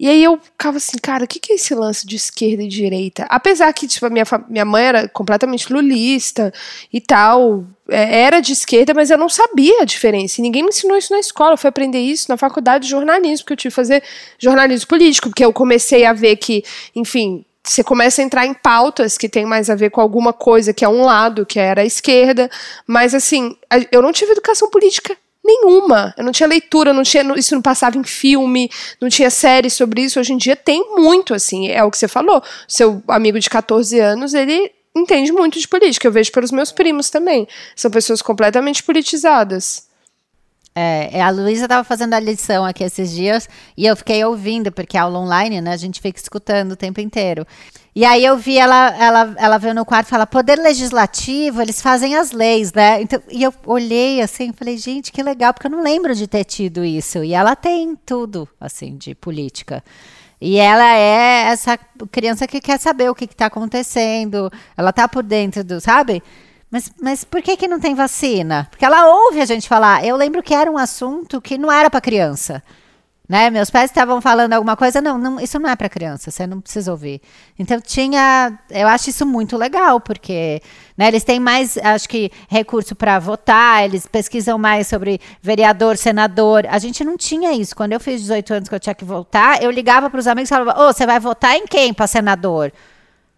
E 0.00 0.08
aí 0.08 0.24
eu 0.24 0.40
ficava 0.40 0.78
assim, 0.78 0.96
cara, 0.96 1.24
o 1.24 1.28
que, 1.28 1.38
que 1.38 1.52
é 1.52 1.56
esse 1.56 1.74
lance 1.74 2.06
de 2.06 2.16
esquerda 2.16 2.62
e 2.62 2.68
direita? 2.68 3.26
Apesar 3.28 3.70
que, 3.74 3.86
tipo, 3.86 4.06
a 4.06 4.08
minha, 4.08 4.24
minha 4.48 4.64
mãe 4.64 4.82
era 4.82 5.06
completamente 5.10 5.70
lulista 5.70 6.54
e 6.90 7.02
tal, 7.02 7.66
é, 7.86 8.22
era 8.22 8.40
de 8.40 8.54
esquerda, 8.54 8.94
mas 8.94 9.10
eu 9.10 9.18
não 9.18 9.28
sabia 9.28 9.82
a 9.82 9.84
diferença. 9.84 10.40
E 10.40 10.42
ninguém 10.42 10.62
me 10.62 10.70
ensinou 10.70 10.96
isso 10.96 11.12
na 11.12 11.20
escola. 11.20 11.52
Eu 11.52 11.58
fui 11.58 11.68
aprender 11.68 11.98
isso 11.98 12.30
na 12.30 12.38
faculdade 12.38 12.84
de 12.84 12.90
jornalismo, 12.90 13.44
porque 13.44 13.52
eu 13.52 13.56
tive 13.58 13.72
que 13.72 13.76
fazer 13.76 14.02
jornalismo 14.38 14.88
político, 14.88 15.28
porque 15.28 15.44
eu 15.44 15.52
comecei 15.52 16.06
a 16.06 16.14
ver 16.14 16.36
que, 16.36 16.64
enfim, 16.96 17.44
você 17.62 17.84
começa 17.84 18.22
a 18.22 18.24
entrar 18.24 18.46
em 18.46 18.54
pautas 18.54 19.18
que 19.18 19.28
tem 19.28 19.44
mais 19.44 19.68
a 19.68 19.74
ver 19.74 19.90
com 19.90 20.00
alguma 20.00 20.32
coisa 20.32 20.72
que 20.72 20.84
é 20.84 20.88
um 20.88 21.02
lado, 21.02 21.44
que 21.44 21.58
era 21.58 21.82
a 21.82 21.84
esquerda, 21.84 22.50
mas 22.86 23.14
assim, 23.14 23.56
eu 23.92 24.00
não 24.00 24.12
tive 24.12 24.32
educação 24.32 24.70
política 24.70 25.16
nenhuma. 25.44 26.14
Eu 26.16 26.24
não 26.24 26.32
tinha 26.32 26.48
leitura, 26.48 26.92
não 26.92 27.02
tinha, 27.02 27.22
isso 27.36 27.54
não 27.54 27.62
passava 27.62 27.98
em 27.98 28.04
filme, 28.04 28.70
não 29.00 29.08
tinha 29.08 29.30
série 29.30 29.70
sobre 29.70 30.02
isso. 30.02 30.20
Hoje 30.20 30.32
em 30.32 30.36
dia 30.36 30.56
tem 30.56 30.84
muito, 30.96 31.34
assim, 31.34 31.68
é 31.68 31.82
o 31.82 31.90
que 31.90 31.98
você 31.98 32.08
falou. 32.08 32.42
Seu 32.68 33.02
amigo 33.08 33.38
de 33.38 33.50
14 33.50 33.98
anos, 33.98 34.34
ele 34.34 34.72
entende 34.94 35.32
muito 35.32 35.58
de 35.58 35.68
política. 35.68 36.06
Eu 36.06 36.12
vejo 36.12 36.32
pelos 36.32 36.50
meus 36.50 36.72
primos 36.72 37.10
também. 37.10 37.46
São 37.74 37.90
pessoas 37.90 38.22
completamente 38.22 38.82
politizadas. 38.82 39.89
É, 40.74 41.18
é, 41.18 41.22
a 41.22 41.30
Luísa 41.30 41.64
estava 41.64 41.82
fazendo 41.82 42.14
a 42.14 42.20
lição 42.20 42.64
aqui 42.64 42.84
esses 42.84 43.10
dias 43.10 43.48
e 43.76 43.86
eu 43.86 43.96
fiquei 43.96 44.24
ouvindo, 44.24 44.70
porque 44.70 44.96
aula 44.96 45.18
online, 45.18 45.60
né? 45.60 45.72
A 45.72 45.76
gente 45.76 46.00
fica 46.00 46.18
escutando 46.18 46.72
o 46.72 46.76
tempo 46.76 47.00
inteiro. 47.00 47.44
E 47.94 48.04
aí 48.04 48.24
eu 48.24 48.36
vi 48.36 48.56
ela, 48.56 48.94
ela, 48.96 49.34
ela 49.36 49.58
veio 49.58 49.74
no 49.74 49.84
quarto 49.84 50.06
e 50.06 50.10
fala, 50.10 50.26
poder 50.26 50.56
legislativo, 50.56 51.60
eles 51.60 51.82
fazem 51.82 52.14
as 52.14 52.30
leis, 52.30 52.72
né? 52.72 53.02
Então, 53.02 53.20
e 53.28 53.42
eu 53.42 53.52
olhei 53.66 54.20
assim, 54.22 54.52
falei, 54.52 54.76
gente, 54.76 55.10
que 55.10 55.22
legal, 55.22 55.52
porque 55.52 55.66
eu 55.66 55.72
não 55.72 55.82
lembro 55.82 56.14
de 56.14 56.28
ter 56.28 56.44
tido 56.44 56.84
isso. 56.84 57.24
E 57.24 57.34
ela 57.34 57.56
tem 57.56 57.96
tudo, 58.06 58.48
assim, 58.60 58.96
de 58.96 59.12
política. 59.14 59.82
E 60.40 60.56
ela 60.56 60.96
é 60.96 61.48
essa 61.50 61.76
criança 62.10 62.46
que 62.46 62.60
quer 62.60 62.78
saber 62.78 63.10
o 63.10 63.14
que 63.14 63.24
está 63.24 63.46
acontecendo, 63.46 64.50
ela 64.76 64.92
tá 64.92 65.08
por 65.08 65.22
dentro 65.24 65.64
do, 65.64 65.80
sabe? 65.80 66.22
Mas, 66.70 66.92
mas 67.00 67.24
por 67.24 67.42
que, 67.42 67.56
que 67.56 67.66
não 67.66 67.80
tem 67.80 67.94
vacina? 67.94 68.68
Porque 68.70 68.84
ela 68.84 69.08
ouve 69.08 69.40
a 69.40 69.46
gente 69.46 69.68
falar. 69.68 70.04
Eu 70.04 70.16
lembro 70.16 70.42
que 70.42 70.54
era 70.54 70.70
um 70.70 70.78
assunto 70.78 71.40
que 71.40 71.58
não 71.58 71.70
era 71.70 71.90
para 71.90 72.00
criança. 72.00 72.62
Né? 73.30 73.48
Meus 73.48 73.70
pais 73.70 73.90
estavam 73.90 74.20
falando 74.20 74.54
alguma 74.54 74.76
coisa, 74.76 75.00
não, 75.00 75.16
não 75.16 75.40
isso 75.40 75.56
não 75.60 75.70
é 75.70 75.76
para 75.76 75.88
criança, 75.88 76.32
você 76.32 76.48
não 76.48 76.60
precisa 76.60 76.90
ouvir. 76.90 77.22
Então 77.56 77.80
tinha, 77.80 78.58
eu 78.68 78.88
acho 78.88 79.10
isso 79.10 79.24
muito 79.24 79.56
legal, 79.56 80.00
porque 80.00 80.60
né, 80.98 81.06
eles 81.06 81.22
têm 81.22 81.38
mais, 81.38 81.78
acho 81.78 82.08
que, 82.08 82.32
recurso 82.48 82.92
para 82.96 83.20
votar, 83.20 83.84
eles 83.84 84.04
pesquisam 84.04 84.58
mais 84.58 84.88
sobre 84.88 85.20
vereador, 85.40 85.96
senador. 85.96 86.66
A 86.68 86.78
gente 86.80 87.04
não 87.04 87.16
tinha 87.16 87.52
isso. 87.52 87.76
Quando 87.76 87.92
eu 87.92 88.00
fiz 88.00 88.20
18 88.20 88.52
anos 88.52 88.68
que 88.68 88.74
eu 88.74 88.80
tinha 88.80 88.96
que 88.96 89.04
votar, 89.04 89.62
eu 89.62 89.70
ligava 89.70 90.10
para 90.10 90.18
os 90.18 90.26
amigos 90.26 90.50
e 90.50 90.54
falava: 90.54 90.82
Ô, 90.82 90.88
oh, 90.88 90.92
você 90.92 91.06
vai 91.06 91.20
votar 91.20 91.54
em 91.54 91.68
quem 91.68 91.94
para 91.94 92.08
senador? 92.08 92.72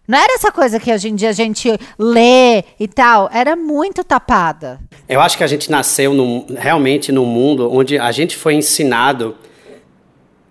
Não 0.06 0.18
era 0.18 0.34
essa 0.34 0.50
coisa 0.50 0.80
que 0.80 0.92
hoje 0.92 1.08
em 1.08 1.14
dia 1.14 1.28
a 1.28 1.32
gente 1.32 1.68
lê 1.98 2.64
e 2.78 2.88
tal. 2.88 3.30
Era 3.32 3.54
muito 3.54 4.02
tapada. 4.02 4.80
Eu 5.08 5.20
acho 5.20 5.38
que 5.38 5.44
a 5.44 5.46
gente 5.46 5.70
nasceu 5.70 6.12
no, 6.12 6.46
realmente 6.56 7.12
num 7.12 7.24
mundo 7.24 7.72
onde 7.72 7.98
a 7.98 8.10
gente 8.10 8.36
foi 8.36 8.54
ensinado 8.54 9.36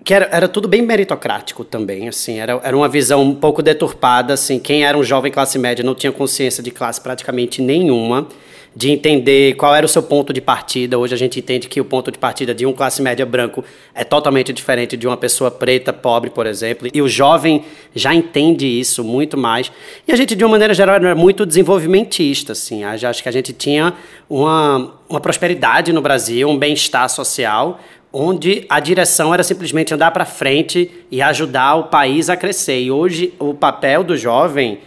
que 0.03 0.13
era, 0.13 0.29
era 0.31 0.47
tudo 0.47 0.67
bem 0.67 0.81
meritocrático 0.81 1.63
também, 1.63 2.07
assim, 2.07 2.39
era, 2.39 2.59
era 2.63 2.75
uma 2.75 2.89
visão 2.89 3.21
um 3.21 3.35
pouco 3.35 3.61
deturpada, 3.61 4.33
assim, 4.33 4.57
quem 4.57 4.83
era 4.83 4.97
um 4.97 5.03
jovem 5.03 5.31
classe 5.31 5.59
média 5.59 5.83
não 5.85 5.93
tinha 5.93 6.11
consciência 6.11 6.63
de 6.63 6.71
classe 6.71 6.99
praticamente 6.99 7.61
nenhuma, 7.61 8.27
de 8.73 8.89
entender 8.89 9.55
qual 9.55 9.75
era 9.75 9.85
o 9.85 9.89
seu 9.89 10.01
ponto 10.01 10.31
de 10.31 10.39
partida. 10.39 10.97
Hoje 10.97 11.13
a 11.13 11.17
gente 11.17 11.39
entende 11.39 11.67
que 11.67 11.81
o 11.81 11.85
ponto 11.85 12.09
de 12.09 12.17
partida 12.17 12.53
de 12.53 12.65
um 12.65 12.71
classe 12.71 13.01
média 13.01 13.25
branco 13.25 13.63
é 13.93 14.03
totalmente 14.03 14.53
diferente 14.53 14.95
de 14.95 15.05
uma 15.05 15.17
pessoa 15.17 15.51
preta, 15.51 15.91
pobre, 15.91 16.29
por 16.29 16.47
exemplo. 16.47 16.87
E 16.93 17.01
o 17.01 17.07
jovem 17.07 17.65
já 17.93 18.13
entende 18.13 18.65
isso 18.65 19.03
muito 19.03 19.37
mais. 19.37 19.71
E 20.07 20.11
a 20.11 20.15
gente, 20.15 20.35
de 20.35 20.43
uma 20.45 20.51
maneira 20.51 20.73
geral, 20.73 20.95
era 20.95 21.13
muito 21.13 21.45
desenvolvimentista. 21.45 22.53
Assim. 22.53 22.83
Acho 22.83 23.21
que 23.21 23.27
a 23.27 23.31
gente 23.31 23.51
tinha 23.51 23.93
uma, 24.29 24.93
uma 25.09 25.19
prosperidade 25.19 25.91
no 25.91 26.01
Brasil, 26.01 26.49
um 26.49 26.57
bem-estar 26.57 27.09
social, 27.09 27.77
onde 28.13 28.65
a 28.69 28.79
direção 28.79 29.33
era 29.33 29.43
simplesmente 29.43 29.93
andar 29.93 30.11
para 30.11 30.25
frente 30.25 30.89
e 31.11 31.21
ajudar 31.21 31.75
o 31.75 31.83
país 31.85 32.29
a 32.29 32.37
crescer. 32.37 32.81
E 32.81 32.89
hoje 32.89 33.33
o 33.37 33.53
papel 33.53 34.01
do 34.01 34.15
jovem 34.15 34.79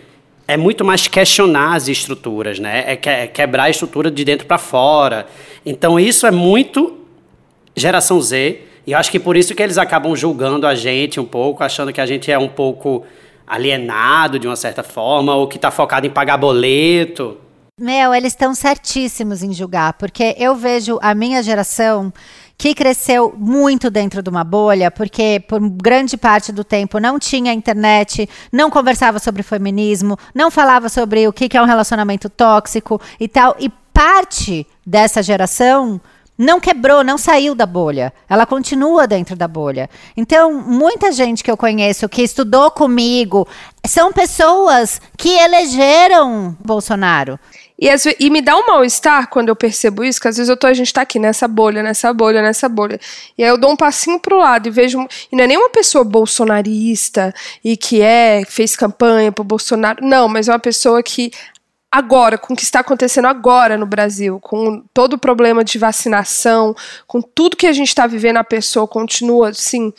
é 0.47 0.57
muito 0.57 0.85
mais 0.85 1.09
questionar 1.09 1.75
as 1.75 1.89
estruturas, 1.89 2.59
né? 2.59 2.85
É, 2.87 3.23
é 3.23 3.27
quebrar 3.27 3.65
a 3.65 3.71
estrutura 3.71 4.11
de 4.11 4.25
dentro 4.25 4.47
para 4.47 4.59
fora. 4.59 5.27
Então 5.65 5.99
isso 5.99 6.27
é 6.27 6.31
muito 6.31 6.99
geração 7.77 8.21
Z, 8.21 8.61
e 8.87 8.93
eu 8.93 8.99
acho 8.99 9.11
que 9.11 9.19
por 9.19 9.37
isso 9.37 9.55
que 9.55 9.63
eles 9.63 9.79
acabam 9.79 10.15
julgando 10.15 10.67
a 10.67 10.75
gente 10.75 11.19
um 11.19 11.25
pouco, 11.25 11.65
achando 11.65 11.93
que 11.93 12.01
a 12.01 12.07
gente 12.07 12.31
é 12.31 12.39
um 12.39 12.49
pouco 12.49 13.05
alienado 13.47 14.39
de 14.39 14.47
uma 14.47 14.57
certa 14.57 14.83
forma, 14.83 15.35
ou 15.35 15.49
que 15.49 15.57
está 15.57 15.71
focado 15.71 16.07
em 16.07 16.11
pagar 16.11 16.37
boleto. 16.37 17.39
Meu, 17.81 18.15
eles 18.15 18.33
estão 18.33 18.55
certíssimos 18.55 19.43
em 19.43 19.53
julgar, 19.53 19.95
porque 19.95 20.37
eu 20.39 20.55
vejo 20.55 20.99
a 21.03 21.15
minha 21.15 21.43
geração 21.43 22.13
que 22.57 22.75
cresceu 22.75 23.35
muito 23.37 23.91
dentro 23.91 24.23
de 24.23 24.31
uma 24.31 24.45
bolha, 24.45 24.91
porque 24.91 25.43
por 25.49 25.61
grande 25.61 26.17
parte 26.17 26.53
do 26.53 26.65
tempo 26.65 26.99
não 26.99 27.19
tinha 27.19 27.53
internet, 27.53 28.29
não 28.53 28.71
conversava 28.71 29.19
sobre 29.19 29.43
feminismo, 29.43 30.17
não 30.35 30.51
falava 30.51 30.89
sobre 30.89 31.27
o 31.27 31.33
que 31.33 31.57
é 31.57 31.63
um 31.63 31.67
relacionamento 31.67 32.29
tóxico 32.29 33.01
e 33.19 33.29
tal. 33.29 33.57
E 33.59 33.69
parte 33.93 34.67
dessa 34.87 35.23
geração 35.23 36.01
não 36.37 36.59
quebrou, 36.61 37.05
não 37.05 37.17
saiu 37.17 37.55
da 37.55 37.65
bolha. 37.65 38.13
Ela 38.29 38.45
continua 38.45 39.07
dentro 39.07 39.37
da 39.37 39.47
bolha. 39.47 39.89
Então, 40.17 40.53
muita 40.53 41.13
gente 41.13 41.45
que 41.45 41.51
eu 41.51 41.57
conheço 41.57 42.09
que 42.09 42.23
estudou 42.23 42.71
comigo 42.71 43.47
são 43.87 44.13
pessoas 44.13 45.01
que 45.17 45.29
elegeram 45.29 46.57
Bolsonaro. 46.65 47.39
E, 47.79 47.89
e 48.21 48.31
me 48.31 48.41
dá 48.41 48.57
um 48.57 48.67
mal-estar 48.67 49.29
quando 49.29 49.49
eu 49.49 49.57
percebo 49.57 50.05
isso, 50.05 50.21
que 50.21 50.29
às 50.29 50.37
vezes 50.37 50.49
eu 50.49 50.57
tô, 50.57 50.67
a 50.67 50.75
gente 50.75 50.93
tá 50.93 51.03
aqui 51.03 51.19
nessa 51.19 51.49
bolha, 51.49 51.83
nessa 51.83 52.13
bolha, 52.13 52.41
nessa 52.41 52.69
bolha. 52.69 53.01
E 53.37 53.43
aí 53.43 53.49
eu 53.49 53.59
dou 53.59 53.73
um 53.73 53.77
passinho 53.77 54.21
pro 54.21 54.39
lado 54.39 54.69
e 54.69 54.71
vejo. 54.71 55.07
E 55.31 55.37
não 55.37 55.45
é 55.45 55.47
nem 55.47 55.57
uma 55.57 55.71
pessoa 55.71 56.05
bolsonarista 56.05 57.35
e 57.65 57.77
que 57.77 58.01
é, 58.01 58.43
fez 58.47 58.77
campanha 58.77 59.33
pro 59.33 59.43
Bolsonaro. 59.43 60.05
Não, 60.05 60.29
mas 60.29 60.49
é 60.49 60.53
uma 60.53 60.59
pessoa 60.59 61.03
que 61.03 61.33
agora, 61.95 62.37
com 62.37 62.55
o 62.55 62.57
que 62.57 62.65
está 62.65 62.81
acontecendo 62.81 63.27
agora 63.27 63.79
no 63.79 63.87
Brasil, 63.87 64.41
com 64.41 64.83
todo 64.93 65.13
o 65.13 65.19
problema 65.19 65.63
de 65.63 65.79
vacinação, 65.79 66.75
com 67.07 67.23
tudo 67.23 67.57
que 67.57 67.69
a 67.69 67.73
gente 67.73 67.89
está 67.89 68.05
vivendo, 68.05 68.37
a 68.39 68.45
pessoa 68.45 68.89
continua 68.89 69.51
assim, 69.51 69.93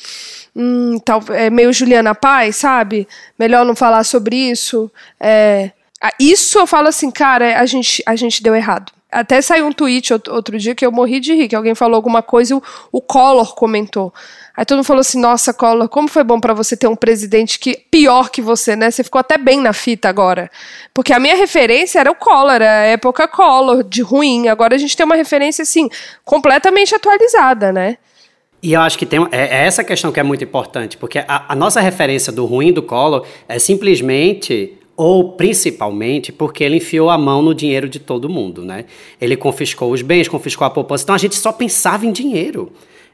hum, 0.54 1.00
tal, 1.00 1.24
é 1.30 1.50
meio 1.50 1.72
Juliana 1.72 2.14
Paz, 2.14 2.58
sabe? 2.58 3.08
Melhor 3.40 3.66
não 3.66 3.76
falar 3.76 4.04
sobre 4.04 4.36
isso. 4.36 4.92
É, 5.18 5.72
isso 6.20 6.60
eu 6.60 6.68
falo 6.68 6.88
assim, 6.88 7.10
cara, 7.12 7.60
a 7.60 7.66
gente, 7.66 8.04
a 8.06 8.16
gente 8.16 8.42
deu 8.44 8.56
errado. 8.56 8.92
Até 9.12 9.42
saiu 9.42 9.68
um 9.68 9.72
tweet 9.72 10.14
outro 10.14 10.58
dia 10.58 10.76
que 10.76 10.86
eu 10.86 10.92
morri 10.92 11.22
de 11.22 11.34
rir, 11.34 11.48
que 11.48 11.56
alguém 11.56 11.74
falou 11.74 11.96
alguma 11.96 12.22
coisa 12.22 12.54
e 12.54 12.58
o, 12.58 12.62
o 12.92 13.02
Collor 13.02 13.56
comentou. 13.56 14.14
Aí 14.58 14.66
todo 14.66 14.78
mundo 14.78 14.86
falou 14.86 15.00
assim: 15.00 15.20
nossa, 15.20 15.54
Collor, 15.54 15.88
como 15.88 16.10
foi 16.10 16.24
bom 16.24 16.38
para 16.40 16.54
você 16.54 16.76
ter 16.76 16.88
um 16.88 16.98
presidente 16.98 17.58
que 17.58 17.78
pior 17.90 18.30
que 18.30 18.42
você, 18.42 18.76
né? 18.76 18.92
Você 18.92 19.06
ficou 19.06 19.20
até 19.20 19.38
bem 19.38 19.62
na 19.62 19.72
fita 19.72 20.10
agora. 20.10 20.52
Porque 20.94 21.14
a 21.14 21.20
minha 21.20 21.36
referência 21.36 22.00
era 22.00 22.12
o 22.12 22.16
Collor, 22.16 22.62
a 22.62 22.86
época 22.86 23.26
Collor, 23.26 23.84
de 23.84 24.02
ruim. 24.02 24.50
Agora 24.50 24.76
a 24.76 24.78
gente 24.78 24.98
tem 24.98 25.06
uma 25.06 25.16
referência, 25.16 25.64
assim, 25.64 25.90
completamente 26.26 26.94
atualizada, 26.94 27.72
né? 27.72 27.98
E 28.62 28.74
eu 28.74 28.82
acho 28.82 28.98
que 28.98 29.06
tem, 29.06 29.20
é, 29.32 29.60
é 29.60 29.66
essa 29.66 29.84
questão 29.84 30.12
que 30.12 30.20
é 30.20 30.24
muito 30.24 30.44
importante, 30.44 30.98
porque 30.98 31.20
a, 31.20 31.46
a 31.50 31.56
nossa 31.56 31.80
referência 31.80 32.34
do 32.34 32.46
ruim 32.46 32.74
do 32.74 32.82
Collor 32.82 33.26
é 33.48 33.60
simplesmente 33.60 34.78
ou 34.98 35.34
principalmente 35.34 36.32
porque 36.32 36.64
ele 36.64 36.78
enfiou 36.78 37.10
a 37.10 37.18
mão 37.18 37.42
no 37.42 37.54
dinheiro 37.54 37.90
de 37.90 38.00
todo 38.00 38.30
mundo, 38.30 38.64
né? 38.64 38.86
Ele 39.20 39.36
confiscou 39.36 39.92
os 39.92 40.02
bens, 40.02 40.28
confiscou 40.28 40.66
a 40.66 40.70
poupança, 40.70 41.04
então 41.04 41.16
a 41.16 41.18
gente 41.18 41.36
só 41.36 41.52
pensava 41.52 42.06
em 42.06 42.12
dinheiro. 42.12 42.72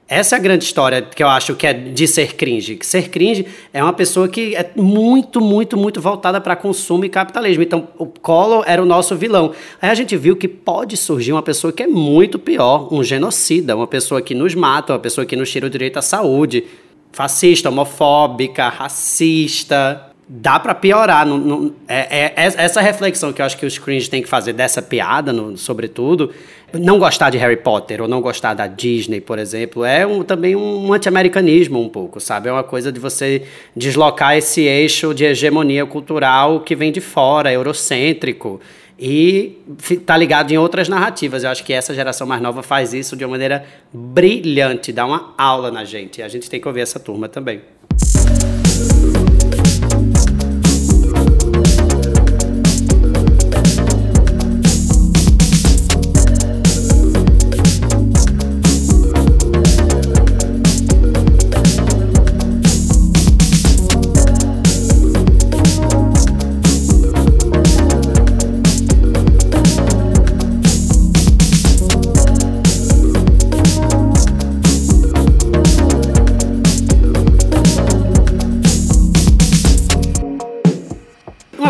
Essa 0.07 0.35
é 0.35 0.37
a 0.39 0.41
grande 0.41 0.65
história 0.65 1.01
que 1.01 1.23
eu 1.23 1.27
acho 1.29 1.55
que 1.55 1.65
é 1.65 1.71
de 1.71 2.05
ser 2.05 2.35
cringe. 2.35 2.77
Ser 2.81 3.09
cringe 3.09 3.45
é 3.71 3.81
uma 3.81 3.93
pessoa 3.93 4.27
que 4.27 4.53
é 4.53 4.69
muito, 4.75 5.39
muito, 5.39 5.77
muito 5.77 6.01
voltada 6.01 6.41
para 6.41 6.53
consumo 6.53 7.05
e 7.05 7.09
capitalismo. 7.09 7.63
Então, 7.63 7.87
o 7.97 8.05
Collor 8.05 8.65
era 8.67 8.83
o 8.83 8.85
nosso 8.85 9.15
vilão. 9.15 9.53
Aí 9.81 9.89
a 9.89 9.95
gente 9.95 10.17
viu 10.17 10.35
que 10.35 10.49
pode 10.49 10.97
surgir 10.97 11.31
uma 11.31 11.41
pessoa 11.41 11.71
que 11.71 11.81
é 11.81 11.87
muito 11.87 12.37
pior, 12.37 12.93
um 12.93 13.01
genocida, 13.01 13.73
uma 13.73 13.87
pessoa 13.87 14.21
que 14.21 14.35
nos 14.35 14.53
mata, 14.53 14.91
uma 14.91 14.99
pessoa 14.99 15.25
que 15.25 15.37
nos 15.37 15.49
tira 15.49 15.67
o 15.67 15.69
direito 15.69 15.97
à 15.97 16.01
saúde, 16.01 16.65
fascista, 17.13 17.69
homofóbica, 17.69 18.67
racista, 18.67 20.10
dá 20.33 20.57
para 20.57 20.73
piorar. 20.73 21.25
Não, 21.25 21.37
não, 21.37 21.75
é, 21.89 22.25
é, 22.25 22.33
essa 22.37 22.79
reflexão 22.79 23.33
que 23.33 23.41
eu 23.41 23.45
acho 23.45 23.57
que 23.57 23.65
os 23.65 23.77
cringe 23.77 24.09
têm 24.09 24.21
que 24.21 24.29
fazer 24.29 24.53
dessa 24.53 24.81
piada, 24.81 25.33
no, 25.33 25.57
sobretudo, 25.57 26.31
não 26.73 26.97
gostar 26.97 27.29
de 27.29 27.37
Harry 27.37 27.57
Potter 27.57 28.01
ou 28.01 28.07
não 28.07 28.21
gostar 28.21 28.53
da 28.53 28.65
Disney, 28.65 29.19
por 29.19 29.37
exemplo, 29.37 29.83
é 29.83 30.07
um, 30.07 30.23
também 30.23 30.55
um 30.55 30.93
anti-americanismo 30.93 31.81
um 31.81 31.89
pouco, 31.89 32.21
sabe? 32.21 32.47
É 32.47 32.51
uma 32.51 32.63
coisa 32.63 32.93
de 32.93 32.99
você 32.99 33.43
deslocar 33.75 34.37
esse 34.37 34.61
eixo 34.61 35.13
de 35.13 35.25
hegemonia 35.25 35.85
cultural 35.85 36.61
que 36.61 36.77
vem 36.77 36.93
de 36.93 37.01
fora, 37.01 37.51
eurocêntrico, 37.51 38.61
e 38.97 39.57
tá 40.05 40.15
ligado 40.15 40.51
em 40.51 40.57
outras 40.57 40.87
narrativas. 40.87 41.43
Eu 41.43 41.49
acho 41.49 41.63
que 41.65 41.73
essa 41.73 41.93
geração 41.93 42.25
mais 42.25 42.41
nova 42.41 42.63
faz 42.63 42.93
isso 42.93 43.17
de 43.17 43.25
uma 43.25 43.31
maneira 43.31 43.65
brilhante, 43.91 44.93
dá 44.93 45.05
uma 45.05 45.33
aula 45.37 45.71
na 45.71 45.83
gente. 45.83 46.19
E 46.19 46.23
a 46.23 46.27
gente 46.29 46.49
tem 46.49 46.61
que 46.61 46.67
ouvir 46.67 46.81
essa 46.81 46.99
turma 46.99 47.27
também. 47.27 47.61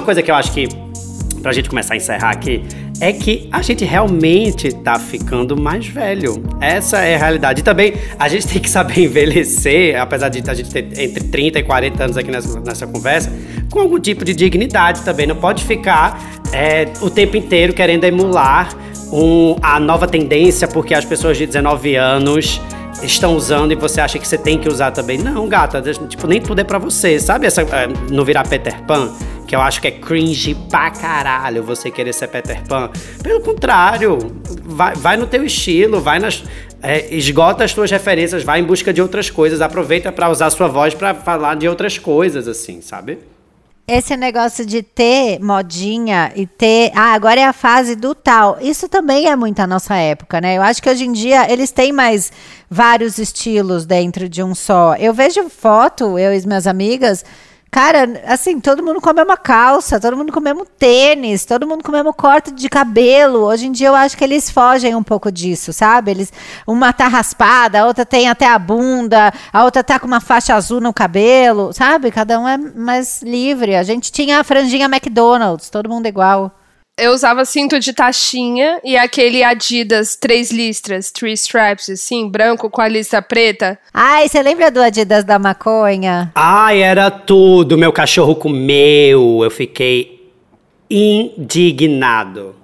Coisa 0.01 0.21
que 0.21 0.31
eu 0.31 0.35
acho 0.35 0.51
que, 0.51 0.67
pra 1.41 1.51
gente 1.51 1.69
começar 1.69 1.93
a 1.93 1.97
encerrar 1.97 2.31
aqui, 2.31 2.63
é 3.01 3.11
que 3.11 3.49
a 3.51 3.63
gente 3.63 3.83
realmente 3.83 4.71
tá 4.71 4.99
ficando 4.99 5.59
mais 5.59 5.87
velho. 5.87 6.43
Essa 6.61 6.99
é 6.99 7.15
a 7.15 7.17
realidade. 7.17 7.61
E 7.61 7.63
também 7.63 7.95
a 8.17 8.29
gente 8.29 8.47
tem 8.47 8.61
que 8.61 8.69
saber 8.69 9.05
envelhecer, 9.05 9.99
apesar 9.99 10.29
de 10.29 10.47
a 10.47 10.53
gente 10.53 10.69
ter 10.69 10.87
entre 11.01 11.23
30 11.23 11.59
e 11.59 11.63
40 11.63 12.03
anos 12.03 12.17
aqui 12.17 12.29
nessa, 12.29 12.59
nessa 12.59 12.85
conversa, 12.85 13.33
com 13.71 13.79
algum 13.79 13.99
tipo 13.99 14.23
de 14.23 14.35
dignidade 14.35 15.01
também. 15.01 15.25
Não 15.25 15.35
pode 15.35 15.63
ficar 15.63 16.21
é, 16.53 16.87
o 17.01 17.09
tempo 17.09 17.35
inteiro 17.35 17.73
querendo 17.73 18.03
emular 18.03 18.69
um, 19.11 19.55
a 19.63 19.79
nova 19.79 20.07
tendência, 20.07 20.67
porque 20.67 20.93
as 20.93 21.03
pessoas 21.03 21.37
de 21.37 21.47
19 21.47 21.95
anos 21.95 22.61
estão 23.03 23.35
usando 23.35 23.71
e 23.71 23.75
você 23.75 24.01
acha 24.01 24.19
que 24.19 24.27
você 24.27 24.37
tem 24.37 24.57
que 24.57 24.67
usar 24.67 24.91
também. 24.91 25.17
Não, 25.17 25.47
gata, 25.47 25.81
tipo, 26.07 26.27
nem 26.27 26.41
tudo 26.41 26.59
é 26.59 26.63
para 26.63 26.77
você, 26.77 27.19
sabe? 27.19 27.47
Essa, 27.47 27.61
é, 27.61 27.87
não 28.09 28.23
virar 28.23 28.47
Peter 28.47 28.81
Pan 28.83 29.11
que 29.51 29.55
eu 29.55 29.59
acho 29.59 29.81
que 29.81 29.87
é 29.89 29.91
cringe 29.91 30.55
pra 30.69 30.89
caralho 30.89 31.61
você 31.61 31.91
querer 31.91 32.13
ser 32.13 32.29
Peter 32.29 32.63
Pan. 32.63 32.89
Pelo 33.21 33.41
contrário, 33.41 34.17
vai, 34.63 34.95
vai 34.95 35.17
no 35.17 35.27
teu 35.27 35.43
estilo, 35.43 35.99
vai 35.99 36.19
nas. 36.19 36.41
É, 36.81 37.13
esgota 37.13 37.65
as 37.65 37.73
tuas 37.73 37.91
referências, 37.91 38.43
vai 38.43 38.61
em 38.61 38.63
busca 38.63 38.93
de 38.93 39.01
outras 39.01 39.29
coisas, 39.29 39.59
aproveita 39.59 40.09
para 40.09 40.29
usar 40.29 40.49
sua 40.51 40.69
voz 40.69 40.93
para 40.93 41.13
falar 41.13 41.55
de 41.55 41.67
outras 41.67 41.97
coisas, 41.97 42.47
assim, 42.47 42.79
sabe? 42.79 43.19
Esse 43.87 44.15
negócio 44.15 44.65
de 44.65 44.81
ter 44.81 45.39
modinha 45.39 46.31
e 46.35 46.45
ter. 46.45 46.91
Ah, 46.95 47.13
agora 47.13 47.41
é 47.41 47.45
a 47.45 47.51
fase 47.51 47.95
do 47.95 48.15
tal. 48.15 48.57
Isso 48.61 48.87
também 48.87 49.27
é 49.27 49.35
muito 49.35 49.59
a 49.59 49.67
nossa 49.67 49.95
época, 49.95 50.39
né? 50.39 50.57
Eu 50.57 50.61
acho 50.61 50.81
que 50.81 50.89
hoje 50.89 51.05
em 51.05 51.11
dia 51.11 51.51
eles 51.51 51.71
têm 51.71 51.91
mais 51.91 52.31
vários 52.69 53.17
estilos 53.17 53.85
dentro 53.85 54.29
de 54.29 54.41
um 54.41 54.55
só. 54.55 54.95
Eu 54.95 55.13
vejo 55.13 55.49
foto, 55.49 56.17
eu 56.17 56.33
e 56.33 56.37
as 56.37 56.45
minhas 56.45 56.67
amigas 56.67 57.25
Cara, 57.71 58.21
assim, 58.25 58.59
todo 58.59 58.83
mundo 58.83 58.99
com 58.99 59.09
a 59.09 59.13
mesma 59.13 59.37
calça, 59.37 59.97
todo 59.97 60.17
mundo 60.17 60.33
com 60.33 60.41
o 60.41 60.43
mesmo 60.43 60.65
tênis, 60.65 61.45
todo 61.45 61.65
mundo 61.65 61.81
com 61.81 61.91
o 61.93 62.13
corte 62.13 62.51
de 62.51 62.67
cabelo. 62.67 63.45
Hoje 63.45 63.65
em 63.67 63.71
dia 63.71 63.87
eu 63.87 63.95
acho 63.95 64.17
que 64.17 64.25
eles 64.25 64.51
fogem 64.51 64.93
um 64.93 65.01
pouco 65.01 65.31
disso, 65.31 65.71
sabe? 65.71 66.11
Eles, 66.11 66.33
uma 66.67 66.91
tá 66.91 67.07
raspada, 67.07 67.79
a 67.79 67.85
outra 67.85 68.05
tem 68.05 68.27
até 68.27 68.45
a 68.45 68.59
bunda, 68.59 69.33
a 69.53 69.63
outra 69.63 69.81
tá 69.81 69.97
com 69.97 70.05
uma 70.05 70.19
faixa 70.19 70.53
azul 70.53 70.81
no 70.81 70.93
cabelo, 70.93 71.71
sabe? 71.71 72.11
Cada 72.11 72.37
um 72.41 72.45
é 72.45 72.57
mais 72.57 73.21
livre. 73.21 73.73
A 73.77 73.83
gente 73.83 74.11
tinha 74.11 74.41
a 74.41 74.43
franjinha 74.43 74.87
McDonald's, 74.87 75.69
todo 75.69 75.89
mundo 75.89 76.07
igual. 76.07 76.51
Eu 77.01 77.13
usava 77.13 77.43
cinto 77.45 77.79
de 77.79 77.93
taxinha 77.93 78.79
e 78.83 78.95
aquele 78.95 79.43
Adidas 79.43 80.15
três 80.15 80.51
listras, 80.51 81.09
three 81.09 81.33
stripes, 81.33 81.89
assim, 81.89 82.29
branco 82.29 82.69
com 82.69 82.79
a 82.79 82.87
lista 82.87 83.19
preta. 83.23 83.79
Ai, 83.91 84.29
você 84.29 84.39
lembra 84.43 84.69
do 84.69 84.79
Adidas 84.79 85.23
da 85.23 85.39
maconha? 85.39 86.31
Ai, 86.35 86.79
era 86.79 87.09
tudo. 87.09 87.75
Meu 87.75 87.91
cachorro 87.91 88.35
comeu. 88.35 89.39
Eu 89.43 89.49
fiquei 89.49 90.29
indignado. 90.87 92.55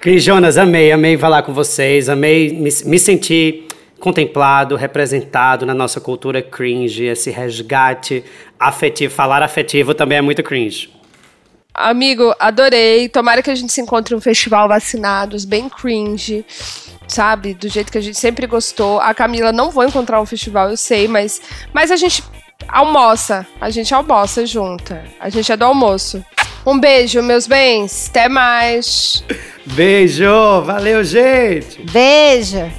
Cris 0.00 0.24
Jonas, 0.24 0.56
amei, 0.56 0.90
amei 0.90 1.18
falar 1.18 1.42
com 1.42 1.52
vocês. 1.52 2.08
Amei 2.08 2.54
me, 2.54 2.70
me 2.86 2.98
sentir 2.98 3.66
contemplado, 3.98 4.74
representado 4.74 5.66
na 5.66 5.74
nossa 5.74 6.00
cultura 6.00 6.40
cringe, 6.40 7.04
esse 7.04 7.30
resgate 7.30 8.24
afetivo. 8.58 9.12
Falar 9.12 9.42
afetivo 9.42 9.92
também 9.92 10.16
é 10.16 10.22
muito 10.22 10.42
cringe. 10.42 10.98
Amigo, 11.88 12.34
adorei. 12.38 13.08
Tomara 13.08 13.42
que 13.42 13.50
a 13.50 13.54
gente 13.54 13.72
se 13.72 13.80
encontre 13.80 14.14
um 14.14 14.20
festival 14.20 14.68
vacinados, 14.68 15.44
bem 15.44 15.68
cringe, 15.68 16.44
sabe? 17.08 17.54
Do 17.54 17.68
jeito 17.68 17.90
que 17.90 17.98
a 17.98 18.02
gente 18.02 18.18
sempre 18.18 18.46
gostou. 18.46 19.00
A 19.00 19.14
Camila 19.14 19.52
não 19.52 19.70
vou 19.70 19.84
encontrar 19.84 20.20
um 20.20 20.26
festival, 20.26 20.70
eu 20.70 20.76
sei, 20.76 21.08
mas, 21.08 21.40
mas 21.72 21.90
a 21.90 21.96
gente 21.96 22.22
almoça. 22.68 23.46
A 23.60 23.70
gente 23.70 23.94
almoça 23.94 24.44
junta. 24.44 25.04
A 25.18 25.28
gente 25.28 25.50
é 25.50 25.56
do 25.56 25.64
almoço. 25.64 26.24
Um 26.66 26.78
beijo, 26.78 27.22
meus 27.22 27.46
bens. 27.46 28.08
Até 28.10 28.28
mais. 28.28 29.24
Beijo. 29.64 30.60
Valeu, 30.62 31.02
gente. 31.02 31.82
Beijo. 31.90 32.70